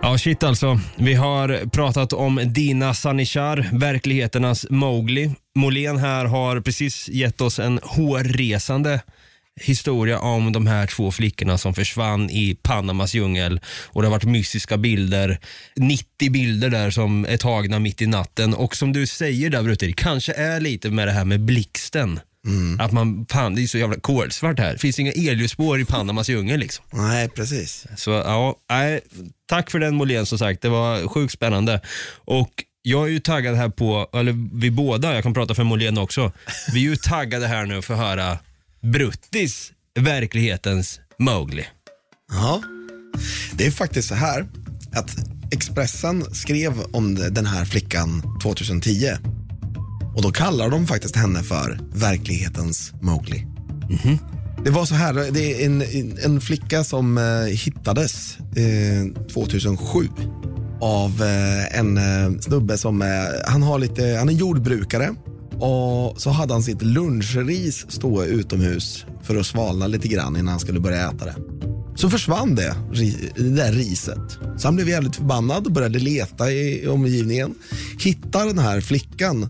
Ja, 0.02 0.18
shit 0.18 0.44
alltså. 0.44 0.80
Vi 0.96 1.14
har 1.14 1.70
pratat 1.70 2.14
om 2.14 2.42
Dina 2.46 2.94
Sanishar, 2.94 3.70
verkligheternas 3.72 4.66
Mowgli. 4.70 5.32
Molén 5.56 5.98
här 5.98 6.26
har 6.26 6.62
precis 6.62 7.10
gett 7.10 7.42
oss 7.42 7.60
en 7.60 7.80
hårresande 7.84 9.02
historia 9.62 10.20
om 10.20 10.52
de 10.52 10.68
här 10.68 10.88
två 10.88 11.12
flickorna 11.12 11.58
som 11.58 11.74
försvann 11.74 12.30
i 12.30 12.58
Panamas 12.62 13.14
djungel. 13.14 13.60
Och 13.88 14.02
det 14.02 14.08
har 14.08 14.12
varit 14.12 14.24
mystiska 14.24 14.78
bilder, 14.78 15.40
90 15.76 16.32
bilder 16.32 16.70
där 16.70 16.92
som 16.92 17.26
är 17.26 17.38
tagna 17.38 17.80
mitt 17.80 18.02
i 18.02 18.08
natten. 18.08 18.54
Och 18.54 18.76
som 18.76 18.94
du 18.94 19.08
säger 19.08 19.50
där 19.50 19.64
Brutti, 19.64 19.94
kanske 19.98 20.34
är 20.34 20.60
lite 20.60 20.90
med 20.90 21.08
det 21.08 21.12
här 21.12 21.26
med 21.26 21.42
blixten. 21.42 22.20
Att 22.80 22.92
man, 22.92 23.26
fan 23.30 23.56
det 23.56 23.64
är 23.64 23.68
så 23.68 23.78
jävla 23.78 24.00
kolsvart 24.00 24.60
här. 24.60 24.78
finns 24.78 25.00
inga 25.00 25.12
elljusspår 25.12 25.80
i 25.80 25.86
Panamas 25.86 26.30
djungel 26.30 26.60
liksom. 26.60 26.86
Nej, 26.92 27.30
precis. 27.30 27.86
Så 27.98 28.12
ja, 28.12 28.56
nej, 28.70 29.02
tack 29.46 29.72
för 29.72 29.80
den 29.80 29.96
Molén 29.96 30.26
som 30.26 30.38
sagt. 30.38 30.62
Det 30.62 30.70
var 30.70 31.08
sjukt 31.08 31.34
spännande. 31.34 31.82
Och 32.26 32.50
jag 32.82 33.08
är 33.08 33.12
ju 33.12 33.20
taggad 33.20 33.56
här 33.56 33.70
på, 33.70 34.10
eller 34.14 34.60
vi 34.60 34.72
båda, 34.72 35.14
jag 35.14 35.24
kan 35.24 35.34
prata 35.34 35.56
för 35.56 35.64
Molén 35.64 35.98
också. 35.98 36.32
Vi 36.74 36.86
är 36.86 36.90
ju 36.90 36.96
taggade 36.96 37.48
här 37.48 37.66
nu 37.66 37.82
för 37.82 37.94
att 37.94 38.00
höra 38.00 38.38
Bruttis, 38.82 39.72
verklighetens 40.00 41.00
Mowgli. 41.20 41.66
Ja. 42.32 42.62
Det 43.54 43.66
är 43.66 43.72
faktiskt 43.72 44.08
så 44.08 44.16
här 44.16 44.48
att 44.94 45.16
Expressen 45.52 46.36
skrev 46.36 46.74
om 46.92 47.16
den 47.16 47.46
här 47.46 47.66
flickan 47.66 48.40
2010. 48.44 49.10
Och 50.20 50.24
då 50.24 50.32
kallar 50.32 50.70
de 50.70 50.88
faktiskt 50.88 51.16
henne 51.16 51.44
för 51.44 51.80
verklighetens 51.94 52.94
Mowgli. 53.02 53.46
Det 54.64 54.70
var 54.70 54.86
så 54.86 54.96
här, 54.96 55.14
det 55.32 55.64
är 55.64 55.66
en, 55.66 55.84
en 56.24 56.42
flicka 56.42 56.84
som 56.84 57.18
eh, 57.18 57.24
hittades 57.46 58.38
eh, 58.40 59.24
2007 59.34 60.08
av 60.82 61.24
eh, 61.24 61.80
en 61.80 61.98
eh, 61.98 62.40
snubbe 62.40 62.78
som, 62.78 63.02
eh, 63.02 63.08
han, 63.46 63.64
har 63.64 63.80
lite, 63.80 64.16
han 64.20 64.30
är 64.30 64.34
jordbrukare 64.34 65.16
och 65.52 66.22
så 66.22 66.30
hade 66.30 66.54
han 66.54 66.64
sitt 66.64 66.82
lunchris 66.82 67.86
stå 67.90 68.24
utomhus 68.24 69.06
för 69.24 69.36
att 69.36 69.46
svalna 69.46 69.88
lite 69.88 70.08
grann 70.08 70.36
innan 70.36 70.48
han 70.48 70.60
skulle 70.60 70.80
börja 70.80 71.10
äta 71.10 71.26
det. 71.26 71.36
Så 71.96 72.10
försvann 72.10 72.56
det, 72.56 72.76
det 73.36 73.50
där 73.50 73.72
riset. 73.72 74.38
Så 74.58 74.68
han 74.68 74.76
blev 74.76 74.90
jävligt 74.90 75.16
förbannad 75.16 75.66
och 75.66 75.72
började 75.72 76.00
leta 76.00 76.52
i 76.52 76.88
omgivningen. 76.88 77.56
Hittar 78.00 78.46
den 78.46 78.60
här 78.60 78.82
flickan 78.82 79.50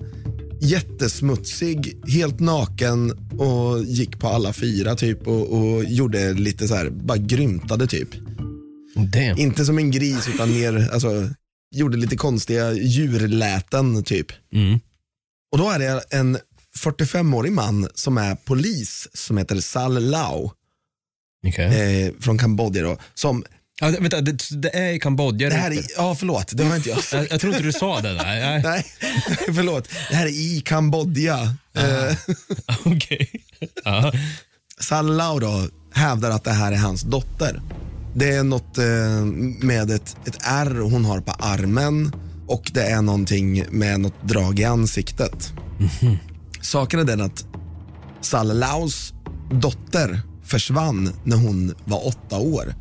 jättesmutsig, 0.62 1.98
helt 2.08 2.40
naken 2.40 3.12
och 3.40 3.84
gick 3.84 4.20
på 4.20 4.28
alla 4.28 4.54
fyra 4.54 4.96
typ 4.96 5.28
och, 5.28 5.54
och 5.60 5.84
gjorde 5.84 6.34
lite 6.34 6.68
så 6.68 6.76
här, 6.76 6.90
bara 6.90 7.18
grymtade 7.18 7.88
typ. 7.88 8.10
Damn. 8.96 9.38
Inte 9.38 9.66
som 9.66 9.78
en 9.78 9.92
gris 9.92 10.28
utan 10.28 10.52
mer, 10.52 10.90
alltså, 10.94 11.30
gjorde 11.76 11.98
lite 11.98 12.16
konstiga 12.16 12.74
djurläten 12.74 14.04
typ. 14.04 14.28
Mm. 14.54 14.80
Och 15.52 15.58
då 15.58 15.70
är 15.70 15.80
det 15.80 16.02
en 16.10 16.38
45-årig 16.84 17.52
man 17.52 17.90
som 17.94 18.18
är 18.18 18.36
polis 18.36 19.08
som 19.14 19.38
heter 19.38 19.60
Sal 19.60 20.04
Lau 20.04 20.52
Okej. 21.48 22.06
eh, 22.06 22.14
från 22.20 22.38
Kambodja 22.38 22.84
då. 22.84 22.98
Som, 23.14 23.44
Ja, 23.80 23.90
vänta, 24.00 24.22
det, 24.22 24.62
det 24.62 24.76
är 24.76 24.94
i 24.94 25.00
Kambodja. 25.00 25.50
det 25.50 25.56
här 25.56 25.72
är, 25.72 25.84
ja 25.98 26.16
förlåt, 26.16 26.52
det 26.58 26.64
har 26.64 26.76
inte 26.76 26.90
jag 26.90 27.00
jag, 27.12 27.28
jag 27.32 27.42
tror 27.42 27.54
inte 27.54 27.66
du 27.66 27.72
sa 27.72 28.02
det 28.02 28.14
där. 28.14 28.24
Nej. 28.24 28.62
Nej, 28.64 28.86
förlåt. 29.56 29.90
Det 30.10 30.16
här 30.16 30.26
är 30.26 30.30
i 30.30 30.62
Kambodja. 30.66 31.56
Eh, 31.76 32.16
Okej. 32.86 33.32
Ja. 33.84 34.12
Sal 34.80 35.16
Lau 35.18 35.40
då 35.40 35.68
hävdar 35.94 36.32
att 36.32 36.44
det 36.44 36.52
här 36.52 36.72
är 36.72 36.78
hans 36.78 37.02
dotter. 37.02 37.62
Det 38.16 38.30
är 38.32 38.44
något 38.44 38.78
eh, 38.78 38.86
med 39.66 39.92
ett, 39.92 40.18
ett 40.28 40.38
ärr 40.42 40.80
hon 40.82 41.06
har 41.06 41.20
på 41.22 41.32
armen 41.32 42.12
och 42.48 42.72
det 42.74 42.84
är 42.84 43.02
någonting 43.02 43.66
med 43.70 44.00
något 44.00 44.28
drag 44.28 44.60
i 44.60 44.64
ansiktet. 44.64 45.54
Saken 46.62 47.00
är 47.00 47.04
den 47.04 47.22
att 47.22 47.46
Sal 48.22 48.60
Laus 48.60 49.14
dotter 49.52 50.22
försvann 50.46 51.14
när 51.24 51.38
hon 51.38 51.76
var 51.86 52.08
åtta 52.08 52.38
år. 52.38 52.74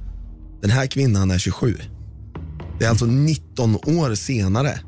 Den 0.61 0.71
här 0.71 0.87
kvinnan 0.87 1.31
är 1.31 1.39
27. 1.39 1.77
Det 2.79 2.85
är 2.85 2.89
alltså 2.91 3.07
19 3.07 3.75
år 3.77 4.15
senare. 4.15 4.81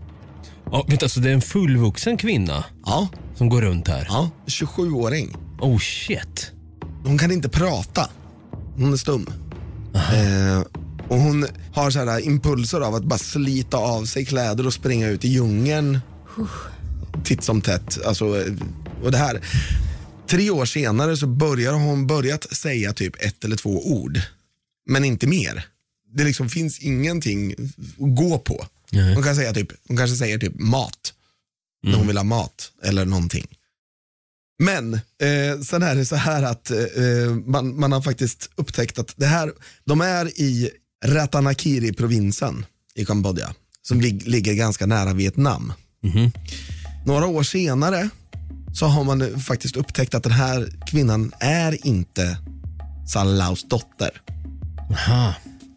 Ja, 0.73 0.85
vänta, 0.89 1.09
så 1.09 1.21
det 1.21 1.29
är 1.31 1.35
en 1.35 1.41
fullvuxen 1.41 2.17
kvinna 2.17 2.65
Ja, 2.87 3.09
som 3.37 3.49
går 3.49 3.63
runt 3.63 3.89
här? 3.89 4.07
ja 4.09 4.31
27-åring. 4.47 5.37
Oh 5.61 5.79
shit. 5.79 6.53
Hon 7.05 7.19
kan 7.19 7.31
inte 7.33 7.49
prata. 7.49 8.09
Hon 8.77 8.93
är 8.93 8.97
stum. 8.97 9.27
Eh, 9.95 10.61
och 11.09 11.17
hon 11.17 11.47
har 11.75 11.91
så 11.91 11.99
här 11.99 12.21
impulser 12.21 12.81
av 12.81 12.95
att 12.95 13.05
bara 13.05 13.19
slita 13.19 13.77
av 13.77 14.05
sig 14.05 14.25
kläder 14.25 14.67
och 14.67 14.75
springa 14.75 15.09
ut 15.09 15.25
i 15.25 15.29
djungeln. 15.29 15.99
Titt 17.25 17.45
som 17.45 17.61
tätt. 17.61 17.99
Alltså, 18.07 18.25
eh, 18.41 18.53
och 19.05 19.11
det 19.13 19.19
här. 19.19 19.41
Tre 20.29 20.51
år 20.51 20.65
senare 20.65 21.17
så 21.17 21.27
börjar 21.27 21.73
hon 21.73 22.07
börjat 22.07 22.57
säga 22.57 22.93
typ 22.93 23.15
ett 23.23 23.45
eller 23.45 23.57
två 23.57 23.93
ord. 23.93 24.21
Men 24.91 25.05
inte 25.05 25.27
mer. 25.27 25.67
Det 26.15 26.25
liksom 26.25 26.49
finns 26.49 26.79
ingenting 26.79 27.53
att 27.53 28.17
gå 28.17 28.39
på. 28.39 28.67
Nej. 28.91 29.15
Hon, 29.15 29.23
kan 29.23 29.37
säga 29.37 29.53
typ, 29.53 29.73
hon 29.89 29.97
kanske 29.97 30.17
säger 30.17 30.39
typ 30.39 30.55
mat. 30.59 31.15
När 31.83 31.97
hon 31.97 32.07
vill 32.07 32.17
ha 32.17 32.25
mat 32.25 32.73
eller 32.83 33.05
någonting. 33.05 33.47
Men 34.59 34.95
eh, 34.95 35.61
sen 35.65 35.83
är 35.83 35.95
det 35.95 36.07
så 36.07 36.17
här 36.17 36.43
att 36.43 36.71
eh, 36.71 36.79
man, 37.47 37.81
man 37.81 37.93
har 37.93 38.03
faktiskt 38.03 38.51
upptäckt 38.55 38.99
att 38.99 39.15
det 39.17 39.27
här, 39.27 39.53
de 39.85 40.01
är 40.01 40.41
i 40.41 40.71
Ratanakiri-provinsen 41.05 42.67
i 42.95 43.05
Kambodja 43.05 43.55
som 43.83 44.01
lig, 44.01 44.29
ligger 44.29 44.55
ganska 44.55 44.87
nära 44.87 45.13
Vietnam. 45.13 45.73
Några 47.07 47.27
år 47.27 47.43
senare 47.43 48.09
så 48.75 48.87
har 48.87 49.05
man 49.05 49.23
eh, 49.23 49.39
faktiskt 49.39 49.77
upptäckt 49.77 50.15
att 50.15 50.23
den 50.23 50.33
här 50.33 50.73
kvinnan 50.87 51.33
är 51.41 51.87
inte 51.87 52.39
Salaus 53.13 53.69
dotter. 53.69 54.23
Aha. 54.91 55.35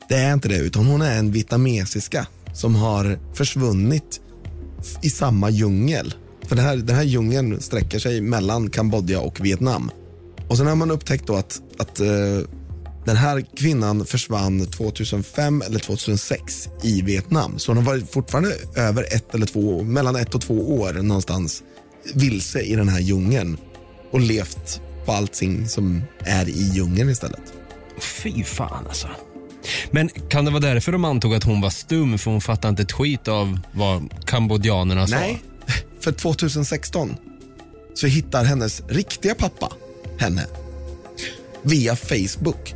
Det 0.10 0.16
är 0.16 0.34
inte 0.34 0.48
det, 0.48 0.58
utan 0.58 0.86
hon 0.86 1.02
är 1.02 1.20
en 1.20 1.32
vietnamesiska 1.32 2.28
som 2.54 2.76
har 2.76 3.20
försvunnit 3.34 4.22
i 5.02 5.10
samma 5.10 5.50
djungel. 5.50 6.14
För 6.48 6.56
den 6.56 6.66
här, 6.66 6.78
den 6.78 6.96
här 6.96 7.04
djungeln 7.04 7.62
sträcker 7.62 8.00
sig 8.00 8.22
mellan 8.22 8.70
Kambodja 8.70 9.20
och 9.20 9.46
Vietnam. 9.46 9.92
Och 10.48 10.58
sen 10.58 10.68
har 10.68 10.76
man 10.76 10.92
upptäckt 10.92 11.28
då 11.28 11.36
att, 11.36 11.62
att 11.80 12.02
uh, 12.02 12.40
den 13.06 13.16
här 13.16 13.46
kvinnan 13.58 14.06
försvann 14.06 14.66
2005 14.66 15.62
eller 15.62 15.80
2006 15.80 16.70
i 16.82 17.02
Vietnam. 17.02 17.60
Så 17.60 17.72
hon 17.72 17.78
har 17.78 17.94
varit 17.94 18.12
fortfarande 18.12 18.56
över 18.76 19.04
ett 19.04 19.36
eller 19.36 19.46
två, 19.46 19.84
mellan 19.84 20.16
ett 20.16 20.36
och 20.36 20.42
två 20.42 20.80
år 20.80 20.94
någonstans 20.94 21.64
vilse 22.14 22.62
i 22.62 22.76
den 22.76 22.90
här 22.90 23.00
djungeln 23.00 23.58
och 24.12 24.20
levt 24.20 24.82
på 25.06 25.12
allting 25.12 25.68
som 25.68 26.02
är 26.20 26.50
i 26.50 26.72
djungeln 26.74 27.10
istället. 27.10 27.54
Fy 28.00 28.44
fan 28.44 28.88
alltså. 28.88 29.08
Men 29.92 30.10
kan 30.10 30.46
det 30.46 30.52
vara 30.52 30.62
därför 30.62 30.92
de 30.92 31.06
antog 31.06 31.36
att 31.36 31.44
hon 31.44 31.62
var 31.62 31.70
stum 31.70 32.18
för 32.18 32.32
hon 32.32 32.42
fattade 32.42 32.70
inte 32.70 32.84
ett 32.84 32.92
skit 32.92 33.28
av 33.28 33.60
vad 33.72 34.26
kambodjanerna 34.26 35.08
sa? 35.08 35.16
Nej, 35.16 35.44
för 36.00 36.12
2016 36.12 37.16
så 37.94 38.08
hittar 38.08 38.44
hennes 38.44 38.82
riktiga 38.88 39.36
pappa 39.36 39.72
henne 40.20 40.46
via 41.62 41.96
Facebook. 41.96 42.74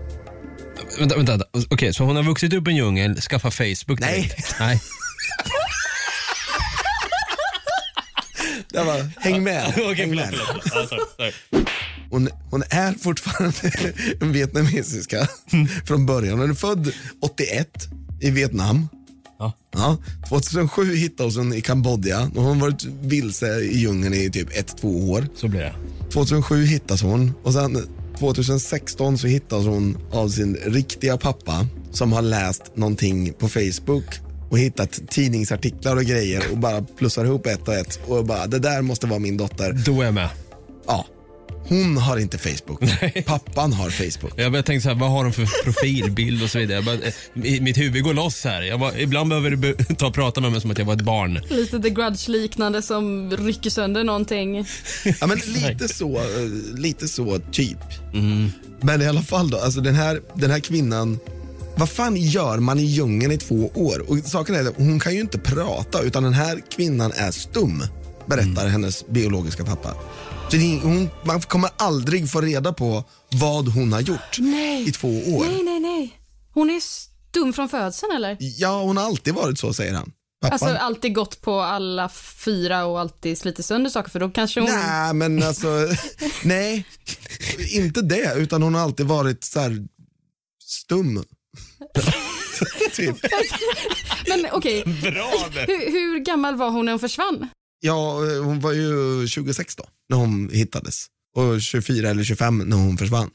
Vänta, 1.00 1.16
vänta. 1.18 1.40
Okej, 1.70 1.94
så 1.94 2.04
hon 2.04 2.16
har 2.16 2.24
vuxit 2.24 2.54
upp 2.54 2.68
i 2.68 2.72
en 2.72 2.78
djungel, 2.78 3.22
skaffat 3.22 3.54
Facebook 3.54 4.00
Nej. 4.00 4.32
Nej. 4.60 4.82
Det 8.70 8.84
var, 8.84 9.10
häng 9.20 9.44
med. 9.44 9.64
häng 9.98 10.16
med. 10.16 10.34
Hon, 12.10 12.30
hon 12.50 12.64
är 12.70 12.94
fortfarande 12.94 13.72
en 14.22 14.32
vietnamesiska 14.32 15.28
från 15.86 16.06
början. 16.06 16.40
Hon 16.40 16.50
är 16.50 16.54
född 16.54 16.92
81 17.22 17.70
i 18.22 18.30
Vietnam. 18.30 18.88
Ja. 19.40 19.54
Ja, 19.72 19.98
2007 20.30 20.96
hittades 20.96 21.38
hon 21.38 21.54
i 21.54 21.62
Kambodja 21.62 22.32
hon 22.36 22.46
har 22.46 22.56
varit 22.56 22.84
vilse 22.86 23.60
i 23.60 23.78
djungeln 23.78 24.14
i 24.14 24.30
typ 24.30 24.58
ett, 24.58 24.78
två 24.78 25.12
år. 25.12 25.28
Så 25.36 25.48
blir 25.48 25.60
det. 25.60 25.74
2007 26.12 26.66
hittas 26.66 27.02
hon 27.02 27.34
och 27.44 27.54
sen 27.54 27.88
2016 28.20 29.18
så 29.18 29.28
hittas 29.28 29.66
hon 29.66 29.98
av 30.12 30.30
sin 30.30 30.56
riktiga 30.56 31.18
pappa 31.18 31.68
som 31.92 32.14
har 32.14 32.22
läst 32.22 32.78
någonting 32.78 33.34
på 33.34 33.50
Facebook 33.50 34.06
och 34.50 34.60
hittat 34.60 35.00
tidningsartiklar 35.10 35.96
och 35.96 36.04
grejer 36.04 36.44
och 36.52 36.58
bara 36.58 36.82
plussar 36.82 37.26
ihop 37.26 37.46
ett 37.48 37.68
och 37.68 37.74
ett 37.74 38.00
och 38.08 38.26
bara 38.26 38.48
det 38.48 38.60
där 38.60 38.82
måste 38.82 39.08
vara 39.08 39.20
min 39.20 39.38
dotter. 39.38 39.74
Då 39.86 40.02
är 40.02 40.06
jag 40.06 40.14
med. 40.14 40.30
Ja, 40.88 41.06
hon 41.70 41.98
har 41.98 42.18
inte 42.18 42.38
Facebook. 42.38 42.82
Pappan 43.26 43.74
har 43.74 43.90
Facebook. 43.90 44.34
Jag 44.36 44.52
bara 44.52 44.64
tänkte 44.64 44.84
så 44.84 44.90
här, 44.94 45.00
vad 45.00 45.10
har 45.12 45.24
de 45.24 45.34
för 45.34 45.64
profilbild 45.64 46.44
och 46.44 46.50
så 46.50 46.60
vidare. 46.60 46.76
Jag 46.76 46.86
bara, 46.86 46.96
eh, 46.96 47.14
mi- 47.34 47.62
mitt 47.62 47.78
huvud 47.78 48.04
går 48.04 48.14
loss 48.14 48.44
här. 48.44 48.62
Jag 48.62 48.80
bara, 48.80 49.00
ibland 49.00 49.30
behöver 49.30 49.50
du 49.50 49.74
ta 49.98 50.08
och 50.08 50.14
prata 50.14 50.42
med 50.42 50.52
mig 50.52 50.62
som 50.62 50.72
att 50.72 50.78
jag 50.78 50.86
var 50.86 50.94
ett 50.94 51.02
barn. 51.02 51.40
Lite 51.50 51.80
The 51.80 51.90
Grudge-liknande 51.90 52.82
som 52.82 53.32
rycker 53.32 53.70
sönder 53.70 54.04
någonting. 54.04 54.66
Ja, 55.22 55.28
men 55.28 55.38
lite 55.48 55.88
så, 55.88 56.16
eh, 56.18 56.24
lite 56.78 57.08
så 57.08 57.40
typ. 57.52 57.78
Men 58.82 59.02
i 59.02 59.06
alla 59.08 59.22
fall 59.22 59.50
då, 59.50 59.58
alltså 59.58 59.82
den 59.82 59.96
här, 59.96 60.22
den 60.36 60.52
här 60.52 60.60
kvinnan, 60.60 61.20
vad 61.78 61.90
fan 61.90 62.16
gör 62.16 62.58
man 62.58 62.80
i 62.80 62.84
djungeln 62.84 63.32
i 63.32 63.38
två 63.38 63.72
år? 63.74 64.12
Och 64.12 64.18
saken 64.18 64.56
är 64.56 64.68
att 64.70 64.78
hon 64.78 65.00
kan 65.00 65.14
ju 65.14 65.20
inte 65.20 65.38
prata 65.38 66.02
utan 66.02 66.24
den 66.24 66.34
här 66.34 66.62
kvinnan 66.70 67.12
är 67.16 67.32
stum, 67.32 67.84
berättar 68.26 68.68
hennes 68.68 69.08
biologiska 69.08 69.66
pappa. 69.66 69.94
Så 70.50 70.58
det, 70.58 70.80
hon, 70.84 71.10
man 71.24 71.42
kommer 71.42 71.70
aldrig 71.78 72.30
få 72.30 72.42
reda 72.42 72.74
på 72.74 73.04
vad 73.32 73.68
hon 73.68 73.94
har 73.94 74.02
gjort 74.02 74.38
Nej. 74.40 74.90
i 74.90 74.92
två 74.92 75.08
år. 75.08 75.46
Nej, 75.46 75.64
nej, 75.64 75.80
nej. 75.80 76.20
Hon 76.54 76.70
är 76.70 76.80
stum 76.80 77.54
från 77.54 77.70
födseln 77.70 78.12
eller? 78.16 78.38
Ja, 78.40 78.82
hon 78.82 78.98
har 78.98 79.04
alltid 79.04 79.34
varit 79.34 79.60
så 79.60 79.74
säger 79.74 79.94
han. 79.94 80.12
Pappan. 80.42 80.54
Alltså 80.54 80.84
alltid 80.84 81.16
gått 81.16 81.42
på 81.42 81.62
alla 81.62 82.10
fyra 82.46 82.86
och 82.86 83.00
alltid 83.00 83.38
slitit 83.38 83.66
sönder 83.66 83.90
saker 83.90 84.10
för 84.10 84.20
då 84.20 84.30
kanske 84.30 84.60
hon... 84.60 84.70
Nej, 84.70 85.14
men 85.14 85.44
alltså, 85.44 85.68
nej, 86.44 86.86
inte 87.72 88.02
det, 88.02 88.34
utan 88.36 88.64
hon 88.64 88.76
har 88.76 88.82
alltid 88.82 89.06
varit 89.06 89.44
så 89.44 89.60
här 89.60 89.88
stum. 90.64 91.24
Typ. 92.96 93.16
Men 94.28 94.46
okej, 94.52 94.84
Bra! 94.86 95.32
hur, 95.68 95.92
hur 95.92 96.20
gammal 96.20 96.56
var 96.56 96.70
hon 96.70 96.86
när 96.86 96.92
hon 96.92 97.00
försvann? 97.00 97.50
Ja, 97.80 98.14
hon 98.44 98.60
var 98.60 98.72
ju 98.74 99.28
26 99.28 99.76
då, 99.76 99.84
när 100.10 100.18
hon 100.18 100.50
hittades. 100.54 101.06
Och 101.36 101.62
24 101.62 102.10
eller 102.10 102.24
25 102.24 102.58
när 102.58 102.78
hon 102.78 102.98
försvann. 102.98 103.30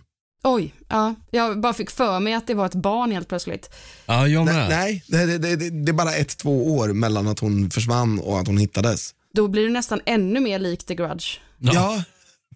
Oj, 0.44 0.74
ja. 0.88 1.14
Jag 1.30 1.60
bara 1.60 1.72
fick 1.72 1.90
för 1.90 2.20
mig 2.20 2.34
att 2.34 2.46
det 2.46 2.54
var 2.54 2.66
ett 2.66 2.74
barn 2.74 3.10
helt 3.10 3.28
plötsligt. 3.28 3.70
Ja, 4.06 4.28
jag 4.28 4.44
Nej, 4.44 4.54
med. 4.54 4.68
nej 4.68 5.02
det, 5.06 5.38
det, 5.38 5.56
det, 5.56 5.70
det 5.70 5.90
är 5.90 5.94
bara 5.94 6.14
ett, 6.14 6.36
två 6.36 6.76
år 6.76 6.88
mellan 6.88 7.28
att 7.28 7.38
hon 7.38 7.70
försvann 7.70 8.18
och 8.18 8.40
att 8.40 8.46
hon 8.46 8.58
hittades. 8.58 9.14
Då 9.34 9.48
blir 9.48 9.62
det 9.64 9.72
nästan 9.72 10.00
ännu 10.06 10.40
mer 10.40 10.58
likt 10.58 10.86
The 10.86 10.94
Grudge. 10.94 11.40
Ja. 11.58 12.04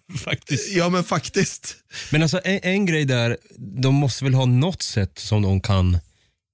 Ja, 0.07 0.17
Faktiskt. 0.17 0.73
ja 0.75 0.89
men 0.89 1.03
faktiskt. 1.03 1.75
Men 2.11 2.21
alltså 2.21 2.39
en, 2.43 2.59
en 2.63 2.85
grej 2.85 3.05
där, 3.05 3.37
de 3.57 3.95
måste 3.95 4.23
väl 4.23 4.33
ha 4.33 4.45
något 4.45 4.81
sätt 4.81 5.19
som 5.19 5.41
de 5.41 5.61
kan 5.61 5.97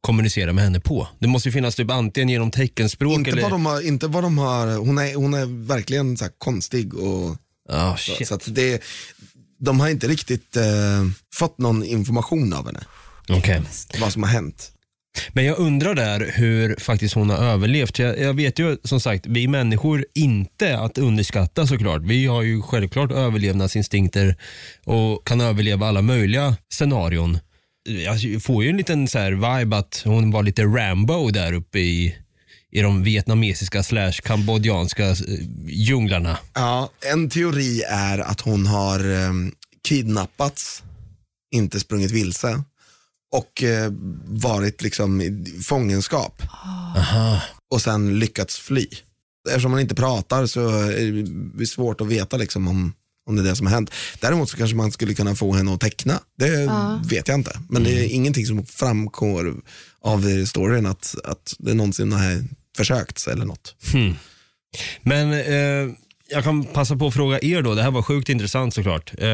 kommunicera 0.02 0.54
med 0.54 0.64
henne 0.64 0.80
på. 0.80 1.08
Det 1.20 1.28
måste 1.28 1.50
ju 1.50 1.54
finnas 1.54 1.76
typ 1.76 1.92
antingen 1.92 2.30
genom 2.30 2.52
teckenspråk 2.52 3.18
Inte 3.18 3.32
eller... 3.32 3.42
vad, 3.42 3.52
de 3.52 3.66
har, 3.66 3.88
inte 3.88 4.08
vad 4.08 4.24
de 4.24 4.38
har, 4.38 4.78
hon 4.78 4.98
är, 4.98 5.16
hon 5.16 5.34
är 5.34 5.66
verkligen 5.68 6.18
så 6.18 6.24
här 6.24 6.32
konstig 6.38 6.94
och 6.94 7.38
så, 7.70 7.96
shit. 7.98 8.28
så 8.28 8.36
att 8.36 8.56
det, 8.56 8.84
de 9.60 9.80
har 9.80 9.90
inte 9.90 10.08
riktigt 10.08 10.56
eh, 10.56 10.64
fått 11.34 11.58
någon 11.58 11.84
information 11.84 12.54
av 12.54 12.66
henne. 12.66 12.84
Okej. 13.30 13.62
Vad 14.00 14.14
som 14.14 14.24
har 14.24 14.30
hänt. 14.30 14.72
Men 15.34 15.46
jag 15.46 15.60
undrar 15.60 15.96
där 15.96 16.32
hur 16.36 16.76
faktiskt 16.80 17.16
hon 17.16 17.30
har 17.30 17.38
överlevt. 17.38 18.00
Jag, 18.00 18.20
jag 18.20 18.34
vet 18.34 18.60
ju 18.60 18.78
som 18.84 19.00
sagt, 19.00 19.26
vi 19.26 19.48
människor 19.48 20.06
inte 20.16 20.80
att 20.80 20.98
underskatta 20.98 21.68
såklart. 21.68 22.02
Vi 22.02 22.26
har 22.26 22.42
ju 22.42 22.62
självklart 22.62 23.12
överlevnadsinstinkter 23.12 24.36
och 24.86 25.28
kan 25.28 25.42
överleva 25.42 25.88
alla 25.88 26.02
möjliga 26.02 26.56
scenarion. 26.70 27.40
Jag 28.06 28.44
får 28.44 28.64
ju 28.64 28.70
en 28.70 28.78
liten 28.78 29.08
så 29.08 29.20
här 29.20 29.32
vibe 29.32 29.78
att 29.78 30.02
hon 30.06 30.32
var 30.32 30.44
lite 30.44 30.64
Rambo 30.64 31.30
där 31.30 31.54
uppe 31.54 31.80
i, 31.80 32.16
i 32.72 32.82
de 32.82 33.04
vietnamesiska 33.04 33.84
slash 33.84 34.12
kambodjanska 34.12 35.10
eh, 35.10 35.16
djunglarna. 35.66 36.38
Ja, 36.54 36.90
en 37.14 37.30
teori 37.30 37.82
är 37.90 38.20
att 38.20 38.42
hon 38.42 38.66
har 38.66 39.14
ehm, 39.14 39.52
kidnappats, 39.88 40.84
inte 41.52 41.80
sprungit 41.80 42.12
vilse 42.12 42.64
och 43.34 43.64
eh, 43.64 43.92
varit 44.26 44.82
liksom 44.82 45.22
i 45.22 45.46
fångenskap 45.64 46.42
och 47.72 47.82
sen 47.82 48.20
lyckats 48.20 48.60
fly. 48.60 48.88
Eftersom 49.50 49.72
man 49.72 49.80
inte 49.80 49.96
pratar 49.96 50.46
så 50.46 50.70
är 50.70 51.26
det 51.60 51.66
svårt 51.66 52.02
att 52.02 52.08
veta 52.08 52.38
liksom 52.38 52.68
om, 52.68 52.94
om 53.30 53.36
det 53.36 53.42
är 53.42 53.44
det 53.44 53.56
som 53.56 53.68
har 53.68 53.74
hänt. 53.74 53.92
Däremot 54.20 54.50
så 54.50 54.58
kanske 54.58 54.76
man 54.76 54.92
skulle 54.92 55.14
kunna 55.14 55.36
få 55.36 55.54
henne 55.54 55.74
att 55.74 55.80
teckna. 55.80 56.20
Det 56.38 56.72
vet 57.10 57.28
jag 57.28 57.36
inte. 57.40 57.60
Men 57.70 57.84
det 57.84 57.92
är 57.92 58.08
ingenting 58.10 58.46
som 58.46 58.66
framgår 58.66 59.56
av 60.02 60.46
storyn 60.46 60.86
att, 60.86 61.16
att 61.24 61.56
det 61.60 61.74
någonsin 61.74 62.14
har 62.14 62.44
försökts 62.78 63.28
eller 63.28 63.46
något. 63.46 63.76
Men 65.02 65.34
eh, 65.34 65.96
jag 66.34 66.44
kan 66.44 66.64
passa 66.64 66.96
på 66.96 67.08
att 67.08 67.14
fråga 67.14 67.40
er 67.42 67.62
då, 67.62 67.76
det 67.76 67.84
här 67.84 67.92
var 67.92 68.02
sjukt 68.02 68.30
intressant 68.30 68.74
såklart. 68.74 69.12
Eh, 69.18 69.28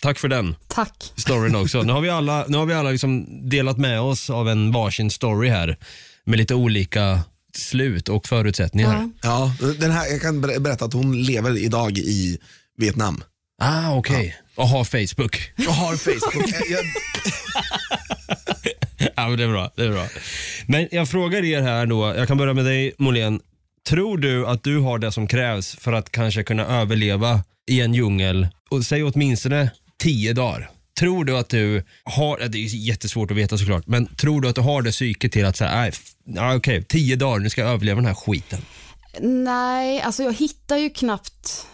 tack 0.00 0.18
för 0.18 0.28
den 0.28 0.56
Tack. 0.68 1.12
storyn 1.16 1.56
också. 1.56 1.82
Nu 1.82 1.92
har 1.92 2.00
vi 2.00 2.08
alla, 2.10 2.44
nu 2.48 2.56
har 2.58 2.66
vi 2.66 2.74
alla 2.74 2.90
liksom 2.90 3.26
delat 3.48 3.78
med 3.78 4.00
oss 4.00 4.30
av 4.30 4.48
en 4.48 4.72
varsin 4.72 5.10
story 5.10 5.48
här 5.48 5.76
med 6.24 6.38
lite 6.38 6.54
olika 6.54 7.20
slut 7.56 8.08
och 8.08 8.26
förutsättningar. 8.26 9.10
Ja. 9.22 9.52
Ja, 9.60 9.72
den 9.80 9.90
här, 9.90 10.06
jag 10.12 10.20
kan 10.22 10.40
ber- 10.44 10.58
berätta 10.60 10.84
att 10.84 10.92
hon 10.92 11.22
lever 11.22 11.58
idag 11.58 11.98
i 11.98 12.38
Vietnam. 12.78 13.22
Ah, 13.62 13.94
okej. 13.94 14.36
Och 14.54 14.68
har 14.68 14.84
Facebook. 14.84 15.52
Och 15.68 15.74
har 15.74 15.96
Facebook. 15.96 16.48
jag, 16.70 16.84
ja, 19.16 19.28
men 19.28 19.38
det 19.38 19.44
är 19.44 19.48
bra. 19.48 19.70
Det 19.76 19.82
är 19.84 19.90
bra. 19.90 20.06
Men 20.66 20.88
jag 20.90 21.08
frågar 21.08 21.44
er 21.44 21.60
här 21.62 21.86
då, 21.86 22.14
jag 22.16 22.28
kan 22.28 22.36
börja 22.38 22.54
med 22.54 22.64
dig 22.64 22.92
Molén. 22.98 23.40
Tror 23.88 24.18
du 24.18 24.46
att 24.46 24.64
du 24.64 24.78
har 24.78 24.98
det 24.98 25.12
som 25.12 25.26
krävs 25.26 25.76
för 25.76 25.92
att 25.92 26.12
kanske 26.12 26.42
kunna 26.42 26.66
överleva 26.66 27.44
i 27.70 27.80
en 27.80 27.94
djungel, 27.94 28.48
och 28.70 28.84
säg 28.84 29.02
åtminstone 29.02 29.70
tio 30.02 30.32
dagar? 30.32 30.70
Tror 31.00 31.24
du 31.24 31.38
att 31.38 31.48
du 31.48 31.84
har, 32.04 32.38
det 32.48 32.58
är 32.58 32.76
jättesvårt 32.76 33.30
att 33.30 33.36
veta 33.36 33.58
såklart, 33.58 33.86
men 33.86 34.06
tror 34.06 34.40
du 34.40 34.48
att 34.48 34.54
du 34.54 34.60
har 34.60 34.82
det 34.82 34.90
psyket 34.90 35.32
till 35.32 35.44
att 35.44 35.56
säga, 35.56 35.70
nej, 35.70 35.92
ja, 36.24 36.56
okej, 36.56 36.84
tio 36.84 37.16
dagar, 37.16 37.38
nu 37.38 37.50
ska 37.50 37.60
jag 37.60 37.70
överleva 37.70 37.96
den 37.96 38.06
här 38.06 38.14
skiten. 38.14 38.60
Nej, 39.20 40.00
alltså 40.00 40.22
jag 40.22 40.32
hittar 40.32 40.76
ju 40.76 40.90
knappt 40.90 41.66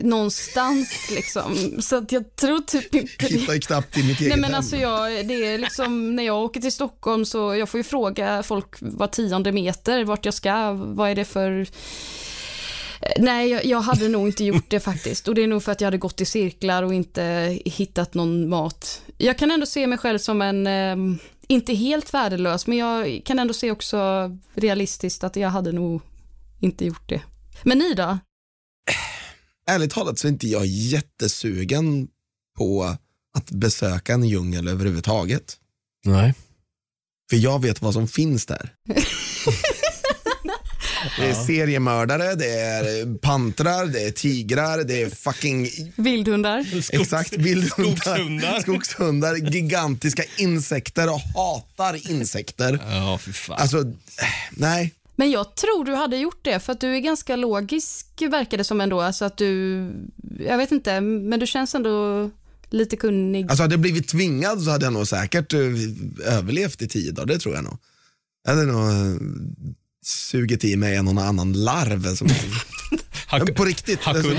någonstans 0.00 1.10
liksom. 1.10 1.76
Så 1.82 1.96
att 1.96 2.12
jag 2.12 2.36
tror 2.36 2.60
typ 2.60 2.94
inte 2.94 3.26
hittar 3.26 3.54
ju 3.54 3.60
knappt 3.60 3.98
i 3.98 4.02
mitt 4.02 4.20
eget 4.20 4.28
Nej 4.32 4.40
men 4.40 4.50
hem. 4.50 4.54
alltså 4.54 4.76
jag, 4.76 5.28
det 5.28 5.46
är 5.46 5.58
liksom, 5.58 6.16
när 6.16 6.22
jag 6.22 6.44
åker 6.44 6.60
till 6.60 6.72
Stockholm 6.72 7.24
så 7.24 7.54
jag 7.54 7.68
får 7.68 7.78
ju 7.78 7.84
fråga 7.84 8.42
folk 8.42 8.76
var 8.80 9.06
tionde 9.06 9.52
meter 9.52 10.04
vart 10.04 10.24
jag 10.24 10.34
ska, 10.34 10.72
vad 10.72 11.10
är 11.10 11.14
det 11.14 11.24
för 11.24 11.66
Nej, 13.18 13.50
jag, 13.50 13.64
jag 13.64 13.80
hade 13.80 14.08
nog 14.08 14.28
inte 14.28 14.44
gjort 14.44 14.70
det 14.70 14.80
faktiskt. 14.80 15.28
Och 15.28 15.34
det 15.34 15.42
är 15.42 15.46
nog 15.46 15.62
för 15.62 15.72
att 15.72 15.80
jag 15.80 15.86
hade 15.86 15.98
gått 15.98 16.20
i 16.20 16.24
cirklar 16.24 16.82
och 16.82 16.94
inte 16.94 17.22
hittat 17.64 18.14
någon 18.14 18.48
mat. 18.48 19.02
Jag 19.18 19.38
kan 19.38 19.50
ändå 19.50 19.66
se 19.66 19.86
mig 19.86 19.98
själv 19.98 20.18
som 20.18 20.42
en, 20.42 20.66
eh, 20.66 21.18
inte 21.48 21.74
helt 21.74 22.14
värdelös, 22.14 22.66
men 22.66 22.78
jag 22.78 23.20
kan 23.24 23.38
ändå 23.38 23.54
se 23.54 23.70
också 23.70 23.98
realistiskt 24.54 25.24
att 25.24 25.36
jag 25.36 25.48
hade 25.48 25.72
nog 25.72 26.02
inte 26.60 26.84
gjort 26.84 27.08
det. 27.08 27.22
Men 27.62 27.78
ni 27.78 27.94
då? 27.94 28.18
Ärligt 29.66 29.90
talat 29.90 30.18
så 30.18 30.26
är 30.26 30.32
inte 30.32 30.48
jag 30.48 30.66
jättesugen 30.66 32.08
på 32.58 32.96
att 33.38 33.50
besöka 33.50 34.12
en 34.14 34.24
djungel 34.28 34.68
överhuvudtaget. 34.68 35.56
Nej. 36.04 36.34
För 37.30 37.36
jag 37.36 37.62
vet 37.62 37.82
vad 37.82 37.94
som 37.94 38.08
finns 38.08 38.46
där. 38.46 38.74
Det 41.18 41.26
är 41.28 41.34
seriemördare, 41.34 42.34
det 42.34 42.60
är 42.60 43.18
pantrar, 43.18 43.86
det 43.86 44.02
är 44.02 44.10
tigrar, 44.10 44.84
det 44.84 45.02
är 45.02 45.10
fucking 45.10 45.68
Vildhundar? 45.96 46.66
exakt 46.92 47.32
vildhundar, 47.32 47.96
skogshundar. 47.96 48.60
skogshundar, 48.60 49.36
gigantiska 49.36 50.24
insekter 50.36 51.08
och 51.12 51.20
hatar 51.20 52.10
insekter. 52.10 52.78
Ja, 52.90 53.18
för 53.18 53.32
fan. 53.32 53.56
Alltså, 53.60 53.92
nej. 54.50 54.92
Men 55.22 55.30
jag 55.30 55.56
tror 55.56 55.84
du 55.84 55.94
hade 55.94 56.16
gjort 56.16 56.44
det, 56.44 56.60
för 56.60 56.72
att 56.72 56.80
du 56.80 56.96
är 56.96 57.00
ganska 57.00 57.36
logisk, 57.36 58.06
verkar 58.30 58.58
det 58.58 58.64
som 58.64 58.80
ändå. 58.80 59.00
Alltså 59.00 59.24
att 59.24 59.36
du, 59.38 59.78
jag 60.38 60.58
vet 60.58 60.72
inte, 60.72 61.00
men 61.00 61.40
du 61.40 61.46
känns 61.46 61.74
ändå 61.74 62.30
lite 62.70 62.96
kunnig. 62.96 63.46
Alltså 63.50 63.62
hade 63.62 63.72
jag 63.72 63.80
blivit 63.80 64.08
tvingad 64.08 64.62
så 64.62 64.70
hade 64.70 64.86
jag 64.86 64.92
nog 64.92 65.08
säkert 65.08 65.52
eh, 65.52 65.60
överlevt 66.26 66.82
i 66.82 66.88
tio 66.88 67.12
dagar, 67.12 67.26
det 67.26 67.38
tror 67.38 67.54
jag 67.54 67.64
nog. 67.64 67.78
Jag 68.44 68.54
hade 68.54 68.66
nog 68.66 68.90
eh, 68.90 69.16
sugit 70.04 70.64
i 70.64 70.76
mig 70.76 70.96
en 70.96 71.08
och 71.08 71.24
annan 71.24 71.52
larv. 71.52 72.14
Som, 72.14 72.28
på 73.56 73.64
riktigt. 73.64 74.00
Alltså. 74.04 74.30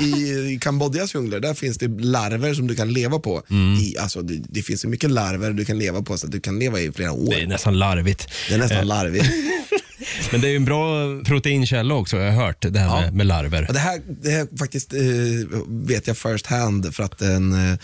I, 0.00 0.54
I 0.54 0.58
Kambodjas 0.60 1.14
djungler 1.14 1.40
där 1.40 1.54
finns 1.54 1.78
det 1.78 1.88
larver 1.88 2.54
som 2.54 2.66
du 2.66 2.74
kan 2.74 2.92
leva 2.92 3.18
på. 3.18 3.42
Mm. 3.50 3.74
I, 3.74 3.98
alltså, 3.98 4.22
det, 4.22 4.42
det 4.48 4.62
finns 4.62 4.80
så 4.80 4.88
mycket 4.88 5.10
larver 5.10 5.50
du 5.50 5.64
kan 5.64 5.78
leva 5.78 6.02
på 6.02 6.18
så 6.18 6.26
att 6.26 6.32
du 6.32 6.40
kan 6.40 6.58
leva 6.58 6.80
i 6.80 6.92
flera 6.92 7.12
år. 7.12 7.30
Det 7.30 7.42
är 7.42 7.46
nästan 7.46 7.78
larvigt. 7.78 8.28
Det 8.48 8.54
är 8.54 8.58
nästan 8.58 8.78
Eh. 8.78 8.84
larvigt. 8.84 9.26
Men 10.32 10.40
det 10.40 10.48
är 10.48 10.50
ju 10.50 10.56
en 10.56 10.64
bra 10.64 11.04
proteinkälla 11.24 11.94
också, 11.94 12.16
jag 12.16 12.32
har 12.32 12.46
hört, 12.46 12.62
det 12.72 12.78
här 12.78 13.00
med, 13.00 13.14
med 13.14 13.26
larver. 13.26 13.64
Och 13.68 13.74
det, 13.74 13.78
här, 13.80 14.00
det 14.22 14.30
här 14.30 14.58
faktiskt 14.58 14.92
eh, 14.92 15.00
vet 15.68 16.06
jag 16.06 16.16
first 16.16 16.46
hand 16.46 16.94
för 16.94 17.02
att 17.02 17.22
en, 17.22 17.52
eh, 17.72 17.78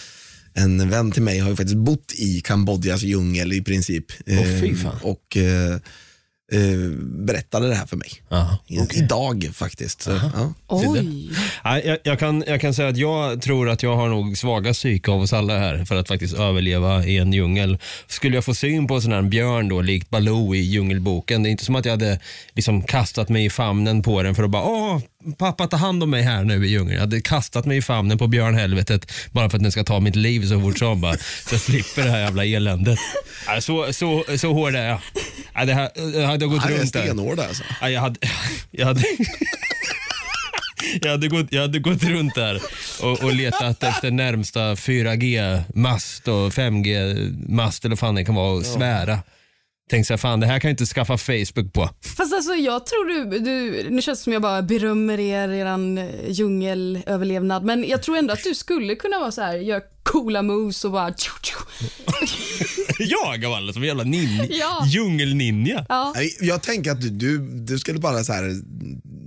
en 0.55 0.91
vän 0.91 1.13
till 1.13 1.23
mig 1.23 1.39
har 1.39 1.51
ju 1.51 1.57
faktiskt 1.57 1.77
bott 1.79 2.13
i 2.17 2.41
Kambodjas 2.41 3.03
djungel 3.03 3.53
i 3.53 3.63
princip. 3.63 4.05
Åh, 4.27 4.61
fy 4.61 4.71
Eh, 4.71 4.77
fan. 4.77 4.99
och 5.03 5.37
eh, 5.37 5.71
eh, 5.73 5.77
berättade 7.01 7.69
det 7.69 7.75
här 7.75 7.87
för 7.87 7.97
mig. 7.97 8.09
I, 8.67 8.81
okej. 8.81 8.99
Idag 8.99 9.51
faktiskt. 9.55 10.03
Så, 10.03 10.11
ja. 10.11 10.53
Oj. 10.69 11.31
Nej, 11.65 11.83
jag, 11.87 11.99
jag, 12.03 12.19
kan, 12.19 12.45
jag 12.47 12.61
kan 12.61 12.75
säga 12.75 12.89
att 12.89 12.97
jag 12.97 13.43
tror 13.43 13.69
att 13.69 13.83
jag 13.83 13.97
har 13.97 14.09
nog 14.09 14.39
svaga 14.39 14.73
psyke 14.73 15.11
av 15.11 15.21
oss 15.21 15.33
alla 15.33 15.59
här 15.59 15.85
för 15.85 15.97
att 15.97 16.09
faktiskt 16.09 16.35
överleva 16.35 17.05
i 17.05 17.19
en 17.19 17.33
djungel. 17.33 17.79
Skulle 18.07 18.35
jag 18.35 18.45
få 18.45 18.55
syn 18.55 18.87
på 18.87 18.95
en 18.95 19.03
sån 19.03 19.13
här 19.13 19.23
björn 19.23 19.69
då, 19.69 19.81
likt 19.81 20.11
Baloo 20.11 20.55
i 20.55 20.59
Djungelboken, 20.59 21.43
det 21.43 21.49
är 21.49 21.51
inte 21.51 21.65
som 21.65 21.75
att 21.75 21.85
jag 21.85 21.93
hade 21.93 22.21
liksom 22.55 22.83
kastat 22.83 23.29
mig 23.29 23.45
i 23.45 23.51
famnen 23.51 24.03
på 24.03 24.23
den 24.23 24.35
för 24.35 24.43
att 24.43 24.51
bara 24.51 24.65
åh, 24.65 25.01
pappa 25.39 25.67
ta 25.67 25.77
hand 25.77 26.03
om 26.03 26.11
mig 26.11 26.23
här 26.23 26.45
nu 26.45 26.67
i 26.67 26.69
djungeln. 26.69 26.95
Jag 26.95 27.01
hade 27.01 27.21
kastat 27.21 27.67
mig 27.67 27.77
i 27.77 27.83
famnen 27.83 28.19
på 28.19 28.27
björnhelvetet 28.27 29.13
bara 29.33 29.51
för 29.51 29.57
att 29.57 29.63
den 29.63 29.73
ska 29.73 29.85
ta 29.85 30.01
mitt 30.01 30.17
liv 30.17 30.47
så 30.47 30.61
fort 30.61 30.79
som 30.79 31.01
bara, 31.01 31.15
så 31.17 31.55
jag 31.55 31.61
slipper 31.61 32.03
det 32.03 32.11
här 32.11 32.21
jävla 32.21 32.45
eländet. 32.45 32.99
Nej, 33.49 33.63
Så, 33.63 33.93
så, 33.93 34.25
så 34.39 34.53
hård 34.53 34.75
är 34.75 34.89
jag. 34.89 34.99
Nej, 35.55 35.67
det 35.67 35.75
här, 35.75 35.91
jag 36.45 36.49
hade 36.51 36.55
gått 36.55 36.63
Han 36.63 36.73
är 36.73 36.79
runt 36.79 36.93
där. 36.93 37.03
stenhård 37.05 37.41
alltså. 37.41 37.63
Ja, 37.81 37.91
jag 37.91 38.01
hade... 38.01 38.19
Jag 38.71 38.87
hade, 38.87 39.05
jag 41.03 41.11
hade, 41.11 41.29
gått, 41.29 41.47
jag 41.51 41.61
hade 41.63 41.79
gått 41.79 42.03
runt 42.03 42.35
där 42.35 42.63
och, 43.03 43.23
och 43.25 43.35
letat 43.35 43.83
efter 43.83 44.11
närmsta 44.11 44.75
4G-mast 44.75 46.29
och 46.29 46.53
5G-mast 46.53 47.85
eller 47.85 47.91
vad 47.91 47.99
fan 47.99 48.15
det 48.15 48.25
kan 48.25 48.35
vara 48.35 48.53
och 48.53 48.67
svära. 48.67 49.19
Tänkte 49.91 50.07
så 50.07 50.13
här, 50.13 50.19
fan 50.19 50.41
det 50.41 50.47
här 50.47 50.61
kan 50.61 50.69
jag 50.69 50.73
inte 50.73 50.87
skaffa 50.87 51.19
Facebook 51.19 51.73
på. 51.73 51.91
Fast 52.17 52.35
alltså 52.35 52.55
jag 52.55 52.87
tror 52.87 53.09
du, 53.09 53.39
du, 53.39 53.87
nu 53.91 54.03
känns 54.03 54.19
det 54.19 54.23
som 54.23 54.33
jag 54.33 54.43
bara 54.43 54.63
berömmer 54.63 55.21
er, 55.21 55.49
eran 55.49 55.99
eh, 55.99 56.07
djungelöverlevnad, 56.29 57.65
men 57.65 57.85
jag 57.89 58.03
tror 58.03 58.17
ändå 58.17 58.33
att 58.33 58.45
du 58.45 58.55
skulle 58.55 58.95
kunna 58.95 59.19
vara 59.19 59.33
så 59.33 59.43
här, 59.43 59.57
göra 59.57 59.81
coola 60.03 60.43
moves 60.43 60.85
och 60.85 60.93
bara 60.93 61.15
tjo. 61.15 61.33
Mm. 61.81 61.91
Jag 62.99 63.45
av 63.45 63.53
alla 63.53 63.73
som 63.73 63.83
en 63.83 63.89
jävla 63.89 64.05
ninja. 64.05 64.47
Ja. 64.51 64.85
Djungelninja. 64.87 65.87
Ja. 65.89 66.13
Nej, 66.17 66.37
Jag 66.41 66.63
tänker 66.63 66.91
att 66.91 67.01
du, 67.01 67.11
du, 67.11 67.39
du 67.39 67.79
skulle 67.79 67.99
bara 67.99 68.25
så 68.25 68.33
här, 68.33 68.51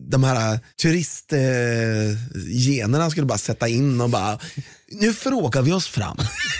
de 0.09 0.23
här 0.23 0.59
turistgenerna 0.81 3.03
eh, 3.03 3.09
skulle 3.09 3.25
bara 3.25 3.37
sätta 3.37 3.67
in 3.67 4.01
och 4.01 4.09
bara, 4.09 4.39
nu 4.91 5.13
frågar 5.13 5.61
vi 5.61 5.71
oss 5.71 5.87
fram. 5.87 6.17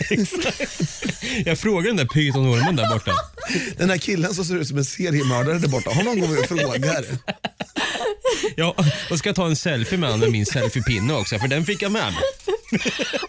Jag 1.46 1.60
frågar 1.60 1.88
den 1.88 1.98
där 1.98 2.06
pytonormen 2.06 2.76
där 2.76 2.90
borta. 2.90 3.12
Den 3.78 3.90
här 3.90 3.98
killen 3.98 4.34
som 4.34 4.46
ser 4.46 4.56
ut 4.56 4.68
som 4.68 4.78
en 4.78 4.86
seriemördare 4.86 5.60
där 5.60 5.68
borta, 5.68 5.90
honom 5.90 6.20
går 6.20 6.28
vi 6.28 6.42
och 6.42 6.46
frågar. 6.46 7.06
Ja, 8.56 8.76
och 9.12 9.18
ska 9.18 9.30
jag 9.30 9.36
ta 9.36 9.46
en 9.46 9.56
selfie 9.56 9.98
med 9.98 10.10
honom 10.10 10.20
med 10.20 10.32
min 10.32 10.46
selfiepinne 10.46 11.14
också, 11.14 11.40
för 11.40 11.48
den 11.48 11.66
fick 11.66 11.82
jag 11.82 11.92
med 11.92 12.14
mig. 12.14 12.22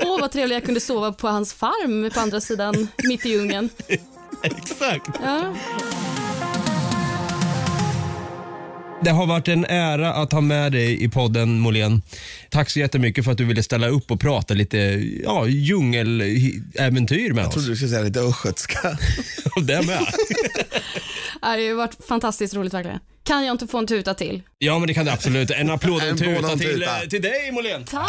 Åh 0.01 0.21
vad 0.21 0.33
trevligt 0.33 0.55
jag 0.55 0.65
kunde 0.65 0.81
sova 0.81 1.13
på 1.13 1.29
hans 1.29 1.55
farm 1.55 2.11
på 2.11 2.21
andra 2.21 2.41
sidan, 2.41 2.89
mitt 3.03 3.27
i 3.27 3.29
djungeln. 3.29 3.71
Exakt. 4.43 5.09
Ja. 5.23 5.55
Det 9.05 9.11
har 9.11 9.27
varit 9.27 9.49
en 9.49 9.65
ära 9.65 10.15
att 10.15 10.33
ha 10.33 10.41
med 10.41 10.73
dig 10.73 11.05
i 11.05 11.09
podden 11.09 11.59
Molén. 11.59 12.03
Tack 12.51 12.71
så 12.71 12.79
jättemycket 12.79 13.25
för 13.25 13.33
att 13.33 13.39
du 13.39 13.45
ville 13.45 13.63
ställa 13.63 13.89
upp 13.89 14.11
och 14.11 14.21
prata 14.21 14.55
lite 14.55 14.79
ja, 15.25 15.47
djungeläventyr 15.47 17.33
med 17.33 17.43
Jag 17.43 17.49
oss. 17.49 17.55
trodde 17.55 17.69
du 17.69 17.77
skulle 17.77 17.91
säga 17.91 18.03
lite 18.03 18.21
östgötska. 18.21 18.99
Och 19.57 19.63
det 19.63 19.83
med. 19.87 19.99
Det 21.43 21.69
har 21.69 21.75
varit 21.75 21.97
fantastiskt 22.09 22.55
roligt 22.55 22.75
verkligen. 22.75 22.99
Kan 23.23 23.45
jag 23.45 23.55
inte 23.55 23.67
få 23.67 23.79
en 23.79 23.87
tuta 23.87 24.15
till? 24.15 24.43
Ja, 24.59 24.79
men 24.79 24.89
det 24.89 24.95
kan 24.95 25.05
du 25.07 25.11
absolut. 25.11 25.51
En 25.51 25.71
applåd 25.71 26.03
och 26.03 26.03
en 26.09 26.17
tuta 26.17 26.53
en 26.53 26.59
till, 26.59 26.69
tuta. 26.69 27.03
eh, 27.03 27.09
till 27.09 27.23
dig 27.23 27.53
Molén. 27.53 27.85
Tack! 27.85 28.09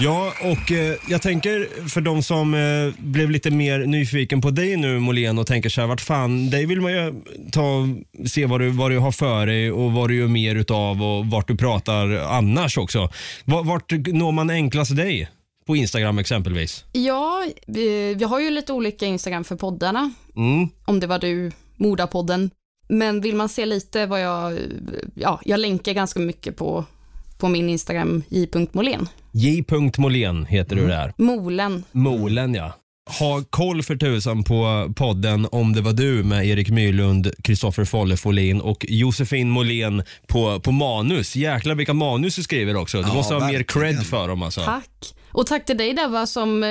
Ja, 0.00 0.32
och 0.40 0.72
eh, 0.72 0.96
jag 1.08 1.22
tänker 1.22 1.88
för 1.88 2.00
de 2.00 2.22
som 2.22 2.54
eh, 2.54 2.94
blev 2.98 3.30
lite 3.30 3.50
mer 3.50 3.78
nyfiken 3.78 4.40
på 4.40 4.50
dig 4.50 4.76
nu 4.76 4.98
Molén 4.98 5.38
och 5.38 5.46
tänker 5.46 5.68
så 5.68 5.80
här, 5.80 5.88
vart 5.88 6.00
fan, 6.00 6.50
dig 6.50 6.66
vill 6.66 6.80
man 6.80 6.92
ju 6.92 7.14
ta, 7.52 7.88
se 8.26 8.46
vad 8.46 8.60
du, 8.60 8.68
vad 8.68 8.90
du 8.90 8.98
har 8.98 9.12
för 9.12 9.46
dig 9.46 9.72
och 9.72 9.92
vad 9.92 10.08
du 10.08 10.16
gör 10.16 10.28
mer 10.28 10.54
utav 10.54 11.02
och 11.02 11.26
vart 11.26 11.48
du 11.48 11.56
pratar 11.56 12.08
annars 12.10 12.78
också. 12.78 13.10
Vart, 13.44 13.66
vart 13.66 13.92
når 13.92 14.32
man 14.32 14.50
enklast 14.50 14.96
dig? 14.96 15.28
På 15.66 15.76
Instagram 15.76 16.18
exempelvis. 16.18 16.84
Ja, 16.92 17.44
vi, 17.66 18.14
vi 18.14 18.24
har 18.24 18.40
ju 18.40 18.50
lite 18.50 18.72
olika 18.72 19.06
Instagram 19.06 19.44
för 19.44 19.56
poddarna. 19.56 20.12
Mm. 20.36 20.68
Om 20.84 21.00
det 21.00 21.06
var 21.06 21.18
du, 21.18 21.52
Modapodden. 21.76 22.50
Men 22.88 23.20
vill 23.20 23.36
man 23.36 23.48
se 23.48 23.66
lite 23.66 24.06
vad 24.06 24.20
jag, 24.20 24.58
ja, 25.14 25.40
jag 25.44 25.60
länkar 25.60 25.92
ganska 25.92 26.20
mycket 26.20 26.56
på, 26.56 26.84
på 27.38 27.48
min 27.48 27.68
Instagram, 27.68 28.22
j.molén. 28.28 29.08
J.Molén 29.32 30.46
heter 30.46 30.76
du 30.76 30.86
där. 30.86 31.12
Molen. 31.18 31.84
Molen 31.92 32.54
ja. 32.54 32.72
Ha 33.18 33.42
koll 33.50 33.82
för 33.82 33.96
tusan 33.96 34.44
på 34.44 34.92
podden 34.96 35.46
Om 35.52 35.72
det 35.72 35.80
var 35.80 35.92
du 35.92 36.22
med 36.22 36.46
Erik 36.46 36.70
Myrlund, 36.70 37.30
Kristoffer 37.42 37.84
Folle 37.84 38.16
Folin 38.16 38.60
och 38.60 38.86
Josefin 38.88 39.50
Molén 39.50 40.02
på, 40.26 40.60
på 40.60 40.72
manus. 40.72 41.36
Jäklar 41.36 41.74
vilka 41.74 41.94
manus 41.94 42.36
du 42.36 42.42
skriver 42.42 42.76
också. 42.76 43.02
Du 43.02 43.08
Ja, 43.08 43.14
måste 43.14 43.34
ha 43.34 43.40
mer 43.46 43.52
verkligen. 43.52 43.94
cred 43.94 44.06
för 44.06 44.28
dem 44.28 44.42
alltså. 44.42 44.60
Tack. 44.60 45.14
Och 45.32 45.46
tack 45.46 45.64
till 45.66 45.76
dig 45.76 45.92
Deva 45.94 46.26
som 46.26 46.62
eh, 46.64 46.68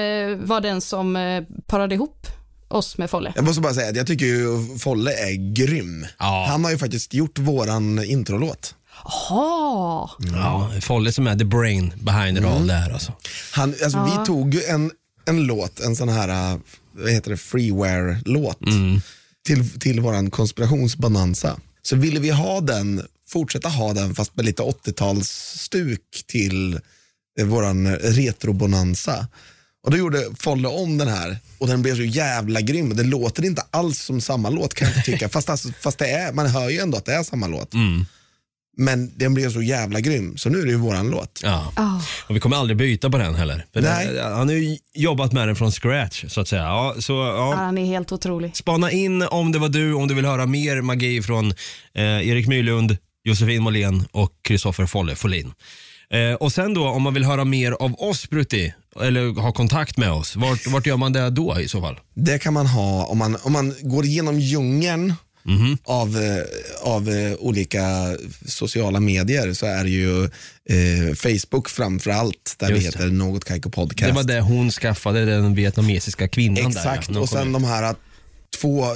var 0.48 0.62
den 0.62 0.82
som 0.82 1.16
eh, 1.16 1.44
parade 1.68 1.96
ihop 1.96 2.28
oss 2.68 2.98
med 2.98 3.10
Folle. 3.10 3.34
Jag 3.36 3.46
måste 3.46 3.62
bara 3.62 3.74
säga 3.74 3.90
att 3.90 3.96
jag 3.96 4.08
tycker 4.08 4.26
ju 4.26 4.78
Folle 4.80 5.12
är 5.12 5.54
grym. 5.54 6.06
Ja. 6.20 6.46
Han 6.50 6.64
har 6.64 6.72
ju 6.72 6.78
faktiskt 6.78 7.14
gjort 7.14 7.40
våran 7.40 8.04
introlåt. 8.04 8.76
Jaha. 9.08 10.10
Ja, 10.34 10.72
Folle 10.82 11.12
som 11.12 11.28
är 11.28 11.36
the 11.36 11.46
brain 11.46 11.94
behind 12.02 12.38
it 12.38 12.44
all 12.44 12.68
där 12.68 12.94
alltså. 12.94 13.14
Han, 13.52 13.70
alltså, 13.84 13.98
Ja. 13.98 14.20
Vi 14.20 14.26
tog 14.26 14.54
ju 14.54 14.64
en, 14.64 14.92
en 15.26 15.44
låt, 15.44 15.80
en 15.80 15.96
sån 15.96 16.10
här, 16.10 16.54
äh, 16.54 16.60
vad 16.92 17.12
heter 17.12 17.32
det, 17.32 17.38
freeware-låt 17.38 18.60
till, 19.46 19.80
till 19.80 20.00
våran 20.00 20.32
konspirationsbonanza. 20.32 21.60
Så 21.82 21.96
ville 21.96 22.20
vi 22.20 22.30
ha 22.30 22.62
den, 22.62 23.02
fortsätta 23.30 23.70
ha 23.70 23.94
den 23.94 24.16
fast 24.16 24.36
med 24.36 24.46
lite 24.46 24.64
80-talsstuk 24.64 26.00
till 26.28 26.80
eh, 27.40 27.46
våran 27.46 27.96
retrobonanza. 27.96 29.28
Och 29.84 29.92
då 29.92 29.98
gjorde 29.98 30.26
Folle 30.40 30.68
om 30.68 30.98
den 30.98 31.08
här 31.08 31.38
och 31.58 31.68
den 31.68 31.82
blev 31.82 31.96
så 31.96 32.04
jävla 32.04 32.62
grym. 32.62 32.96
Det 32.96 33.04
låter 33.04 33.46
inte 33.46 33.64
alls 33.72 34.00
som 34.02 34.22
samma 34.22 34.50
låt 34.50 34.74
kan 34.74 34.88
jag 34.88 34.98
inte 34.98 35.12
tycka. 35.12 35.30
fast, 35.36 35.50
alltså, 35.50 35.70
fast 35.82 35.98
det 35.98 36.08
är, 36.08 36.34
man 36.34 36.48
hör 36.48 36.70
ju 36.70 36.80
ändå 36.80 36.98
att 36.98 37.06
det 37.06 37.14
är 37.14 37.24
samma 37.24 37.48
låt. 37.48 37.74
Men 38.78 39.12
den 39.16 39.34
blev 39.34 39.50
så 39.50 39.62
jävla 39.62 40.00
grym, 40.00 40.38
så 40.38 40.50
nu 40.50 40.60
är 40.62 40.66
det 40.66 40.72
ju 40.72 40.78
våran 40.78 41.10
låt. 41.10 41.42
Ja. 41.44 41.72
Ah. 41.76 42.02
Och 42.28 42.36
vi 42.36 42.40
kommer 42.40 42.58
aldrig 42.58 42.78
byta 42.78 43.10
på 43.10 43.18
den 43.18 43.36
heller. 43.36 43.66
För 43.74 43.82
Nej. 43.82 44.08
det, 44.08 44.22
han 44.24 44.48
har 44.48 44.56
ju 44.56 44.78
jobbat 44.94 45.34
med 45.34 45.48
den 45.48 45.56
från 45.56 45.72
scratch 45.72 46.26
så 46.28 46.42
att 46.42 46.48
säga. 46.48 46.62
Ja, 46.62 46.96
så, 47.00 47.14
Ja, 47.14 47.54
han 47.56 47.78
är 47.78 47.86
helt 47.86 48.12
otrolig. 48.12 48.56
Spana 48.56 48.92
in 48.92 49.22
om 49.22 49.52
det 49.52 49.60
var 49.60 49.70
du, 49.70 49.94
om 49.94 50.08
du 50.08 50.14
vill 50.14 50.26
höra 50.26 50.46
mer 50.46 50.82
magi 50.82 51.22
från 51.22 51.52
eh, 51.96 52.30
Erik 52.30 52.48
Myrlund, 52.48 52.98
Josefin 53.24 53.64
Molén 53.64 54.06
och 54.12 54.32
Kristoffer 54.42 54.86
Folle 54.86 55.16
Folin. 55.16 55.54
Eh, 56.10 56.34
och 56.34 56.52
sen 56.52 56.74
då 56.74 56.88
om 56.88 57.02
man 57.02 57.14
vill 57.14 57.24
höra 57.24 57.46
mer 57.46 57.72
av 57.72 57.96
oss 58.02 58.30
Brutti, 58.30 58.74
eller 59.02 59.42
ha 59.42 59.52
kontakt 59.52 59.98
med 59.98 60.12
oss, 60.12 60.36
vart, 60.36 60.68
vart 60.68 60.86
gör 60.86 60.98
man 60.98 61.14
det 61.14 61.30
då 61.30 61.60
i 61.60 61.68
så 61.68 61.82
fall? 61.82 62.00
Det 62.14 62.40
kan 62.40 62.54
man 62.54 62.68
ha 62.68 63.06
om 63.06 63.18
man, 63.18 63.38
om 63.44 63.54
man 63.54 63.74
går 63.82 64.06
igenom 64.06 64.40
djungeln 64.40 65.14
av, 65.84 66.18
eh, 66.18 66.44
av 66.82 67.10
eh, 67.10 67.34
olika 67.40 68.16
sociala 68.46 69.00
medier 69.00 69.54
så 69.54 69.66
är 69.66 69.84
det 69.84 69.90
ju 69.90 70.24
eh, 70.70 71.16
Facebook 71.16 71.70
framför 71.70 72.12
allt 72.12 72.56
där 72.58 72.70
Just 72.70 72.82
det. 72.82 72.86
heter 72.86 73.08
Något 73.12 73.46
Kaiko 73.46 73.70
Podcast. 73.70 74.08
Det 74.08 74.12
var 74.16 74.24
det 74.24 74.40
hon 74.40 74.72
skaffade, 74.72 75.26
den 75.26 75.56
vietnamesiska 75.56 76.28
kvinnan 76.28 76.68
Exakt, 76.68 77.08
där. 77.08 77.16
ja. 77.16 77.22
och 77.22 77.30
sen 77.30 77.52
de 77.52 77.64
här 77.64 77.96
två 78.62 78.84
eh, 78.84 78.90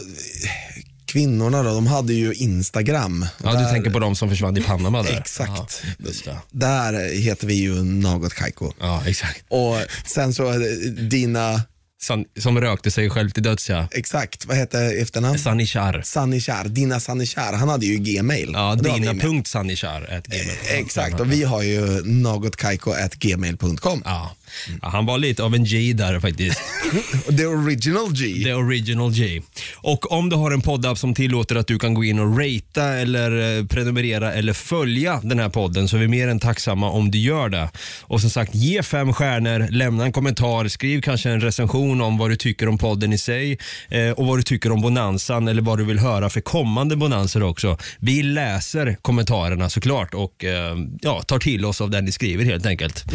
kvinnorna 1.05 1.63
då, 1.63 1.73
de 1.73 1.87
hade 1.87 2.13
ju 2.13 2.33
Instagram. 2.33 3.25
Ja, 3.43 3.53
där, 3.53 3.63
du 3.63 3.69
tänker 3.71 3.89
på 3.89 3.99
de 3.99 4.15
som 4.15 4.29
försvann 4.29 4.57
i 4.57 4.61
Panama 4.61 5.03
där? 5.03 5.17
Exakt. 5.17 5.83
Ja, 5.97 6.09
det. 6.25 6.37
Där 6.51 7.13
heter 7.15 7.47
vi 7.47 7.53
ju 7.53 7.83
Något 7.83 8.33
Kaiko. 8.33 8.71
Ja, 8.79 9.03
exakt. 9.07 9.43
Och 9.47 9.75
sen 10.05 10.33
så 10.33 10.51
det 10.51 10.91
dina, 10.91 11.61
San, 12.03 12.25
som 12.39 12.61
rökte 12.61 12.91
sig 12.91 13.09
själv 13.09 13.29
till 13.29 13.43
döds 13.43 13.69
ja. 13.69 13.87
exakt, 13.91 14.45
vad 14.45 14.57
heter 14.57 15.01
efternamn? 15.01 15.39
Sanishar. 15.39 16.01
Sanishar, 16.05 16.63
Dina 16.67 16.99
Sanishar, 16.99 17.53
han 17.53 17.69
hade 17.69 17.85
ju 17.85 17.97
Gmail. 17.97 18.51
Ja, 18.53 18.71
Och 18.71 18.83
det 18.83 18.89
har 18.89 18.95
vi 18.97 19.01
dina 19.01 19.13
med. 19.13 19.21
punkt 19.21 19.47
Sanishar. 19.47 20.01
ett 20.11 20.27
gmail. 20.27 20.49
Exakt, 20.69 21.19
och 21.19 21.31
vi 21.31 21.43
har 21.43 21.61
ju 21.63 22.01
nogotkaiko.gmail.com. 22.03 24.01
Ja. 24.05 24.35
Ja, 24.81 24.89
han 24.89 25.05
var 25.05 25.17
lite 25.17 25.43
av 25.43 25.55
en 25.55 25.63
G 25.63 25.93
där 25.93 26.19
faktiskt. 26.19 26.61
The 27.37 27.45
original 27.45 28.13
G. 28.13 28.43
The 28.43 28.53
original 28.53 29.11
G. 29.11 29.41
Och 29.75 30.11
om 30.11 30.29
du 30.29 30.35
har 30.35 30.51
en 30.51 30.61
poddapp 30.61 30.97
som 30.97 31.13
tillåter 31.13 31.55
att 31.55 31.67
du 31.67 31.79
kan 31.79 31.93
gå 31.93 32.03
in 32.03 32.19
och 32.19 32.37
ratea 32.37 32.99
eller 33.01 33.57
eh, 33.57 33.65
prenumerera 33.65 34.33
eller 34.33 34.53
följa 34.53 35.19
den 35.23 35.39
här 35.39 35.49
podden 35.49 35.87
så 35.87 35.95
är 35.97 36.01
vi 36.01 36.07
mer 36.07 36.27
än 36.27 36.39
tacksamma 36.39 36.89
om 36.89 37.11
du 37.11 37.17
gör 37.17 37.49
det. 37.49 37.69
Och 38.01 38.21
som 38.21 38.29
sagt, 38.29 38.55
ge 38.55 38.83
fem 38.83 39.13
stjärnor, 39.13 39.67
lämna 39.71 40.05
en 40.05 40.11
kommentar, 40.11 40.67
skriv 40.67 41.01
kanske 41.01 41.29
en 41.29 41.41
recension 41.41 42.01
om 42.01 42.17
vad 42.17 42.29
du 42.29 42.35
tycker 42.35 42.67
om 42.67 42.77
podden 42.77 43.13
i 43.13 43.17
sig 43.17 43.59
eh, 43.89 44.11
och 44.11 44.25
vad 44.25 44.39
du 44.39 44.43
tycker 44.43 44.71
om 44.71 44.81
bonanzan 44.81 45.47
eller 45.47 45.61
vad 45.61 45.77
du 45.77 45.83
vill 45.83 45.99
höra 45.99 46.29
för 46.29 46.41
kommande 46.41 46.95
bonanser 46.95 47.43
också. 47.43 47.77
Vi 47.99 48.23
läser 48.23 48.97
kommentarerna 49.01 49.69
såklart 49.69 50.13
och 50.13 50.45
eh, 50.45 50.75
ja, 51.01 51.21
tar 51.21 51.39
till 51.39 51.65
oss 51.65 51.81
av 51.81 51.89
det 51.89 52.01
ni 52.01 52.11
skriver 52.11 52.45
helt 52.45 52.65
enkelt. 52.65 53.05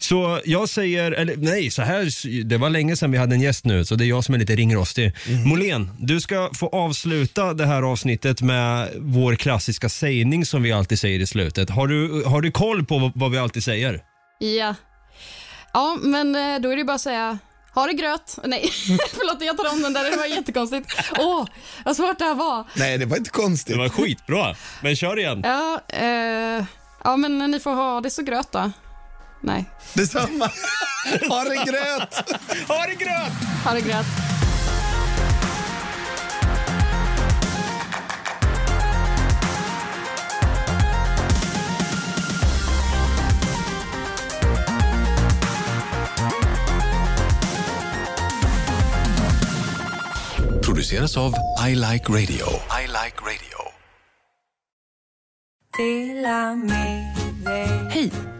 Så 0.00 0.40
jag 0.44 0.68
säger, 0.68 1.12
eller 1.12 1.36
nej, 1.36 1.70
så 1.70 1.82
här, 1.82 2.44
det 2.44 2.56
var 2.56 2.70
länge 2.70 2.96
sedan 2.96 3.10
vi 3.10 3.18
hade 3.18 3.34
en 3.34 3.40
gäst 3.40 3.64
nu, 3.64 3.84
så 3.84 3.94
det 3.94 4.04
är 4.04 4.06
jag 4.06 4.24
som 4.24 4.34
är 4.34 4.38
lite 4.38 4.56
ringrostig. 4.56 5.12
Molén, 5.46 5.90
du 5.98 6.20
ska 6.20 6.50
få 6.54 6.68
avsluta 6.68 7.54
det 7.54 7.66
här 7.66 7.82
avsnittet 7.82 8.42
med 8.42 8.88
vår 8.98 9.34
klassiska 9.34 9.88
sägning 9.88 10.46
som 10.46 10.62
vi 10.62 10.72
alltid 10.72 10.98
säger 10.98 11.20
i 11.20 11.26
slutet. 11.26 11.70
Har 11.70 11.86
du, 11.86 12.24
har 12.24 12.40
du 12.40 12.50
koll 12.50 12.84
på 12.84 13.12
vad, 13.14 13.30
vi 13.30 13.38
alltid 13.38 13.64
säger? 13.64 14.02
Ja. 14.38 14.74
Ja, 15.72 15.98
men 16.02 16.34
eh, 16.34 16.60
då 16.60 16.72
är 16.72 16.76
det 16.76 16.84
bara 16.84 16.94
att 16.94 17.00
säga 17.00 17.38
ha 17.74 17.86
det 17.86 17.92
gröt. 17.92 18.38
Nej, 18.44 18.70
förlåt 19.10 19.42
jag 19.42 19.56
tar 19.56 19.72
om 19.72 19.82
den 19.82 19.92
där, 19.92 20.10
det 20.10 20.16
var 20.16 20.26
jättekonstigt. 20.26 20.94
Åh, 21.18 21.46
vad 21.84 21.96
svårt 21.96 22.18
det 22.18 22.24
här 22.24 22.34
var. 22.34 22.64
Nej, 22.76 22.98
det 22.98 23.06
var 23.06 23.16
inte 23.16 23.30
konstigt. 23.30 23.74
Det 23.74 23.78
var 23.78 23.88
skitbra, 23.88 24.56
men 24.82 24.96
kör 24.96 25.18
igen. 25.18 25.40
Ja, 25.44 25.80
eh, 25.88 26.64
ja 27.04 27.16
men 27.16 27.50
ni 27.50 27.60
får 27.60 27.74
ha 27.74 28.00
det 28.00 28.10
så 28.10 28.22
gröt 28.22 28.52
då. 28.52 28.72
Nej, 29.40 29.64
Detsamma. 29.94 30.50
ha 31.28 31.44
det 31.44 31.54
gröt. 31.54 32.14
Ha 32.68 32.86
det 32.86 32.94
gröt! 32.94 33.32
ha 33.64 33.74
det 33.74 33.80
gröt. 33.80 34.06
Produceras 50.62 51.16
av 51.16 51.34
I 51.68 51.74
Like 51.74 52.08
Radio. 52.08 52.46
I 52.70 52.86
like 52.86 53.20
radio. 53.20 53.58
Hej! 57.90 58.37